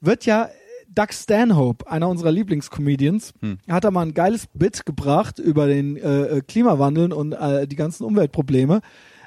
[0.00, 0.48] wird ja
[0.94, 3.58] Doug Stanhope, einer unserer Lieblingscomedians, hm.
[3.68, 8.04] hat da mal ein geiles Bit gebracht über den äh, Klimawandel und äh, die ganzen
[8.04, 8.80] Umweltprobleme.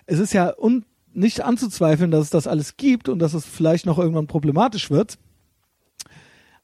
[0.06, 3.88] Es ist ja un nicht anzuzweifeln, dass es das alles gibt und dass es vielleicht
[3.88, 5.18] noch irgendwann problematisch wird.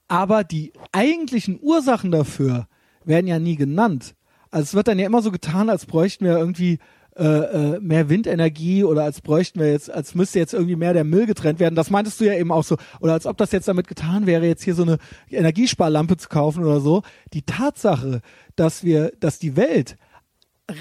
[0.07, 2.67] Aber die eigentlichen Ursachen dafür
[3.03, 4.13] werden ja nie genannt.
[4.51, 6.77] Also es wird dann ja immer so getan, als bräuchten wir irgendwie
[7.15, 11.03] äh, äh, mehr Windenergie oder als bräuchten wir jetzt, als müsste jetzt irgendwie mehr der
[11.03, 11.75] Müll getrennt werden.
[11.75, 12.77] Das meintest du ja eben auch so.
[13.01, 14.97] Oder als ob das jetzt damit getan wäre, jetzt hier so eine
[15.29, 17.03] Energiesparlampe zu kaufen oder so.
[17.33, 18.21] Die Tatsache,
[18.55, 19.97] dass wir, dass die Welt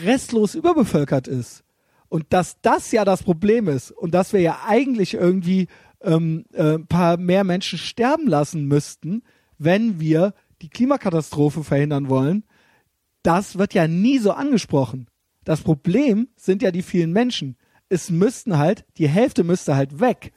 [0.05, 1.65] restlos überbevölkert ist
[2.09, 5.69] und dass das ja das Problem ist und dass wir ja eigentlich irgendwie
[6.03, 9.23] ähm, äh, ein paar mehr Menschen sterben lassen müssten,
[9.59, 12.45] wenn wir die Klimakatastrophe verhindern wollen,
[13.23, 15.09] das wird ja nie so angesprochen.
[15.45, 17.57] Das Problem sind ja die vielen Menschen.
[17.89, 20.33] Es müssten halt, die Hälfte müsste halt weg.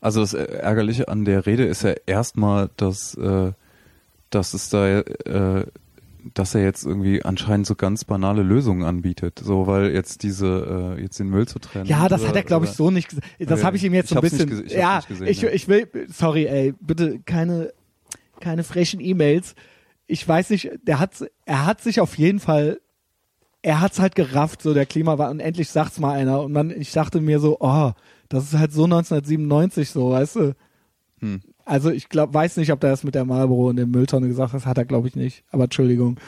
[0.00, 3.52] Also das Ärgerliche an der Rede ist ja erstmal, dass, äh,
[4.30, 5.66] dass es da äh,
[6.34, 11.02] dass er jetzt irgendwie anscheinend so ganz banale Lösungen anbietet, so weil jetzt diese äh,
[11.02, 11.86] jetzt den Müll zu trennen.
[11.86, 13.26] Ja, das oder, hat er glaube ich so nicht gesagt.
[13.38, 14.66] Das habe ich ihm jetzt so ein bisschen.
[14.66, 15.50] ich ja, gesehen, ich, ja.
[15.50, 17.72] ich will sorry, ey, bitte keine
[18.40, 19.54] keine frechen E-Mails.
[20.06, 22.80] Ich weiß nicht, der hat er hat sich auf jeden Fall
[23.62, 26.92] er hat's halt gerafft, so der Klimawandel und endlich sagt's mal einer und man ich
[26.92, 27.92] dachte mir so, oh,
[28.28, 30.56] das ist halt so 1997 so, weißt du?
[31.20, 31.40] Hm.
[31.64, 34.52] Also ich glaube, weiß nicht, ob der das mit der Marlboro und der Mülltonne gesagt
[34.52, 34.60] hat.
[34.60, 35.44] Das hat er, glaube ich, nicht.
[35.50, 36.18] Aber Entschuldigung.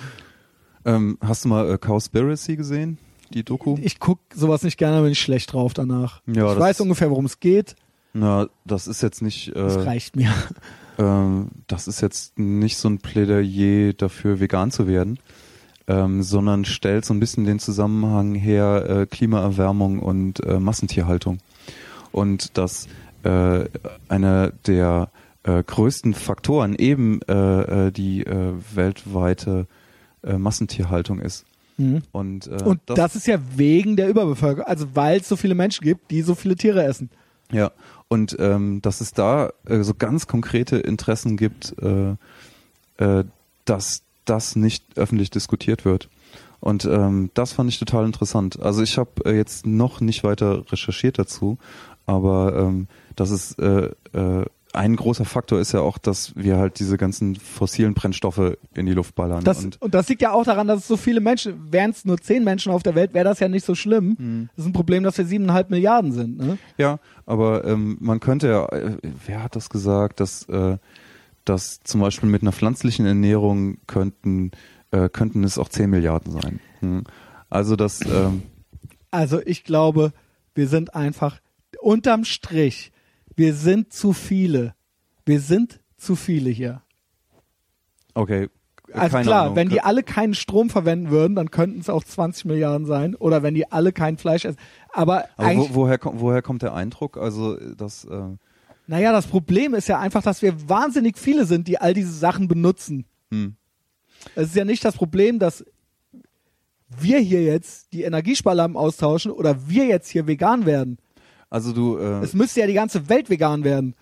[0.85, 2.99] Ähm, hast du mal äh, Cowspiracy gesehen?
[3.33, 3.77] Die Doku?
[3.81, 6.21] Ich guck sowas nicht gerne, bin ich schlecht drauf danach.
[6.27, 7.77] Ja, ich weiß ungefähr, worum es geht.
[8.13, 9.49] Na, das ist jetzt nicht.
[9.49, 10.33] Äh, das reicht mir.
[10.99, 15.19] Ähm, das ist jetzt nicht so ein Plädoyer dafür, vegan zu werden,
[15.91, 21.39] ähm, sondern stellt so ein bisschen den Zusammenhang her äh, Klimaerwärmung und äh, Massentierhaltung.
[22.13, 22.87] Und dass
[23.25, 23.65] äh,
[24.09, 25.11] eine der
[25.43, 29.67] äh, größten Faktoren eben äh, äh, die äh, weltweite
[30.23, 31.45] äh, Massentierhaltung ist.
[31.77, 32.03] Mhm.
[32.13, 35.57] Und, äh, Und das, das, ist ja wegen der Überbevölkerung, also weil es so viele
[35.57, 37.11] Menschen gibt, die so viele Tiere essen.
[37.51, 37.73] Ja,
[38.07, 42.15] und ähm, dass es da äh, so ganz konkrete Interessen gibt, äh,
[42.99, 43.25] äh,
[43.65, 46.09] dass das nicht öffentlich diskutiert wird.
[46.61, 48.61] Und ähm, das fand ich total interessant.
[48.61, 51.59] Also ich habe äh, jetzt noch nicht weiter recherchiert dazu,
[52.07, 52.87] aber ähm,
[53.17, 57.35] das ist äh, äh, ein großer Faktor ist ja auch, dass wir halt diese ganzen
[57.35, 59.43] fossilen Brennstoffe in die Luft ballern.
[59.43, 62.05] Das, und, und das liegt ja auch daran, dass es so viele Menschen, wären es
[62.05, 64.17] nur zehn Menschen auf der Welt, wäre das ja nicht so schlimm.
[64.19, 64.49] Mhm.
[64.55, 66.39] Das ist ein Problem, dass wir siebeneinhalb Milliarden sind.
[66.39, 66.59] Ne?
[66.79, 68.97] Ja, aber ähm, man könnte ja, äh,
[69.27, 70.77] wer hat das gesagt, dass, äh,
[71.51, 74.53] dass zum Beispiel mit einer pflanzlichen Ernährung könnten,
[74.91, 76.61] äh, könnten es auch zehn Milliarden sein.
[76.81, 77.05] Mhm.
[77.49, 78.01] Also das.
[78.07, 78.43] Ähm,
[79.11, 80.13] also ich glaube,
[80.55, 81.41] wir sind einfach
[81.81, 82.93] unterm Strich
[83.41, 84.75] wir sind zu viele.
[85.25, 86.83] Wir sind zu viele hier.
[88.13, 88.51] Okay.
[88.93, 89.57] Also Keine klar, Ahnung.
[89.57, 93.15] wenn die alle keinen Strom verwenden würden, dann könnten es auch 20 Milliarden sein.
[93.15, 94.59] Oder wenn die alle kein Fleisch essen.
[94.93, 97.17] Aber, Aber wo, woher, kommt, woher kommt der Eindruck?
[97.17, 98.05] Also das.
[98.05, 98.37] Äh
[98.87, 102.49] naja, das Problem ist ja einfach, dass wir wahnsinnig viele sind, die all diese Sachen
[102.49, 103.07] benutzen.
[103.31, 103.55] hm.
[104.35, 105.65] Es ist ja nicht das Problem, dass
[106.99, 110.99] wir hier jetzt die Energiesparlampen austauschen oder wir jetzt hier vegan werden.
[111.49, 111.97] Also du.
[111.99, 113.95] Äh, Es müsste ja die ganze Welt vegan werden.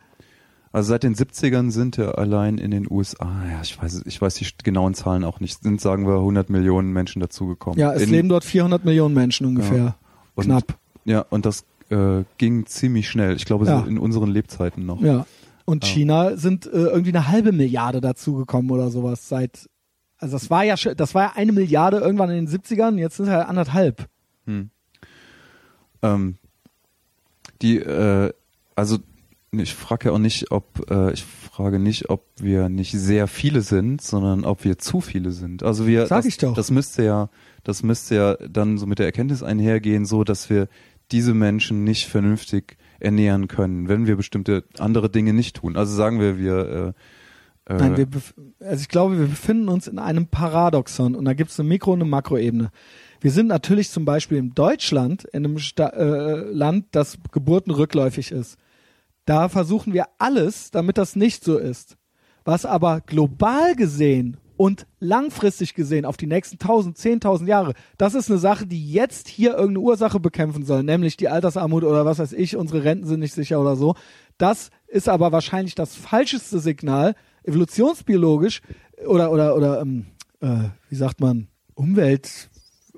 [0.73, 4.35] also seit den 70ern sind ja allein in den USA, ja, ich weiß, ich weiß
[4.35, 7.79] die genauen Zahlen auch nicht, sind sagen wir 100 Millionen Menschen dazugekommen.
[7.79, 9.79] Ja, es in, leben dort 400 Millionen Menschen ungefähr.
[9.79, 9.97] Ja.
[10.35, 10.79] Und, Knapp.
[11.05, 13.37] Ja, und das äh, ging ziemlich schnell.
[13.37, 13.81] Ich glaube, Ja.
[13.81, 15.01] so in unseren Lebzeiten noch.
[15.01, 15.27] Ja.
[15.65, 15.91] Und Ja.
[15.93, 19.69] China sind äh, irgendwie eine halbe Milliarde dazugekommen oder sowas seit.
[20.19, 23.27] Also das war ja das war ja eine Milliarde irgendwann in den 70ern, jetzt sind
[23.27, 24.09] es ja anderthalb.
[24.47, 24.71] Hm.
[26.03, 26.37] Ähm,
[27.63, 28.33] die, äh,
[28.75, 28.99] also
[29.51, 33.63] ich frage ja auch nicht, ob äh, ich frage nicht, ob wir nicht sehr viele
[33.63, 35.63] sind, sondern ob wir zu viele sind.
[35.63, 36.55] Also wir, Sag das, ich doch.
[36.55, 37.31] das müsste ja,
[37.65, 40.69] das müsste ja dann so mit der Erkenntnis einhergehen, so dass wir
[41.11, 45.77] diese Menschen nicht vernünftig ernähren können, wenn wir bestimmte andere Dinge nicht tun.
[45.77, 46.95] Also sagen wir, wir
[47.69, 48.07] äh, äh, Nein, wir
[48.61, 51.93] also ich glaube, wir befinden uns in einem Paradoxon und da gibt es eine Mikro-
[51.93, 52.71] und eine Makroebene.
[53.21, 58.57] Wir sind natürlich zum Beispiel in Deutschland, in einem Sta äh, Land, das geburtenrückläufig ist.
[59.27, 61.97] Da versuchen wir alles, damit das nicht so ist.
[62.45, 68.29] Was aber global gesehen und langfristig gesehen auf die nächsten 1000, 10.000 Jahre, das ist
[68.29, 72.33] eine Sache, die jetzt hier irgendeine Ursache bekämpfen soll, nämlich die Altersarmut oder was weiß
[72.33, 73.95] ich, unsere Renten sind nicht sicher oder so.
[74.37, 77.15] Das ist aber wahrscheinlich das falscheste Signal,
[77.45, 78.61] evolutionsbiologisch
[79.07, 80.07] oder oder oder ähm,
[80.41, 82.51] äh, wie sagt man Umwelt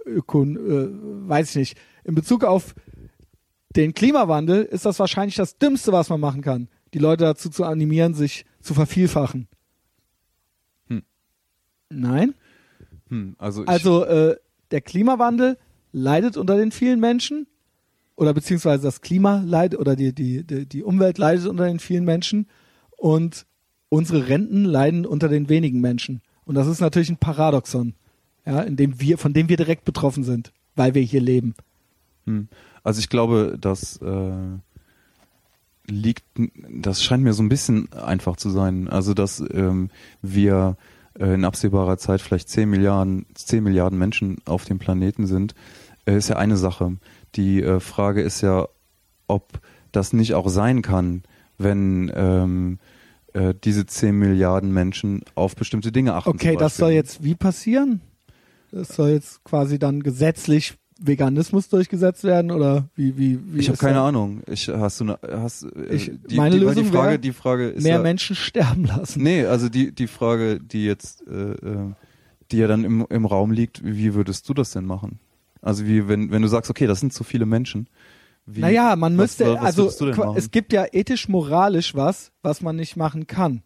[0.07, 2.74] Ökon, äh, weiß ich nicht in Bezug auf
[3.77, 7.65] den Klimawandel ist das wahrscheinlich das Dümmste, was man machen kann, die Leute dazu zu
[7.65, 9.47] animieren, sich zu vervielfachen.
[11.91, 12.35] Nein?
[13.09, 14.37] Hm, also Also äh,
[14.71, 15.59] der Klimawandel
[15.93, 17.47] leidet unter den vielen Menschen
[18.17, 22.05] oder beziehungsweise das Klima leidet oder die, die, die, die Umwelt leidet unter den vielen
[22.05, 22.47] Menschen
[22.97, 23.47] und
[23.89, 26.23] unsere Renten leiden unter den wenigen Menschen.
[26.45, 27.95] Und das ist natürlich ein Paradoxon,
[28.47, 31.55] ja, in dem wir, von dem wir direkt betroffen sind, weil wir hier leben.
[32.27, 32.49] hm,
[32.83, 34.59] also ich glaube, das äh,
[35.87, 36.25] liegt,
[36.71, 38.89] das scheint mir so ein bisschen einfach zu sein.
[38.89, 39.91] Also dass ähm,
[40.23, 40.77] wir
[41.21, 45.55] in absehbarer Zeit vielleicht 10 Milliarden, 10 Milliarden Menschen auf dem Planeten sind,
[46.07, 46.97] äh, ist ja eine Sache.
[47.37, 48.67] Die äh, Frage ist ja,
[49.27, 49.61] ob
[49.93, 51.23] das nicht auch sein kann,
[51.59, 52.79] wenn ähm,
[53.35, 56.31] äh, diese 10 Milliarden Menschen auf bestimmte Dinge achten.
[56.31, 58.01] Okay, das soll jetzt wie passieren?
[58.73, 63.79] Das soll jetzt quasi dann gesetzlich Veganismus durchgesetzt werden oder wie wie wie Ich habe
[63.79, 64.01] keine?
[64.01, 64.43] Ahnung.
[64.47, 67.33] Ich hast du ne, hast äh, Ich- die, meine die, Lösung die Frage, wär, die
[67.33, 69.23] Frage ist mehr ja, Menschen sterben lassen.
[69.23, 71.93] Nee, also die die Frage, die jetzt äh, äh,
[72.53, 75.19] die ja dann im im Raum liegt, wie würdest du das denn machen?
[75.63, 77.89] Also wie wenn wenn du sagst, okay, das sind zu viele Menschen.
[78.47, 82.97] Wie, Naja, man was- müsste, was also es gibt ja ethisch-moralisch was, was man nicht
[82.97, 83.63] machen kann.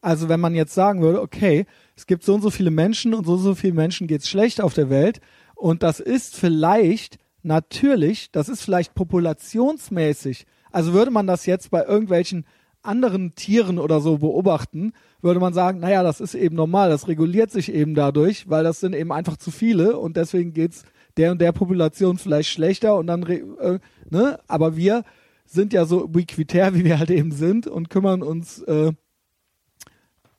[0.00, 1.66] Also wenn man jetzt sagen würde, okay,
[1.96, 4.60] es gibt so und so viele Menschen und so und so viele Menschen geht's schlecht
[4.60, 5.20] auf der Welt
[5.56, 10.46] und das ist vielleicht natürlich, das ist vielleicht populationsmäßig.
[10.70, 12.44] Also würde man das jetzt bei irgendwelchen
[12.82, 17.50] anderen Tieren oder so beobachten, würde man sagen, naja, das ist eben normal, das reguliert
[17.50, 20.84] sich eben dadurch, weil das sind eben einfach zu viele und deswegen geht's
[21.16, 23.78] der und der Population vielleicht schlechter und dann, äh,
[24.10, 25.02] ne, aber wir
[25.46, 28.92] sind ja so ubiquitär, wie wir halt eben sind und kümmern uns, äh,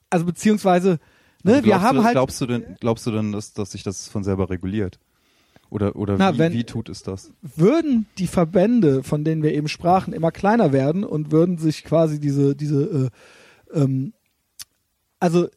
[0.10, 1.00] also beziehungsweise,
[1.44, 3.72] ne, Also wir glaubst haben du, halt, glaubst du denn glaubst du denn, dass dass
[3.72, 5.00] sich das von selber reguliert?
[5.70, 7.32] Oder oder Na, wie, wenn- wie tut es das?
[7.42, 12.20] würden die Verbände, von denen wir eben sprachen, immer kleiner werden und würden sich quasi
[12.20, 13.12] diese, diese,
[13.74, 14.14] äh, ähm,
[15.20, 15.48] also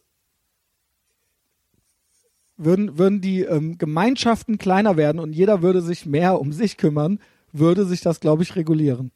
[2.57, 7.19] würden, würden die ähm, Gemeinschaften kleiner werden und jeder würde sich mehr um sich kümmern,
[7.53, 9.13] würde sich das, glaube ich, regulieren.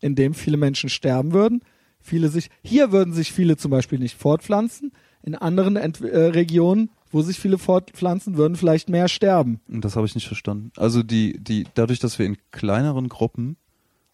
[0.00, 1.62] Indem viele Menschen sterben würden,
[2.00, 4.92] viele sich, hier würden sich viele zum Beispiel nicht fortpflanzen,
[5.22, 9.60] in anderen Ent äh, Regionen, wo sich viele fortpflanzen, würden vielleicht mehr sterben.
[9.68, 10.70] Und Das habe ich nicht verstanden.
[10.76, 13.56] Also die die dadurch, dass wir in kleineren Gruppen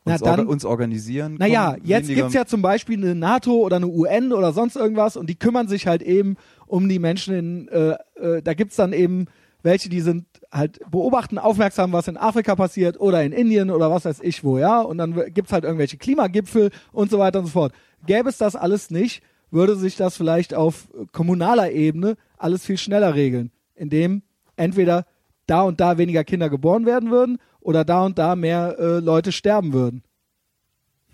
[0.05, 1.35] Na, uns, dann- orga uns organisieren.
[1.39, 5.17] Naja, jetzt weniger- gibt's ja zum Beispiel eine NATO oder eine UN oder sonst irgendwas
[5.17, 6.37] und die kümmern sich halt eben
[6.67, 9.27] um die Menschen in, äh, äh, da gibt's dann eben
[9.63, 14.05] welche, die sind halt beobachten aufmerksam, was in Afrika passiert oder in Indien oder was
[14.05, 17.47] weiß ich wo, ja, und dann w- gibt's halt irgendwelche Klimagipfel und so weiter und
[17.47, 17.73] so fort.
[18.07, 23.15] Gäbe es das alles nicht, würde sich das vielleicht auf kommunaler Ebene alles viel schneller
[23.15, 24.23] regeln, indem
[24.57, 25.07] entweder
[25.47, 29.33] da und da weniger Kinder geboren werden würden oder da und da mehr äh, Leute
[29.33, 30.03] sterben würden.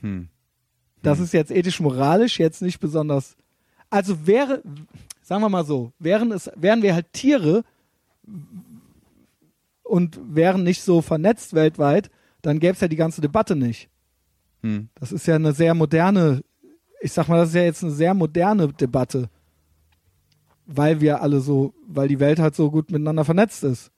[0.01, 0.29] Hm.
[1.03, 3.37] Das ist jetzt ethisch-moralisch jetzt nicht besonders.
[3.91, 4.63] Also wäre,
[5.23, 7.65] sagen wir mal so, wären es, wären wir halt Tiere
[9.83, 12.11] und wären nicht so vernetzt weltweit,
[12.41, 13.89] dann gäbe es ja die ganze Debatte nicht.
[14.63, 14.89] Hm.
[14.95, 16.43] Das ist ja eine sehr moderne,
[17.03, 19.29] ich sag mal, das ist ja jetzt eine sehr moderne Debatte.
[20.66, 23.91] Weil wir alle so, weil die Welt halt so gut miteinander vernetzt ist.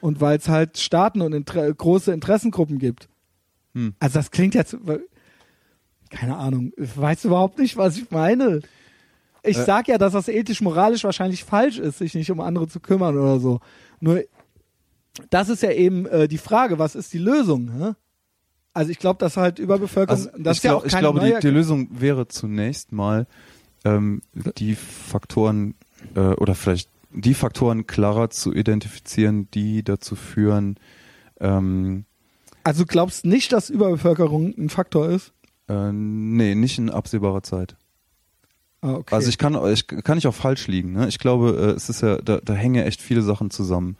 [0.00, 3.08] Und weil es halt Staaten und Inter große Interessengruppen gibt.
[3.74, 3.94] Hm.
[4.00, 4.76] Also das klingt jetzt,
[6.10, 8.60] keine Ahnung, ich weiß überhaupt nicht, was ich meine.
[9.44, 9.64] Ich Äh.
[9.64, 13.38] sag ja, dass das ethisch-moralisch wahrscheinlich falsch ist, sich nicht um andere zu kümmern oder
[13.40, 13.60] so.
[14.00, 14.22] Nur,
[15.30, 17.70] das ist ja eben äh, die Frage, was ist die Lösung?
[17.72, 17.92] Hä?
[18.74, 21.34] Also ich glaube, dass halt Überbevölkerung, Also das ich, ja glaub, auch ich glaube, die,
[21.40, 23.26] die Lösung wäre zunächst mal
[23.84, 24.22] ähm,
[24.56, 25.74] die Faktoren
[26.14, 30.76] äh, oder vielleicht die Faktoren klarer zu identifizieren, die dazu führen,
[31.40, 32.04] ähm,
[32.64, 35.32] Also glaubst nicht, dass Überbevölkerung ein Faktor ist?
[35.68, 37.76] äh, nee, nicht in absehbarer Zeit.
[38.80, 39.14] Ah, okay.
[39.14, 40.92] Also ich kann, ich kann nicht auch falsch liegen.
[40.92, 41.06] Ne?
[41.08, 43.96] Ich glaube, äh, es ist ja, da, da hängen ja echt viele Sachen zusammen.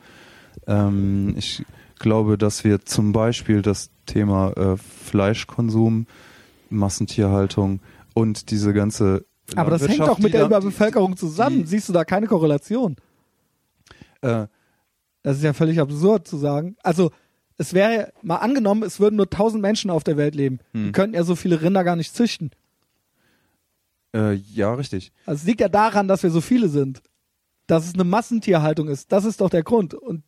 [0.67, 1.65] Ähm, ich
[2.03, 6.07] glaube, dass wir zum Beispiel das Thema äh, Fleischkonsum,
[6.69, 7.81] Massentierhaltung
[8.15, 9.25] und diese ganze
[9.57, 11.63] Aber das hängt doch mit die der Überbevölkerung zusammen.
[11.63, 12.97] die- Siehst du da keine Korrelation?
[14.21, 14.47] Äh,
[15.23, 16.77] Das ist ja völlig absurd zu sagen.
[16.83, 17.11] Also
[17.59, 20.59] es wäre mal angenommen, es würden nur 1000 Menschen auf der Welt leben.
[20.75, 20.93] Die Hm.
[20.93, 22.51] könnten ja so viele Rinder gar nicht züchten.
[24.15, 25.13] äh, ja, richtig.
[25.27, 27.03] Also es liegt ja daran, dass wir so viele sind.
[27.67, 29.11] Dass es eine Massentierhaltung ist.
[29.13, 29.95] Das ist doch der Grund.
[29.95, 30.23] Und,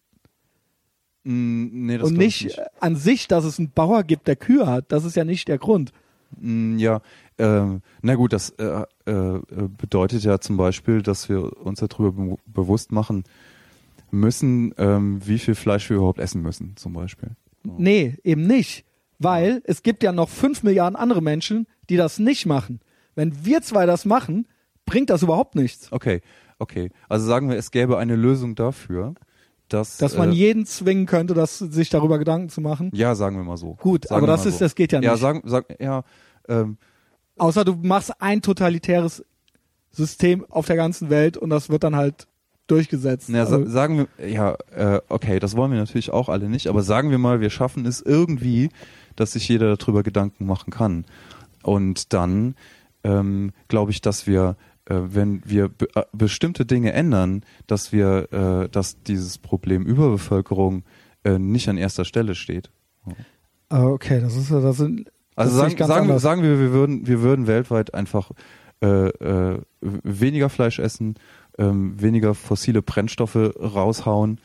[1.25, 4.37] Mm, nee, das und ich nicht, äh, an sich, dass es einen Bauer gibt, der
[4.37, 4.87] Kühe hat.
[4.93, 5.93] Das ist ja nicht der Grund.
[6.39, 7.01] Mm, Ja,
[7.39, 9.41] ähm, na gut, das äh, äh,
[9.77, 13.25] bedeutet ja zum Beispiel, dass wir uns darüber be bewusst machen
[14.11, 17.31] müssen, ähm, wie viel Fleisch wir überhaupt essen müssen, zum Beispiel.
[17.65, 18.85] Nee, eben nicht.
[19.19, 22.81] Weil es gibt ja noch fünf Milliarden andere Menschen, die das nicht machen.
[23.15, 24.47] Wenn wir zwei das machen,
[24.87, 25.91] bringt das überhaupt nichts.
[25.93, 26.21] Okay,
[26.59, 26.91] okay.
[27.09, 29.15] Also sagen wir, es gäbe eine Lösung dafür,
[29.75, 32.91] dass Dass man äh, jeden zwingen könnte, das, sich darüber Gedanken zu machen.
[32.95, 33.75] ja, sagen wir mal so.
[33.75, 34.65] Gut, Sagen aber das ist, so.
[34.65, 35.07] das geht ja nicht.
[35.09, 36.03] Ja, sagen, sag, ja,
[36.49, 36.79] ähm,
[37.37, 39.25] Außer du machst ein totalitäres
[39.91, 42.27] System auf der ganzen Welt und das wird dann halt
[42.67, 43.29] durchgesetzt.
[43.29, 46.69] Na, Also, sa sagen wir, ja, äh, okay, das wollen wir natürlich auch alle nicht,
[46.69, 48.71] aber sagen wir mal, wir schaffen es irgendwie,
[49.17, 51.05] dass sich jeder darüber Gedanken machen kann.
[51.63, 52.55] Und dann
[53.03, 58.69] ähm, glaube ich, dass wir, wenn wir be äh, bestimmte Dinge ändern, dass wir, äh,
[58.69, 60.85] dass dieses Problem Überbevölkerung
[61.25, 62.71] äh, nicht an erster Stelle steht.
[63.71, 66.73] Ah, okay, das ist das sind Also das sehe sagen, sagen, wir, sagen wir, wir
[66.73, 68.31] würden, wir würden weltweit einfach
[68.83, 71.15] äh, äh, weniger Fleisch essen,
[71.59, 74.39] ähm, weniger fossile Brennstoffe raushauen.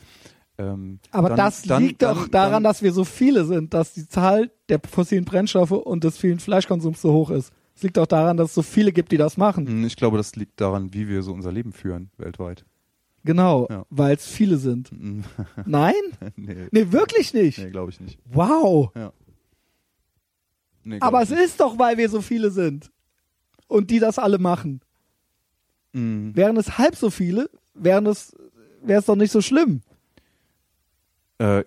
[0.56, 3.74] Ähm, Aber dann- das dann- liegt doch dann- daran, dann, dass wir so viele sind,
[3.74, 7.52] dass die Zahl der fossilen Brennstoffe und des vielen Fleischkonsums so hoch ist.
[7.80, 9.66] Es liegt doch daran, dass es so viele gibt, die das machen.
[9.66, 12.66] Hm, Ich glaube, das liegt daran, wie wir so unser Leben führen weltweit.
[13.24, 13.86] Genau, Ja.
[13.88, 14.90] weil es viele sind.
[15.64, 15.94] Nein?
[16.36, 17.56] nee, Nee, wirklich nicht.
[17.58, 18.18] nee glaube ich nicht.
[18.26, 18.90] Wow.
[20.84, 21.40] Nee, glaub Aber es nicht.
[21.40, 22.90] ist doch, weil wir so viele sind.
[23.66, 24.82] Und die das alle machen.
[25.94, 28.36] Hm, Wären es halb so viele, wären es,
[28.82, 29.80] wäre es doch nicht so schlimm.
[31.38, 31.64] äh,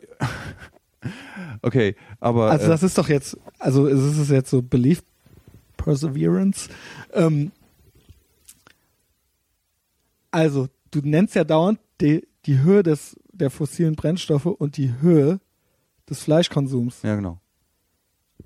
[1.63, 5.01] okay, aber Also äh, das ist doch jetzt, also es ist es jetzt so Belief
[5.83, 6.69] Perseverance.
[7.13, 7.51] Ähm,
[10.31, 15.39] also du nennst ja dauernd die, die Höhe des, der fossilen Brennstoffe und die Höhe
[16.09, 17.01] des Fleischkonsums.
[17.03, 17.39] ja genau.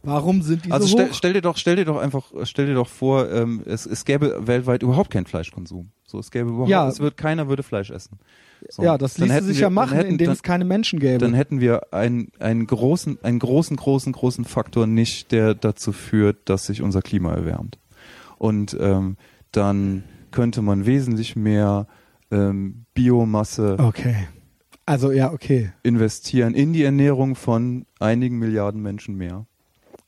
[0.04, 1.14] Warum sind die Also so stell, hoch?
[1.14, 4.46] stell dir doch, stell dir doch einfach, stell dir doch vor, ähm, es, es gäbe
[4.48, 5.92] weltweit überhaupt keinen Fleischkonsum.
[6.10, 6.88] So, es gäbe überhaupt, Ja.
[6.88, 8.18] es wird keiner würde Fleisch essen.
[8.70, 8.82] So.
[8.82, 11.20] ja, das ließe sich wir- ja machen, hätten- indem dann, es keine Menschen gäbe.
[11.20, 15.92] dann hätten wir einen, einen großen, einen großen, großen, großen, großen Faktor nicht, der dazu
[15.92, 17.78] führt, dass sich unser Klima erwärmt.
[18.40, 19.18] Und ähm,
[19.52, 21.88] dann könnte man wesentlich mehr
[22.32, 24.28] ähm, Biomasse okay.
[24.86, 25.72] Also ja, okay.
[25.84, 29.46] investieren in die Ernährung von einigen Milliarden Menschen mehr.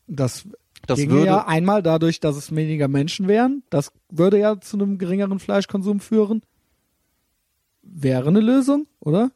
[0.07, 0.47] Das,
[0.88, 3.64] Das ginge würde, ja einmal dadurch, dass es weniger Menschen wären.
[3.69, 6.41] Das würde ja zu einem geringeren Fleischkonsum führen.
[7.81, 9.31] Wäre eine Lösung, oder?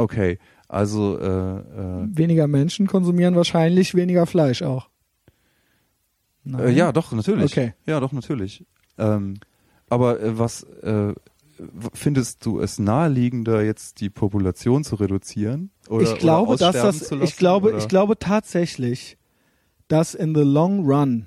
[0.00, 4.88] okay, also äh, äh, Weniger Menschen konsumieren wahrscheinlich weniger Fleisch auch.
[6.46, 7.52] Äh, ja, doch, natürlich.
[7.52, 7.74] Okay.
[7.86, 8.64] Ja, doch, natürlich.
[8.98, 9.34] Ähm,
[9.88, 11.14] aber äh, was äh,
[11.92, 15.70] findest du es naheliegender, jetzt die Population zu reduzieren?
[15.88, 17.78] Oder, ich glaube, oder dass das, ich glaube, oder?
[17.78, 19.18] ich glaube tatsächlich,
[19.90, 21.26] dass in the long run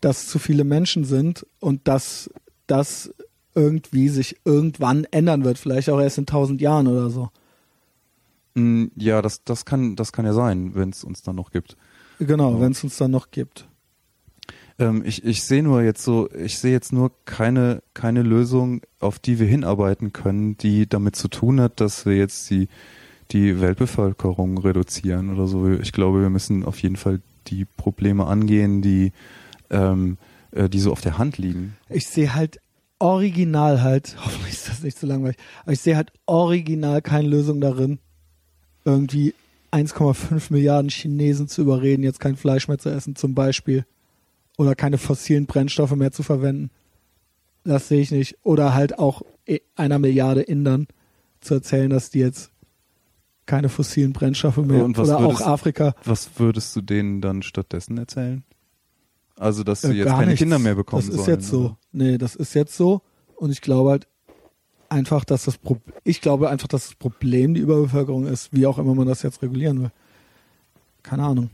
[0.00, 2.30] das zu viele Menschen sind und dass
[2.66, 3.12] das
[3.54, 7.30] irgendwie sich irgendwann ändern wird, vielleicht auch erst in tausend Jahren oder so.
[8.54, 11.76] Mm, Ja, das, das kann, das kann ja sein, wenn es uns dann noch gibt.
[12.20, 13.66] Genau, wenn es uns dann noch gibt.
[14.78, 19.18] Ähm, ich ich sehe nur jetzt so, ich sehe jetzt nur keine, keine Lösung, auf
[19.18, 22.68] die wir hinarbeiten können, die damit zu tun hat, dass wir jetzt die,
[23.32, 25.68] die Weltbevölkerung reduzieren oder so.
[25.70, 29.12] Ich glaube, wir müssen auf jeden Fall die Probleme angehen, die,
[29.70, 30.18] ähm,
[30.52, 31.76] äh, die so auf der Hand liegen.
[31.88, 32.58] Ich sehe halt
[32.98, 37.60] original halt, hoffentlich ist das nicht zu langweilig, aber ich sehe halt original keine Lösung
[37.60, 37.98] darin,
[38.84, 39.34] irgendwie
[39.72, 43.84] 1,5 Milliarden Chinesen zu überreden, jetzt kein Fleisch mehr zu essen, zum Beispiel.
[44.56, 46.70] Oder keine fossilen Brennstoffe mehr zu verwenden.
[47.64, 48.38] Das sehe ich nicht.
[48.42, 50.86] Oder halt auch e- einer Milliarde Indern
[51.40, 52.50] zu erzählen, dass die jetzt
[53.46, 55.94] keine fossilen Brennstoffe mehr Und was oder auch würdest- Afrika.
[56.04, 58.42] Was würdest du denen dann stattdessen erzählen?
[59.38, 60.38] Also, dass sie Äh, jetzt keine nichts.
[60.40, 61.36] Kinder mehr bekommen Das ist sollen.
[61.38, 61.60] jetzt so.
[61.60, 61.78] oder?
[61.92, 63.02] Nee, das ist jetzt so.
[63.36, 64.08] Und ich glaube halt
[64.88, 68.78] einfach, dass das Pro ich glaube einfach, dass das Problem die Überbevölkerung ist, wie auch
[68.78, 69.90] immer man das jetzt regulieren will.
[71.02, 71.50] Keine Ahnung.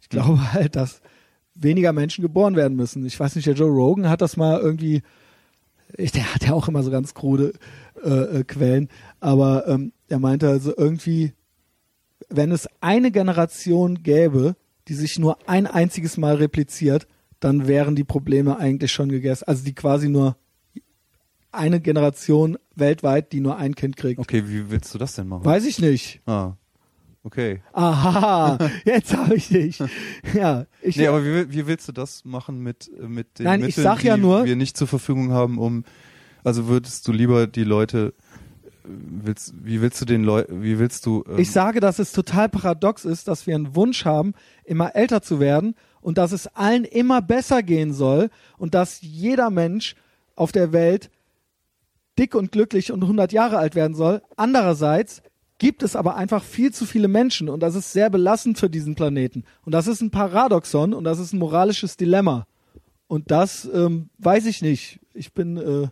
[0.00, 0.22] Ich Hm.
[0.22, 1.00] glaube halt, dass
[1.54, 3.06] weniger Menschen geboren werden müssen.
[3.06, 5.02] Ich weiß nicht, der Joe Rogan hat das mal irgendwie,
[5.96, 7.52] ich, der hat ja auch immer so ganz krude
[8.04, 8.88] äh, äh, Quellen,
[9.20, 11.32] aber ähm, er meinte also irgendwie,
[12.28, 14.56] wenn es eine Generation gäbe,
[14.88, 17.06] die sich nur ein einziges Mal repliziert,
[17.40, 19.44] dann wären die Probleme eigentlich schon gegessen.
[19.46, 20.36] Also die quasi nur
[21.52, 24.18] eine Generation weltweit, die nur ein Kind kriegt.
[24.18, 25.44] Okay, wie willst du das denn machen?
[25.44, 26.20] Weiß ich nicht.
[26.26, 26.54] Ah,
[27.22, 27.62] okay.
[27.72, 29.80] Aha, jetzt habe ich dich.
[30.34, 33.66] Ja, ich, Nee, aber wie, wie willst du das machen mit, mit den Nein, ich
[33.68, 35.84] Mitteln, sag ja die nur- wir nicht zur Verfügung haben, um,
[36.42, 38.14] also würdest du lieber die Leute
[38.84, 41.24] willst, wie willst du den Leuten, wie willst du?
[41.28, 44.34] Ähm, Ich sage, dass es total paradox ist, dass wir einen Wunsch haben,
[44.64, 49.50] immer älter zu werden und dass es allen immer besser gehen soll und dass jeder
[49.50, 49.94] Mensch
[50.36, 51.10] auf der Welt
[52.18, 54.22] dick und glücklich und 100 Jahre alt werden soll.
[54.36, 55.22] Andererseits
[55.58, 58.94] gibt es aber einfach viel zu viele Menschen und das ist sehr belastend für diesen
[58.94, 59.44] Planeten.
[59.64, 62.46] Und das ist ein Paradoxon und das ist ein moralisches Dilemma.
[63.06, 65.00] Und das ähm, weiß ich nicht.
[65.12, 65.88] Ich bin äh,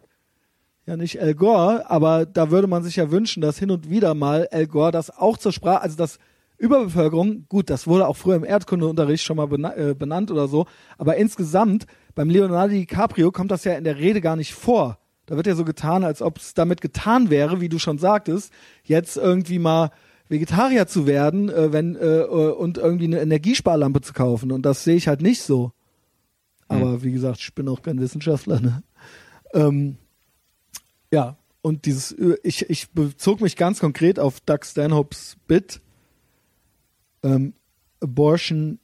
[0.93, 4.15] ja nicht Al Gore, aber da würde man sich ja wünschen, dass hin und wieder
[4.15, 6.19] mal Al Gore das auch zur Sprache, also das
[6.59, 10.67] Überbevölkerung, gut, das wurde auch früher im Erdkundeunterricht schon mal bena äh, benannt oder so,
[10.99, 14.99] aber insgesamt beim Leonardo DiCaprio kommt das ja in der Rede gar nicht vor.
[15.27, 18.53] Da wird ja so getan, als ob es damit getan wäre, wie du schon sagtest,
[18.85, 19.91] jetzt irgendwie mal
[20.29, 24.53] Vegetarier zu werden, äh, wenn äh, äh, und irgendwie eine Energiesparlampe zu kaufen.
[24.53, 25.73] Und das sehe ich halt nicht so.
[26.69, 28.61] Aber wie gesagt, ich bin auch kein Wissenschaftler.
[28.61, 28.83] Ne?
[29.53, 29.99] Ähm,
[31.13, 35.81] ja, und dieses, äh, ich, ich bezog mich ganz konkret auf Doug Stanhopes Bit.
[37.23, 37.55] Ähm,
[38.01, 38.81] Abortion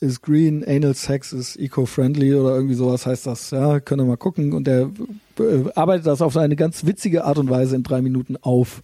[0.00, 3.50] is green, anal sex is eco-friendly oder irgendwie sowas heißt das.
[3.50, 4.52] Ja, könnt ihr mal gucken.
[4.52, 4.90] Und der
[5.38, 8.82] äh, arbeitet das auf eine ganz witzige Art und Weise in drei Minuten auf.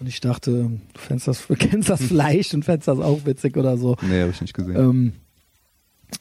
[0.00, 3.76] Und ich dachte, du fändest das, kennst das vielleicht und fändest das auch witzig oder
[3.76, 3.96] so.
[4.02, 4.76] nee, habe ich nicht gesehen.
[4.76, 5.12] Ähm,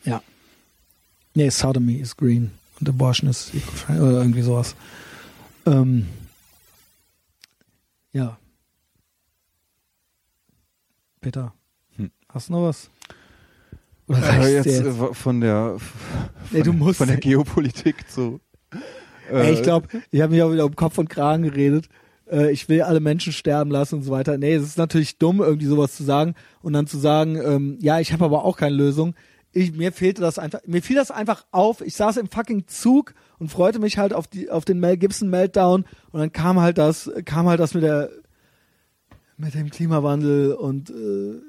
[0.04, 0.22] ja.
[1.34, 4.76] Nee, Sodomy is green und Abortion is eco-friendly oder irgendwie sowas.
[5.66, 6.08] Ähm,
[8.14, 8.38] ja.
[11.22, 11.54] Peter,
[11.98, 12.12] Hm.
[12.30, 12.90] hast du noch was?
[14.08, 15.00] Oder Äh, jetzt, dir jetzt?
[15.00, 15.78] äh, von der
[16.52, 18.40] Nee, du von, musst- von der Geopolitik zu.
[19.32, 21.88] Ey, äh, ich glaube, ich habe mich auch wieder um Kopf und Kragen geredet.
[22.30, 24.38] Äh, ich will alle Menschen sterben lassen und so weiter.
[24.38, 28.00] Nee, es ist natürlich dumm, irgendwie sowas zu sagen und dann zu sagen, ähm, ja,
[28.00, 29.14] ich habe aber auch keine Lösung.
[29.54, 31.82] Ich, mir fehlte das einfach, mir fiel das einfach auf.
[31.82, 35.30] Ich saß im fucking Zug und freute mich halt auf die, auf den Mel Gibson
[35.30, 38.10] Meltdown und dann kam halt das, kam halt das mit der,
[39.38, 41.42] mit dem Klimawandel und äh,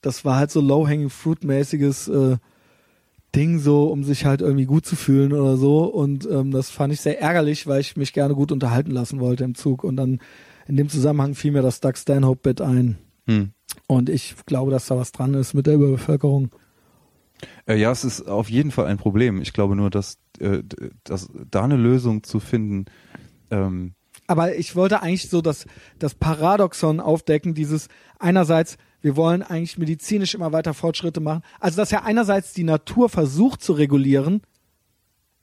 [0.00, 2.36] das war halt so low-hanging fruit mäßiges äh,
[3.34, 5.84] Ding so, um sich halt irgendwie gut zu fühlen oder so.
[5.84, 9.44] Und ähm, das fand ich sehr ärgerlich, weil ich mich gerne gut unterhalten lassen wollte
[9.44, 9.84] im Zug.
[9.84, 10.20] Und dann
[10.66, 12.98] in dem Zusammenhang fiel mir das Doug Stanhope-Bit ein.
[13.26, 13.50] Hm.
[13.86, 16.50] Und ich glaube, dass da was dran ist mit der Überbevölkerung.
[17.66, 19.40] Äh, ja, es ist auf jeden Fall ein Problem.
[19.40, 20.62] Ich glaube nur, dass, äh,
[21.04, 22.86] dass da eine Lösung zu finden.
[23.50, 23.94] Ähm,
[24.26, 25.66] Aber ich wollte eigentlich so das,
[25.98, 27.88] das Paradoxon aufdecken, dieses
[28.18, 31.42] einerseits, wir wollen eigentlich medizinisch immer weiter Fortschritte machen.
[31.58, 34.42] Also, dass ja einerseits die Natur versucht zu regulieren,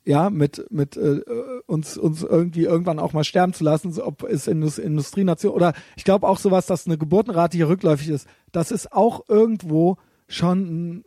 [0.08, 1.20] ja, mit, mit äh,
[1.66, 6.06] uns, uns irgendwie irgendwann auch mal sterben zu lassen, ob es Indus Industrienation oder ich
[6.06, 9.98] glaube auch sowas, dass eine Geburtenrate hier rückläufig ist, das ist auch irgendwo
[10.30, 11.06] schon ein,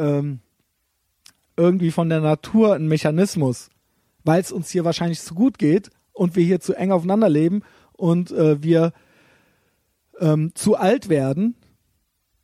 [0.00, 0.40] ähm,
[1.56, 3.68] irgendwie von der Natur ein Mechanismus,
[4.24, 7.62] weil es uns hier wahrscheinlich zu gut geht und wir hier zu eng aufeinander leben
[7.92, 8.92] und äh, wir
[10.18, 11.54] ähm, zu alt werden.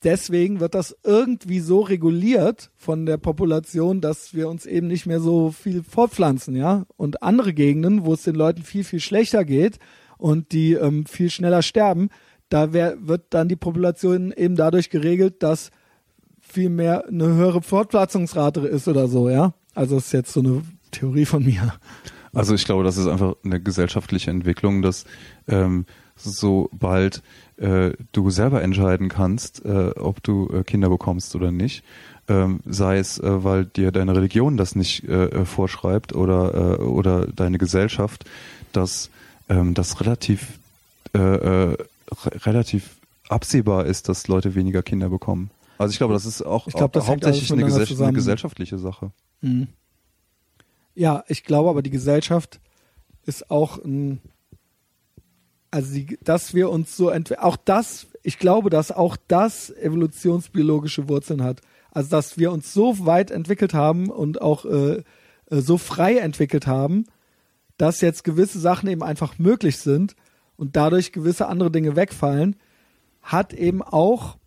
[0.05, 5.21] Deswegen wird das irgendwie so reguliert von der Population, dass wir uns eben nicht mehr
[5.21, 6.85] so viel fortpflanzen, ja.
[6.97, 9.79] Und andere Gegenden, wo es den Leuten viel, viel schlechter geht
[10.19, 12.11] und die ähm, viel schneller sterben,
[12.51, 15.71] da wär, wird dann die Population eben dadurch geregelt, dass
[16.57, 19.53] viel mehr eine höhere Fortpflanzungsrate ist oder so, ja.
[19.75, 21.75] Also das ist jetzt so eine Theorie von mir.
[22.33, 25.05] Also ich glaube, das ist einfach eine gesellschaftliche Entwicklung, dass
[25.49, 25.85] ähm,
[26.17, 27.23] sobald
[27.59, 31.85] äh, du selber entscheiden kannst, äh, ob du äh, Kinder bekommst oder nicht,
[32.27, 37.27] ähm, sei es, äh, weil dir deine Religion das nicht äh, vorschreibt oder, äh, oder
[37.27, 38.25] deine Gesellschaft,
[38.73, 39.11] dass
[39.51, 40.59] ähm, das relativ,
[41.15, 41.77] äh, äh,
[42.25, 42.97] re relativ
[43.29, 45.51] absehbar ist, dass Leute weniger Kinder bekommen.
[45.79, 49.13] Also ich glaube, das ist auch Ich glaube, das hauptsächlich eine, gesell eine gesellschaftliche Sache.
[49.41, 49.69] Mhm.
[50.95, 52.61] Ja, ich glaube aber, die Gesellschaft
[53.25, 54.21] ist auch ein,
[55.71, 61.09] also die, dass wir uns so entwickeln, auch das, ich glaube, dass auch das evolutionsbiologische
[61.09, 61.61] Wurzeln hat.
[61.91, 65.03] Also, dass wir uns so weit entwickelt haben und auch äh,
[65.51, 67.07] äh, so frei entwickelt haben,
[67.79, 70.15] dass jetzt gewisse Sachen eben einfach möglich sind
[70.57, 72.57] und dadurch gewisse andere Dinge wegfallen,
[73.23, 74.39] hat eben auch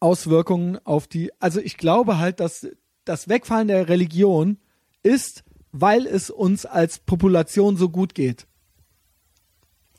[0.00, 2.68] Auswirkungen auf die, also ich glaube halt, dass
[3.04, 4.58] das Wegfallen der Religion
[5.02, 8.46] ist, weil es uns als Population so gut geht.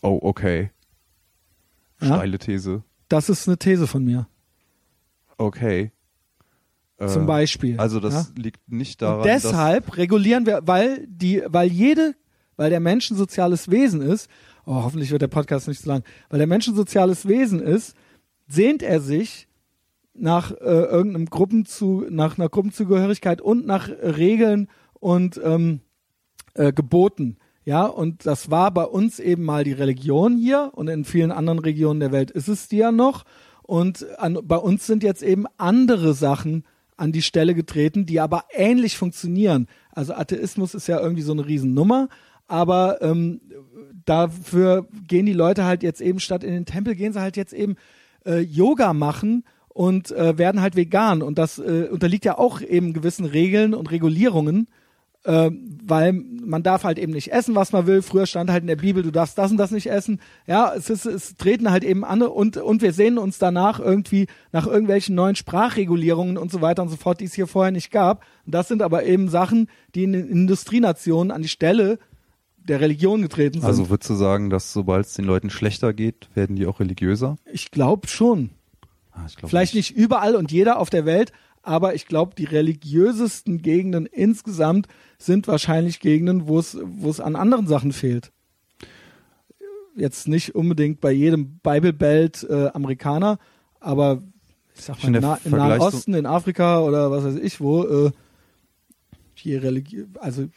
[0.01, 0.71] Oh, okay.
[2.01, 2.15] Ja?
[2.15, 2.83] Steile These.
[3.09, 4.27] Das ist eine These von mir.
[5.37, 5.91] Okay.
[6.97, 7.79] Äh, Zum Beispiel.
[7.79, 8.41] Also das ja?
[8.41, 12.15] liegt nicht daran, Und deshalb regulieren wir, weil die, weil jede,
[12.55, 14.29] weil der Mensch ein soziales Wesen ist,
[14.65, 17.95] oh, hoffentlich wird der Podcast nicht zu lang, weil der Mensch ein soziales Wesen ist,
[18.47, 19.46] sehnt er sich
[20.19, 25.81] nach äh, irgendeinem Gruppenzu, nach einer Gruppenzugehörigkeit und nach Regeln und ähm,
[26.53, 27.37] äh, Geboten.
[27.65, 31.59] Ja, und das war bei uns eben mal die Religion hier und in vielen anderen
[31.59, 33.25] Regionen der Welt ist es die ja noch.
[33.61, 36.63] Und an, bei uns sind jetzt eben andere Sachen
[36.95, 39.67] an die Stelle getreten, die aber ähnlich funktionieren.
[39.91, 42.07] Also Atheismus ist ja irgendwie so eine Riesennummer,
[42.47, 43.41] aber ähm,
[44.05, 47.53] dafür gehen die Leute halt jetzt eben statt in den Tempel, gehen sie halt jetzt
[47.53, 47.75] eben
[48.25, 49.43] äh, Yoga machen
[49.77, 51.21] und äh, werden halt vegan.
[51.21, 54.67] Und das äh, unterliegt ja auch eben gewissen Regeln und Regulierungen
[55.23, 55.51] äh,
[55.83, 58.01] weil man darf halt eben nicht essen, was man will.
[58.01, 60.21] Früher stand halt in der Bibel, du darfst das und das nicht essen.
[60.45, 64.27] Ja, es ist, es treten halt eben andere und, und wir sehen uns danach irgendwie
[64.53, 67.91] nach irgendwelchen neuen Sprachregulierungen und so weiter und so fort, die es hier vorher nicht
[67.91, 68.23] gab.
[68.45, 71.99] Und das sind aber eben Sachen, die in den Industrienationen an die Stelle
[72.57, 73.67] der Religion getreten sind.
[73.67, 77.35] Also würdest du sagen, dass sobald es den Leuten schlechter geht, werden die auch religiöser?
[77.51, 78.51] Ich glaube schon.
[79.17, 79.91] Ah, Vielleicht nicht.
[79.95, 81.31] nicht überall und jeder auf der Welt,
[81.63, 84.87] aber ich glaube, die religiösesten Gegenden insgesamt
[85.17, 88.31] sind wahrscheinlich Gegenden, wo es, wo es an anderen Sachen fehlt.
[89.95, 93.39] Jetzt nicht unbedingt bei jedem Bible Belt äh, Amerikaner,
[93.79, 94.21] aber
[94.75, 98.11] ich sag mal, Na, im Nahen Osten, in Afrika oder was weiß ich wo, äh,
[99.33, 100.47] hier Religi also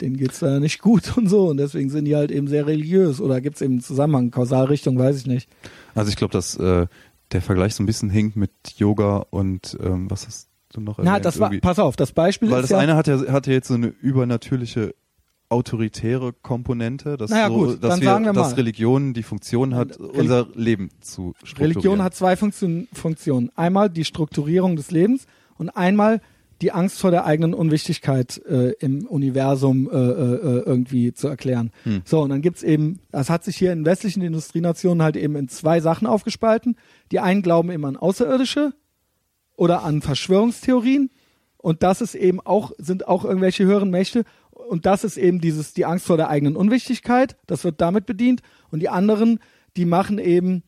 [0.00, 3.20] denen geht's da nicht gut und so und deswegen sind die halt eben sehr religiös
[3.20, 5.48] oder gibt's eben einen Zusammenhang, Kausalrichtung, weiß ich nicht.
[5.94, 6.86] Also ich glaube, dass äh,
[7.34, 11.12] der Vergleich so ein bisschen hinkt mit Yoga und ähm, was hast du noch erwähnt?
[11.12, 13.46] Na, das war, pass auf, das Beispiel Weil ist das ja, eine hat ja, hat
[13.46, 14.94] ja jetzt so eine übernatürliche
[15.48, 20.48] autoritäre Komponente, dass, naja, so, gut, dass, wir, dass Religion die Funktion hat, Reli unser
[20.54, 21.72] Leben zu strukturieren.
[21.72, 23.50] Religion hat zwei Funktion, Funktionen.
[23.54, 26.20] Einmal die Strukturierung des Lebens und einmal
[26.64, 31.70] die Angst vor der eigenen Unwichtigkeit äh, im Universum äh, äh, irgendwie zu erklären.
[31.82, 32.00] Hm.
[32.06, 35.48] So, und dann gibt's eben, das hat sich hier in westlichen Industrienationen halt eben in
[35.48, 36.78] zwei Sachen aufgespalten.
[37.12, 38.72] Die einen glauben eben an Außerirdische
[39.56, 41.10] oder an Verschwörungstheorien
[41.58, 45.74] und das ist eben auch, sind auch irgendwelche höheren Mächte und das ist eben dieses,
[45.74, 49.38] die Angst vor der eigenen Unwichtigkeit, das wird damit bedient und die anderen,
[49.76, 50.62] die machen eben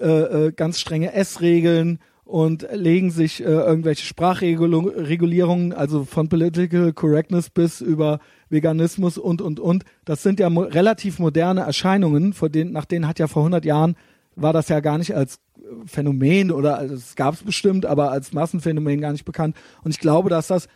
[0.00, 1.98] äh, äh, ganz strenge Essregeln
[2.30, 9.58] und legen sich äh, irgendwelche Sprachregulierungen, also von Political Correctness bis über Veganismus und, und,
[9.58, 9.84] und.
[10.04, 13.64] Das sind ja mo relativ moderne Erscheinungen, vor denen, nach denen hat ja vor 100
[13.64, 13.96] Jahren,
[14.36, 15.40] war das ja gar nicht als
[15.86, 19.56] Phänomen oder also es gab es bestimmt, aber als Massenphänomen gar nicht bekannt.
[19.82, 20.68] Und ich glaube, dass das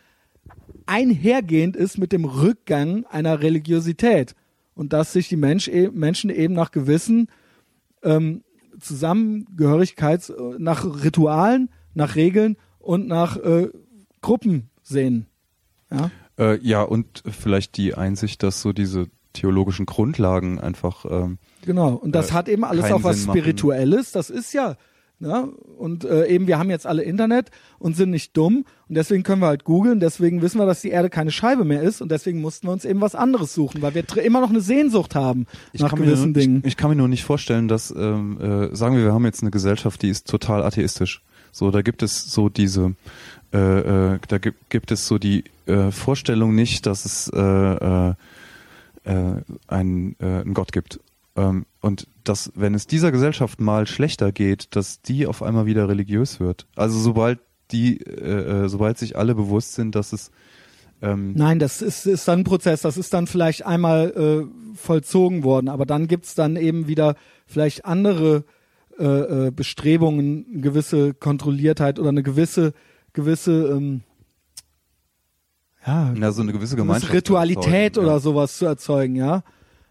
[0.86, 4.34] einhergehend ist mit dem Rückgang einer Religiosität
[4.74, 7.28] und dass sich die Mensch, e Menschen eben nach gewissen
[8.02, 8.42] ähm,
[8.80, 13.68] Zusammengehörigkeits, nach Ritualen, nach Regeln und nach äh,
[14.20, 15.26] Gruppen sehen.
[15.90, 16.10] Ja?
[16.38, 21.04] Äh, ja, und vielleicht die Einsicht, dass so diese theologischen Grundlagen einfach.
[21.08, 24.12] Ähm, genau, und das äh, hat eben alles auch was Sinn Spirituelles.
[24.12, 24.76] Das ist ja
[25.24, 25.48] ja,
[25.78, 29.40] und äh, eben, wir haben jetzt alle Internet und sind nicht dumm und deswegen können
[29.40, 32.40] wir halt googeln, deswegen wissen wir, dass die Erde keine Scheibe mehr ist und deswegen
[32.40, 35.80] mussten wir uns eben was anderes suchen, weil wir immer noch eine Sehnsucht haben ich
[35.80, 36.58] nach gewissen nur, Dingen.
[36.58, 39.42] Ich, ich, kann mir nur nicht vorstellen, dass, ähm, äh, sagen wir, wir haben jetzt
[39.42, 41.22] eine Gesellschaft, die ist total atheistisch.
[41.52, 42.94] So, da gibt es so diese,
[43.52, 48.14] äh, äh, da gibt, gibt es so die äh, Vorstellung nicht, dass es äh, äh,
[49.04, 51.00] äh, einen, äh, einen Gott gibt.
[51.36, 55.88] Ähm, und dass, wenn es dieser Gesellschaft mal schlechter geht, dass die auf einmal wieder
[55.88, 56.66] religiös wird.
[56.76, 57.40] Also sobald
[57.70, 60.30] die, äh, äh, sobald sich alle bewusst sind, dass es
[61.02, 65.42] ähm Nein, das ist, ist dann ein Prozess, das ist dann vielleicht einmal äh, vollzogen
[65.42, 67.16] worden, aber dann gibt's dann eben wieder
[67.46, 68.44] vielleicht andere
[68.98, 72.74] äh, äh, Bestrebungen, eine gewisse Kontrolliertheit oder eine gewisse,
[73.12, 74.02] gewisse ähm,
[75.84, 77.12] ja, ja, so eine gewisse Gemeinschaft.
[77.12, 78.18] Ritualität oder ja.
[78.20, 79.42] sowas zu erzeugen, ja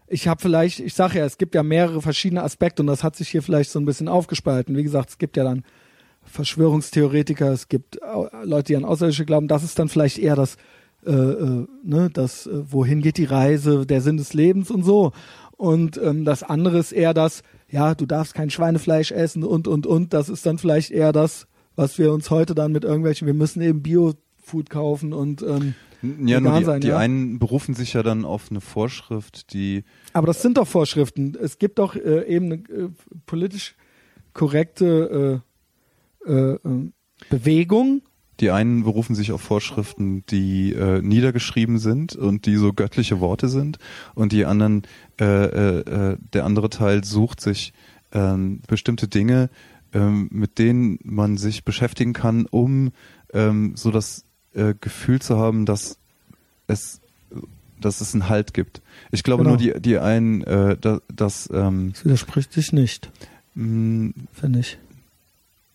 [0.06, 3.16] ich habe vielleicht, ich sage ja, es gibt ja mehrere verschiedene Aspekte und das hat
[3.16, 4.76] sich hier vielleicht so ein bisschen aufgespalten.
[4.76, 5.64] Wie gesagt, es gibt ja dann
[6.24, 7.98] Verschwörungstheoretiker, es gibt
[8.42, 9.48] Leute, die an Außerirdische glauben.
[9.48, 10.56] Das ist dann vielleicht eher das,
[11.06, 15.12] äh, äh, ne, das, äh, wohin geht die Reise, der Sinn des Lebens und so.
[15.56, 19.86] Und ähm, das andere ist eher das, ja, du darfst kein Schweinefleisch essen und und
[19.86, 20.12] und.
[20.12, 23.62] Das ist dann vielleicht eher das, was wir uns heute dann mit irgendwelchen, wir müssen
[23.62, 25.74] eben Bio-Food kaufen und ähm,
[26.24, 26.98] ja, nur die, sein, die ja.
[26.98, 29.84] einen berufen sich ja dann auf eine Vorschrift, die.
[30.12, 31.36] Aber das sind doch Vorschriften.
[31.40, 32.88] Es gibt doch äh, eben eine äh,
[33.26, 33.74] politisch
[34.32, 35.42] korrekte
[36.26, 36.58] äh, äh, äh,
[37.30, 38.02] Bewegung.
[38.40, 43.48] Die einen berufen sich auf Vorschriften, die äh, niedergeschrieben sind und die so göttliche Worte
[43.48, 43.78] sind,
[44.16, 44.82] und die anderen,
[45.18, 47.72] äh, der andere Teil sucht sich
[48.10, 48.34] äh,
[48.66, 49.50] bestimmte Dinge,
[49.92, 52.90] äh, mit denen man sich beschäftigen kann, um
[53.32, 54.23] ähm, so das
[54.54, 55.98] äh, Gefühl zu haben, dass
[56.66, 57.00] es
[57.80, 58.80] dass es einen Halt gibt.
[59.10, 59.56] Ich glaube genau.
[59.56, 63.10] nur die die einen äh, da, dass ähm, das widerspricht sich nicht.
[63.54, 64.78] Finde ich.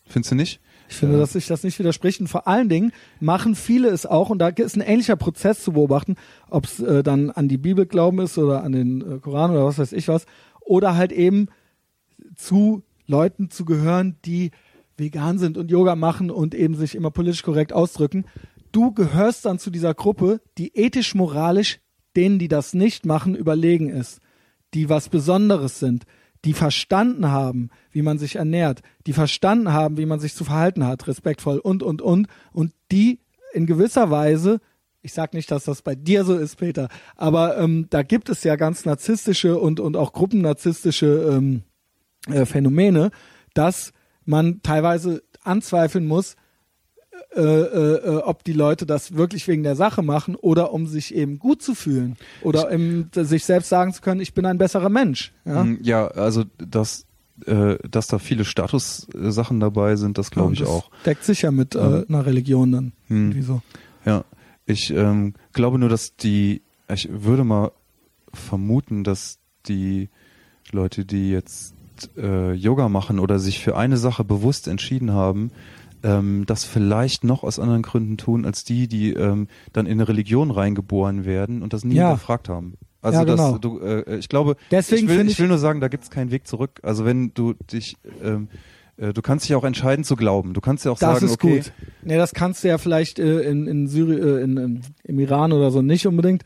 [0.05, 0.59] Findest du nicht?
[0.89, 2.19] Ich finde, dass sich das nicht widerspricht.
[2.19, 5.73] Und vor allen Dingen machen viele es auch, und da ist ein ähnlicher Prozess zu
[5.73, 6.15] beobachten,
[6.49, 9.65] ob es äh, dann an die Bibel glauben ist oder an den äh, Koran oder
[9.65, 10.25] was weiß ich was,
[10.61, 11.47] oder halt eben
[12.35, 14.51] zu Leuten zu gehören, die
[14.97, 18.25] vegan sind und Yoga machen und eben sich immer politisch korrekt ausdrücken.
[18.71, 21.79] Du gehörst dann zu dieser Gruppe, die ethisch-moralisch
[22.15, 24.19] denen, die das nicht machen, überlegen ist,
[24.73, 26.05] die was Besonderes sind,
[26.45, 30.85] die verstanden haben, wie man sich ernährt, die verstanden haben, wie man sich zu verhalten
[30.85, 33.19] hat, respektvoll und, und, und, und die
[33.53, 34.59] in gewisser Weise,
[35.01, 38.43] ich sag nicht, dass das bei dir so ist, Peter, aber ähm, da gibt es
[38.43, 41.63] ja ganz narzisstische und, und auch gruppennarzisstische ähm,
[42.27, 43.11] äh, Phänomene,
[43.53, 43.91] dass
[44.25, 46.35] man teilweise anzweifeln muss,
[47.35, 51.13] äh, äh, äh, ob die Leute das wirklich wegen der Sache machen oder um sich
[51.13, 54.89] eben gut zu fühlen oder eben sich selbst sagen zu können, ich bin ein besserer
[54.89, 55.31] Mensch.
[55.45, 57.05] Ja, Mm, Ja, also dass,
[57.45, 60.89] äh, dass da viele Statussachen dabei sind, das glaube ich das auch.
[61.05, 62.91] Deckt sich ja mit Ähm, einer Religion dann.
[63.07, 63.41] hm.
[63.43, 63.61] So.
[64.05, 64.23] Ja,
[64.65, 66.61] ich ähm, glaube nur, dass die,
[66.91, 67.71] ich würde mal
[68.33, 69.37] vermuten, dass
[69.67, 70.09] die
[70.71, 71.75] Leute, die jetzt
[72.15, 75.51] Yoga machen oder sich für eine Sache bewusst entschieden haben,
[76.03, 80.07] ähm, das vielleicht noch aus anderen Gründen tun, als die, die ähm, dann in eine
[80.07, 82.09] Religion reingeboren werden und das nie Ja.
[82.09, 82.75] hinterfragt haben.
[83.01, 83.51] Also Ja, genau.
[83.53, 86.03] dass du, äh, ich glaube, Deswegen ich, will, ich ich- will nur sagen, da gibt
[86.03, 86.79] es keinen Weg zurück.
[86.83, 88.49] Also wenn du dich, ähm,
[88.97, 90.53] äh, du kannst dich auch entscheiden zu glauben.
[90.53, 91.71] Du kannst ja auch Das sagen, ist okay, gut.
[92.03, 94.21] Nee, das kannst du ja vielleicht äh, in, in Syrien,
[94.57, 96.43] äh, in, im Iran oder so nicht unbedingt,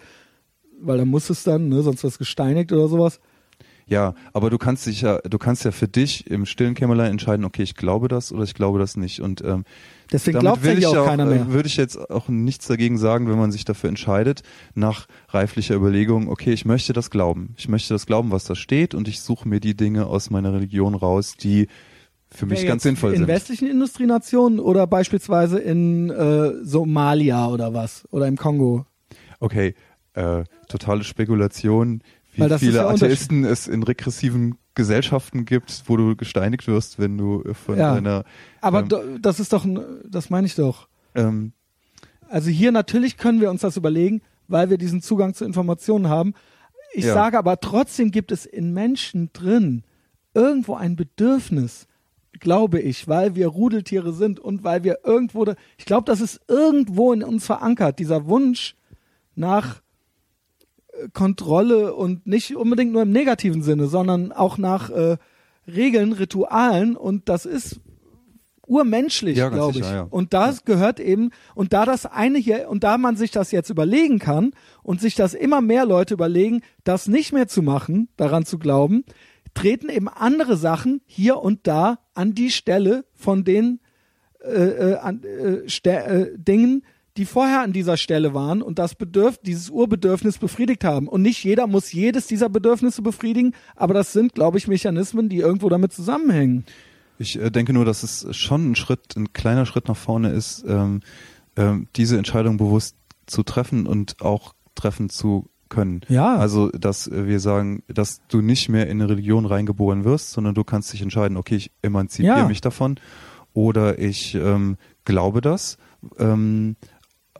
[0.79, 3.19] weil da muss es dann, ne, sonst wirst du gesteinigt oder sowas.
[3.85, 7.45] Ja, aber du kannst dich ja, du kannst ja für dich im stillen Kämmerlein entscheiden,
[7.45, 9.21] okay, ich glaube das oder ich glaube das nicht.
[9.21, 9.65] Und ähm,
[10.11, 11.51] Deswegen glaubt will ja ich auch keiner äh, mehr.
[11.51, 14.43] würde ich jetzt auch nichts dagegen sagen, wenn man sich dafür entscheidet,
[14.73, 17.55] nach reiflicher Überlegung, okay, ich möchte das glauben.
[17.57, 20.53] Ich möchte das glauben, was da steht und ich suche mir die Dinge aus meiner
[20.53, 21.67] Religion raus, die
[22.29, 23.27] für mich Wer ganz sinnvoll in sind.
[23.27, 28.85] westlichen Industrienationen oder beispielsweise in äh, Somalia oder was oder im Kongo.
[29.39, 29.75] Okay,
[30.13, 32.01] äh, totale Spekulation,
[32.35, 37.43] wie viele ja Atheisten es in regressiven Gesellschaften gibt, wo du gesteinigt wirst, wenn du
[37.53, 37.93] von Ja.
[37.93, 38.23] deiner
[38.61, 38.89] Aber Ähm.
[38.89, 39.79] do, das ist doch, ein,
[40.09, 40.87] das meine ich doch.
[41.15, 41.53] ähm,
[42.29, 46.33] Also hier natürlich können wir uns das überlegen, weil wir diesen Zugang zu Informationen haben.
[46.93, 47.13] Ich Ja.
[47.13, 49.83] sage aber trotzdem gibt es in Menschen drin
[50.33, 51.85] irgendwo ein Bedürfnis,
[52.39, 55.45] glaube ich, weil wir Rudeltiere sind und weil wir irgendwo,
[55.77, 58.75] ich glaube, das ist irgendwo in uns verankert, dieser Wunsch
[59.35, 59.82] nach
[61.13, 65.17] Kontrolle und nicht unbedingt nur im negativen Sinne, sondern auch nach äh,
[65.67, 67.79] Regeln, Ritualen und das ist
[68.67, 69.83] urmenschlich, Ja, glaube ich.
[69.85, 70.07] sicher, ja.
[70.09, 73.69] Und das gehört eben, und da das eine hier, und da man sich das jetzt
[73.69, 74.51] überlegen kann
[74.83, 79.03] und sich das immer mehr Leute überlegen, das nicht mehr zu machen, daran zu glauben,
[79.53, 83.79] treten eben andere Sachen hier und da an die Stelle von den
[84.43, 86.83] äh, äh, an, äh, Ste äh, Dingen,
[87.17, 91.07] die vorher an dieser Stelle waren und das Bedürf dieses Urbedürfnis befriedigt haben.
[91.07, 95.37] Und nicht jeder muss jedes dieser Bedürfnisse befriedigen, aber das sind, glaube ich, Mechanismen, die
[95.37, 96.65] irgendwo damit zusammenhängen.
[97.19, 100.65] Ich äh, denke nur, dass es schon ein Schritt, ein kleiner Schritt nach vorne ist,
[100.67, 101.01] ähm,
[101.55, 102.95] ähm, diese Entscheidung bewusst
[103.27, 106.01] zu treffen und auch treffen zu können.
[106.09, 106.35] Ja.
[106.35, 110.63] Also, dass wir sagen, dass du nicht mehr in eine Religion reingeboren wirst, sondern du
[110.63, 112.47] kannst dich entscheiden, okay, ich emanzipiere Ja.
[112.47, 112.99] mich davon
[113.53, 115.77] oder ich ähm, glaube das.
[116.19, 116.75] Ähm,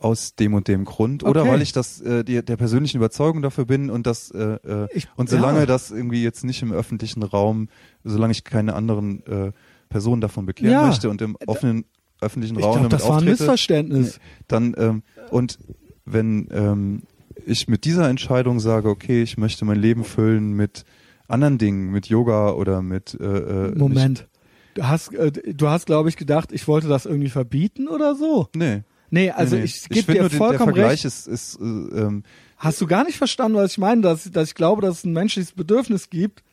[0.04, 1.52] aus dem und dem Grund oder Okay.
[1.52, 5.08] weil ich das äh, die, der persönlichen Überzeugung dafür bin und das äh, äh, Ich-
[5.16, 5.66] und solange ja.
[5.66, 7.70] das irgendwie jetzt nicht im öffentlichen Raum,
[8.04, 9.52] solange ich keine anderen äh,
[9.90, 10.86] Personen davon bekehren Ja.
[10.88, 11.86] möchte und im offenen
[12.22, 14.20] öffentlichen Ich Raum glaube, damit das war ein Missverständnis.
[14.48, 15.58] dann ähm, und
[16.06, 17.04] wenn ähm,
[17.46, 20.84] ich mit dieser Entscheidung sage, okay, ich möchte mein Leben füllen mit
[21.28, 23.24] anderen Dingen, mit Yoga oder mit äh,
[23.70, 24.28] äh, Moment.
[24.76, 28.48] Du hast, äh, du hast, glaube ich, gedacht, ich wollte das irgendwie verbieten oder so.
[28.54, 28.82] Nicht, nee.
[29.14, 29.66] Nee, also nee, nee.
[29.66, 31.06] ich gebe dir nur, den- der vollkommen recht.
[31.06, 32.24] ist, ist äh, ähm,
[32.58, 35.14] Hast du gar nicht verstanden, was ich meine, dass, dass ich glaube, dass es ein
[35.14, 36.44] menschliches Bedürfnis gibt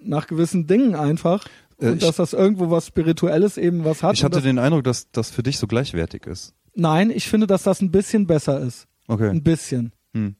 [0.00, 1.46] nach gewissen Dingen einfach
[1.80, 4.14] Äh, und ich- dass das irgendwo was Spirituelles eben was hat.
[4.14, 6.52] ich und hatte das, den Eindruck, dass das für dich so gleichwertig ist.
[6.74, 8.86] nein, ich finde, dass das ein bisschen besser ist.
[9.08, 9.30] Okay.
[9.30, 9.92] Ein bisschen.
[10.12, 10.34] Hm.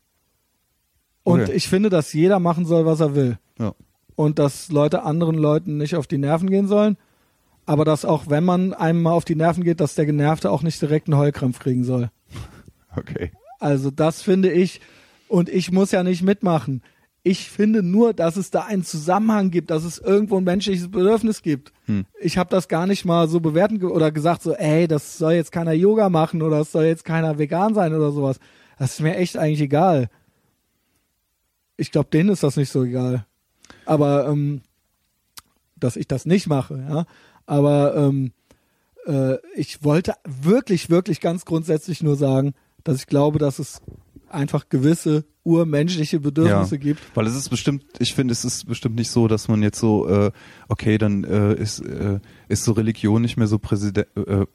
[1.22, 1.52] Und Okay.
[1.52, 3.38] ich finde, dass jeder machen soll, was er will.
[3.58, 3.74] Ja.
[4.16, 6.98] Und dass Leute anderen Leuten nicht auf die Nerven gehen sollen.
[7.66, 10.62] Aber dass auch, wenn man einem mal auf die Nerven geht, dass der Genervte auch
[10.62, 12.10] nicht direkt einen Heulkrampf kriegen soll.
[12.96, 13.32] Okay.
[13.58, 14.80] Also das finde ich,
[15.28, 16.82] und ich muss ja nicht mitmachen.
[17.22, 21.40] Ich finde nur, dass es da einen Zusammenhang gibt, dass es irgendwo ein menschliches Bedürfnis
[21.40, 21.72] gibt.
[21.86, 22.04] Hm.
[22.20, 25.32] Ich habe das gar nicht mal so bewerten ge- oder gesagt, so, ey, das soll
[25.32, 28.38] jetzt keiner Yoga machen oder es soll jetzt keiner vegan sein oder sowas.
[28.78, 30.10] Das ist mir echt eigentlich egal.
[31.78, 33.24] Ich glaube, denen ist das nicht so egal.
[33.86, 34.60] Aber ähm,
[35.76, 37.06] dass ich das nicht mache, ja.
[37.46, 38.32] Aber ähm,
[39.06, 42.54] äh, ich wollte wirklich, wirklich ganz grundsätzlich nur sagen,
[42.84, 43.80] dass ich glaube, dass es
[44.28, 47.00] einfach gewisse urmenschliche Bedürfnisse gibt.
[47.14, 50.08] Weil es ist bestimmt, ich finde, es ist bestimmt nicht so, dass man jetzt so,
[50.08, 50.30] äh,
[50.68, 52.18] okay, dann äh, ist, äh,
[52.48, 54.46] ist so Religion nicht mehr so, präside äh,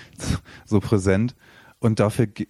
[0.64, 1.34] so präsent
[1.80, 2.46] und dafür ge-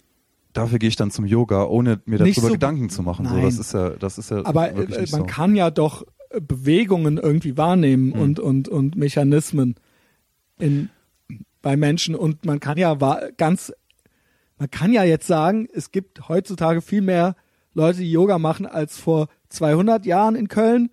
[0.53, 3.25] dafür gehe ich dann zum Yoga, ohne mir darüber so- Gedanken zu machen.
[3.27, 3.45] So, Nein.
[3.45, 5.23] das ist ja, das ist ja Aber äh, man so.
[5.25, 8.21] kann ja doch Bewegungen irgendwie wahrnehmen Hm.
[8.21, 9.75] und, und, und Mechanismen
[10.59, 10.89] in,
[11.61, 12.93] bei Menschen und man kann ja
[13.37, 13.73] ganz,
[14.57, 17.35] man kann ja jetzt sagen, es gibt heutzutage viel mehr
[17.73, 20.89] Leute, die Yoga machen als vor 200 Jahren in Köln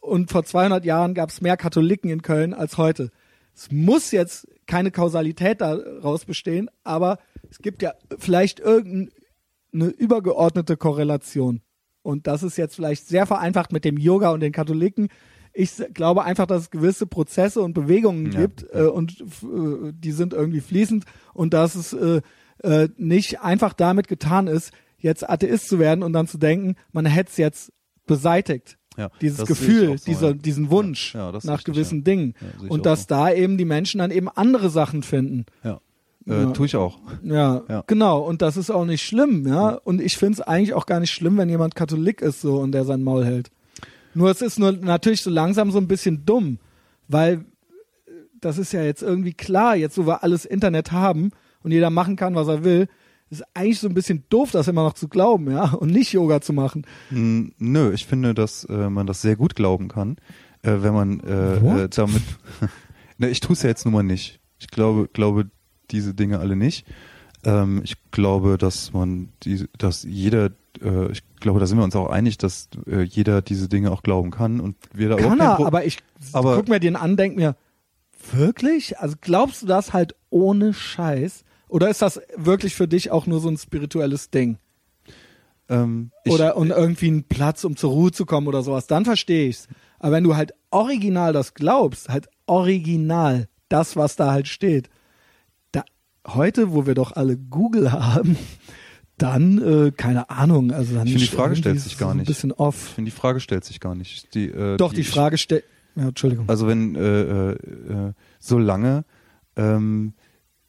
[0.00, 3.10] und vor 200 Jahren gab es mehr Katholiken in Köln als heute.
[3.54, 7.18] Es muss jetzt keine Kausalität daraus bestehen, aber
[7.50, 9.10] es gibt ja vielleicht irgendeine
[9.72, 11.62] übergeordnete Korrelation.
[12.08, 15.08] Und das ist jetzt vielleicht sehr vereinfacht mit dem Yoga und den Katholiken.
[15.52, 18.40] Ich glaube einfach, dass es gewisse Prozesse und Bewegungen Ja.
[18.40, 21.04] gibt äh, und äh, die sind irgendwie fließend
[21.34, 22.22] und dass es äh,
[22.62, 27.04] äh, nicht einfach damit getan ist, jetzt Atheist zu werden und dann zu denken, man
[27.04, 27.72] hätte es jetzt
[28.06, 28.78] beseitigt.
[28.96, 30.32] Ja, Dieses Gefühl, so, dieser, ja.
[30.32, 32.04] diesen Wunsch Ja, nach richtig, gewissen.
[32.04, 32.34] Dingen.
[32.68, 33.06] Und dass so.
[33.10, 35.44] da eben die Menschen dann eben andere Sachen finden.
[35.62, 35.80] Ja.
[36.26, 36.50] Äh, Ja.
[36.52, 36.98] Tue ich auch.
[37.22, 37.84] Ja, Ja.
[37.86, 38.20] genau.
[38.20, 39.70] Und das ist auch nicht schlimm, ja.
[39.70, 42.72] Und ich finde es eigentlich auch gar nicht schlimm, wenn jemand Katholik ist so und
[42.72, 43.50] der sein Maul hält.
[44.14, 46.58] Nur es ist nur natürlich so langsam so ein bisschen dumm,
[47.08, 47.34] weil
[48.06, 51.30] äh, das ist ja jetzt irgendwie klar, jetzt wo wir alles Internet haben
[51.62, 52.88] und jeder machen kann, was er will,
[53.30, 56.40] ist eigentlich so ein bisschen doof, das immer noch zu glauben, ja, und nicht Yoga
[56.40, 56.86] zu machen.
[57.10, 60.16] Hm, Nö, ich finde, dass äh, man das sehr gut glauben kann,
[60.62, 62.22] äh, wenn man äh, äh, damit.
[63.18, 64.40] ne, ich tue es ja jetzt nun mal nicht.
[64.58, 65.50] Ich glaube, glaube
[65.90, 66.86] diese Dinge alle nicht.
[67.44, 70.50] Ähm, ich glaube, dass man die, dass jeder,
[70.82, 74.02] äh, ich glaube, da sind wir uns auch einig, dass äh, jeder diese Dinge auch
[74.02, 75.98] glauben kann und wir da Kann er, Pro- aber ich
[76.32, 77.54] aber- guck mir den an, denk mir,
[78.32, 78.98] wirklich?
[78.98, 81.44] Also glaubst du das halt ohne Scheiß?
[81.68, 84.58] Oder ist das wirklich für dich auch nur so ein spirituelles Ding?
[85.70, 89.48] ähm, oder und irgendwie einen Platz, um zur Ruhe zu kommen oder sowas, dann verstehe
[89.48, 89.68] ich's.
[89.98, 94.88] Aber wenn du halt original das glaubst, halt original das, was da halt steht,
[96.26, 98.36] heute, wo wir doch alle Google haben,
[99.16, 102.16] dann, äh, keine Ahnung, also dann Ich finde, die Frage stellt sich gar so ein
[102.18, 102.26] nicht.
[102.28, 102.76] bisschen ich off.
[102.94, 104.34] finde, die Frage stellt sich gar nicht.
[104.34, 105.64] Die, äh, Doch, die Frage stellt,
[105.96, 106.48] ja, Entschuldigung.
[106.48, 109.04] Also wenn äh, äh, äh, solange
[109.56, 110.12] ähm,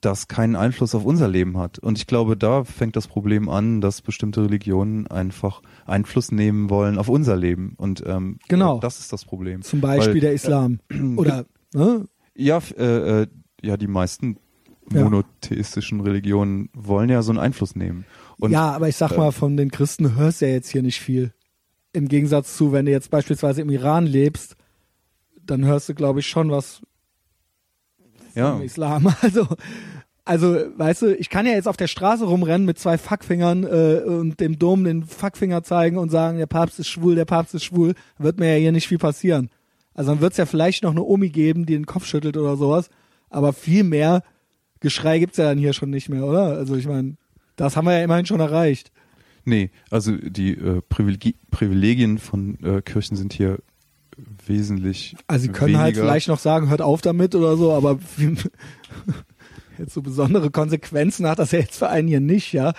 [0.01, 1.77] das keinen Einfluss auf unser Leben hat.
[1.77, 6.97] Und ich glaube, da fängt das Problem an, dass bestimmte Religionen einfach Einfluss nehmen wollen
[6.97, 7.73] auf unser Leben.
[7.77, 8.77] Und ähm, Genau.
[8.77, 9.61] äh, das ist das Problem.
[9.61, 10.79] Zum Beispiel Weil, der Islam.
[11.17, 12.05] oder, ne?
[12.33, 13.27] Ja, äh, äh,
[13.61, 14.37] ja, die meisten.
[14.91, 18.05] Monotheistischen Religionen wollen ja so einen Einfluss nehmen.
[18.37, 20.81] Und ja, aber ich sag äh, mal, von den Christen hörst du ja jetzt hier
[20.81, 21.33] nicht viel.
[21.93, 24.55] Im Gegensatz zu, wenn du jetzt beispielsweise im Iran lebst,
[25.41, 26.81] dann hörst du, glaube ich, schon was
[28.35, 29.13] ja, vom Islam.
[29.21, 29.47] Also,
[30.25, 34.03] also, weißt du, ich kann ja jetzt auf der Straße rumrennen mit zwei Fuckfingern äh,
[34.05, 37.63] und dem Dom den Fuckfinger zeigen und sagen, der Papst ist schwul, der Papst ist
[37.63, 39.49] schwul, wird mir ja hier nicht viel passieren.
[39.95, 42.57] Also dann wird es ja vielleicht noch eine Omi geben, die den Kopf schüttelt oder
[42.57, 42.91] sowas,
[43.31, 44.21] aber viel mehr
[44.79, 46.57] Geschrei gibt's ja dann hier schon nicht mehr, oder?
[46.57, 47.17] Also ich meine,
[47.55, 48.91] das haben wir ja immerhin schon erreicht.
[49.45, 53.59] Nee, also die äh, Privilegi Privilegien von äh, Kirchen sind hier
[54.45, 55.83] wesentlich Also sie können weniger.
[55.83, 57.99] halt vielleicht noch sagen, hört auf damit oder so, aber
[59.77, 62.73] jetzt so besondere Konsequenzen hat das ja jetzt für einen hier nicht, ja.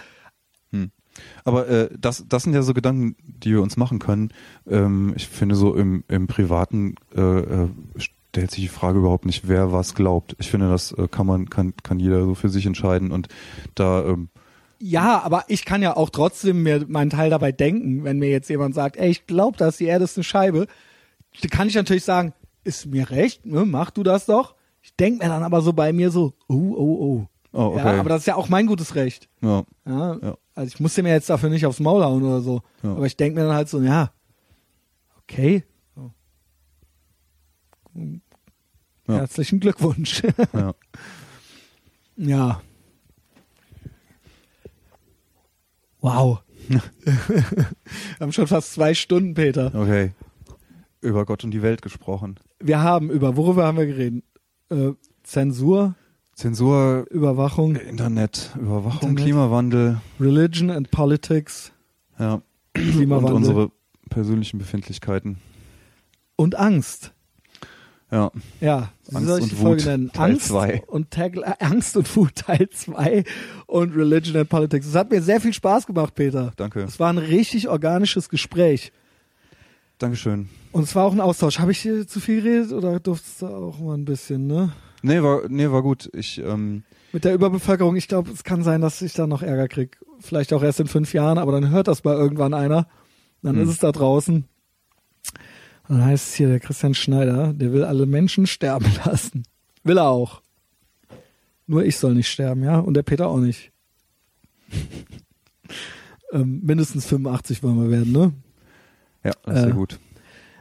[1.44, 4.32] Aber äh, das, das sind ja so Gedanken, die wir uns machen können.
[4.68, 7.68] Ähm, ich finde so im, im Privaten äh, äh,
[8.30, 10.36] stellt sich die Frage überhaupt nicht, wer was glaubt.
[10.38, 13.28] Ich finde, das äh, kann man, kann, kann jeder so für sich entscheiden und
[13.74, 14.28] da ähm,
[14.78, 18.48] Ja, aber ich kann ja auch trotzdem mir meinen Teil dabei denken, wenn mir jetzt
[18.48, 20.68] jemand sagt, ey, ich glaube, dass die Erde ist eine Scheibe,
[21.42, 22.32] da kann ich natürlich sagen,
[22.62, 24.54] ist mir recht, ne, mach du das doch.
[24.80, 27.26] Ich denke mir dann aber so bei mir so, oh, oh, oh.
[27.52, 27.78] Oh, okay.
[27.78, 29.28] Ja, aber das ist ja auch mein gutes Recht.
[29.42, 30.36] ja, Ja, Ja.
[30.54, 32.60] Also ich musste mir jetzt dafür nicht aufs Maul hauen oder so.
[32.82, 32.92] Ja.
[32.92, 34.12] Aber ich denke mir dann halt so, ja,
[35.22, 35.64] okay.
[37.94, 39.14] Ja.
[39.18, 40.22] Herzlichen Glückwunsch.
[40.52, 40.74] ja.
[42.16, 42.62] ja.
[46.00, 46.40] Wow.
[46.68, 47.64] Wir
[48.20, 49.72] haben schon fast zwei Stunden, Peter.
[49.74, 50.12] Okay.
[51.00, 52.38] Über Gott und die Welt gesprochen.
[52.60, 54.22] Wir haben über, worüber haben wir geredet?
[54.68, 54.92] Äh,
[55.22, 55.94] Zensur,
[56.34, 59.24] Zensur, Überwachung, Internet, Überwachung, Internet.
[59.24, 61.72] Klimawandel, Religion and Politics,
[62.18, 62.34] ja.
[62.34, 62.42] Und
[62.74, 63.70] Klimawandel unsere
[64.10, 65.38] persönlichen Befindlichkeiten.
[66.36, 67.12] und Angst.
[68.10, 68.30] Ja.
[68.60, 70.12] Ja, wie Angst soll ich die Folge Wut, nennen?
[70.12, 70.82] Teil Angst zwei.
[70.88, 73.24] und Tag, äh, Angst und Wut Teil 2
[73.66, 74.86] und Religion and Politics.
[74.86, 76.52] Es hat mir sehr viel Spaß gemacht, Peter.
[76.56, 76.80] Danke.
[76.82, 78.92] Es war ein richtig organisches Gespräch.
[79.98, 80.48] Dankeschön.
[80.72, 81.58] Und es war auch ein Austausch.
[81.58, 84.72] Habe ich hier zu viel geredet oder durftest du auch mal ein bisschen, ne?
[85.02, 86.10] Nee, war, nee, war gut.
[86.14, 86.82] Ich, ähm,
[87.12, 89.98] Mit der Überbevölkerung, ich glaube, es kann sein, dass ich da noch Ärger krieg.
[90.20, 92.86] Vielleicht auch erst in fünf Jahren, aber dann hört das mal irgendwann einer.
[93.42, 93.62] Dann Hm.
[93.62, 94.44] ist es da draußen.
[95.90, 99.42] Dann heißt es hier, der Christian Schneider, der will alle Menschen sterben lassen.
[99.82, 100.40] Will er auch.
[101.66, 102.78] Nur ich soll nicht sterben, ja?
[102.78, 103.72] Und der Peter auch nicht.
[106.32, 108.32] ähm, mindestens 85 wollen wir werden, ne?
[109.24, 109.98] ja, das ist sehr Äh, gut.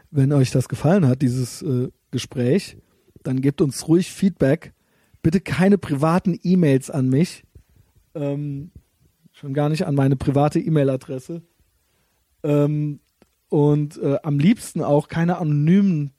[0.10, 2.77] Wenn euch das gefallen hat, dieses äh, Gespräch,
[3.22, 4.73] dann gebt uns ruhig Feedback.
[5.22, 7.43] Bitte keine privaten E-Mails an mich.
[8.15, 8.72] Ähm,
[9.31, 11.43] schon gar nicht an meine private E-Mail-Adresse.
[12.41, 12.99] Ähm,
[13.49, 16.11] und äh, am liebsten auch keine anonymen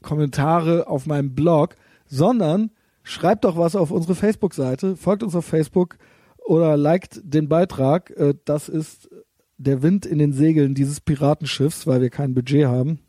[0.00, 1.76] Kommentare auf meinem Blog,
[2.06, 2.70] sondern
[3.02, 5.98] schreibt doch was auf unsere Facebook-Seite, folgt uns auf Facebook
[6.44, 8.10] oder liked den Beitrag.
[8.10, 9.10] Äh, das ist
[9.58, 13.00] der Wind in den Segeln dieses Piratenschiffs, weil wir kein Budget haben.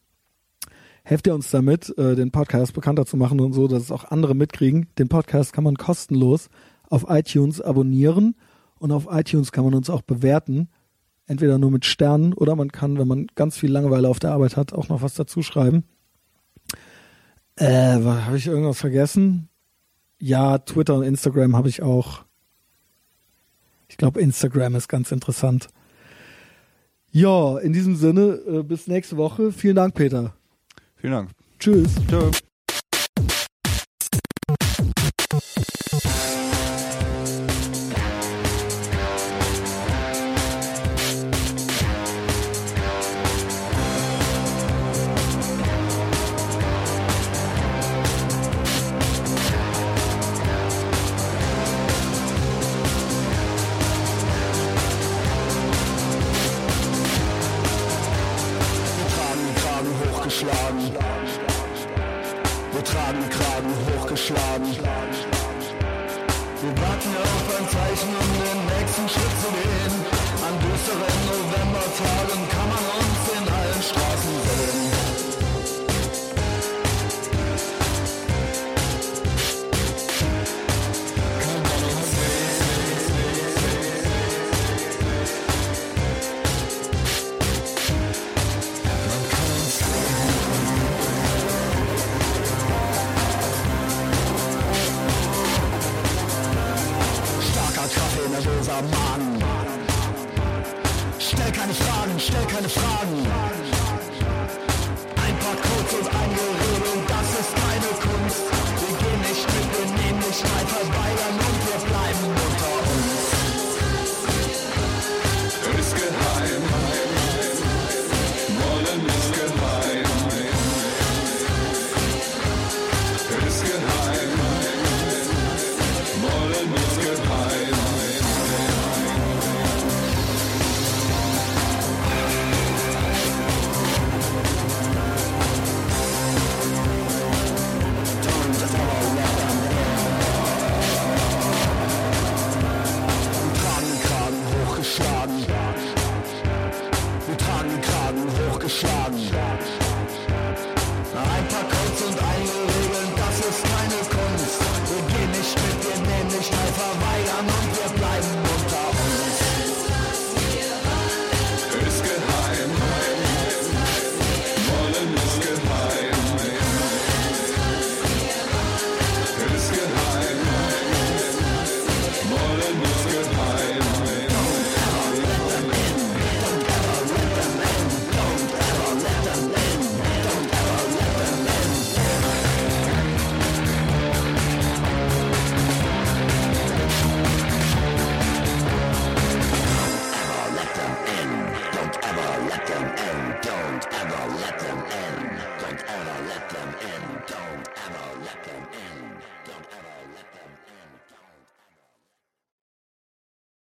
[1.03, 4.05] Helft ihr uns damit, äh, den Podcast bekannter zu machen und so, dass es auch
[4.05, 4.87] andere mitkriegen.
[4.97, 6.49] Den Podcast kann man kostenlos
[6.89, 8.35] auf iTunes abonnieren
[8.79, 10.69] und auf iTunes kann man uns auch bewerten.
[11.25, 14.57] Entweder nur mit Sternen oder man kann, wenn man ganz viel Langeweile auf der Arbeit
[14.57, 15.83] hat, auch noch was dazu schreiben.
[17.55, 19.49] Äh, habe ich irgendwas vergessen?
[20.19, 22.25] Ja, Twitter und Instagram habe ich auch.
[23.87, 25.67] Ich glaube, Instagram ist ganz interessant.
[27.11, 29.51] Ja, in diesem Sinne, äh, bis nächste Woche.
[29.51, 30.33] Vielen Dank, Peter.
[30.95, 31.29] Vielen Dank.
[31.59, 31.93] Tschüss.
[32.07, 32.31] Ciao.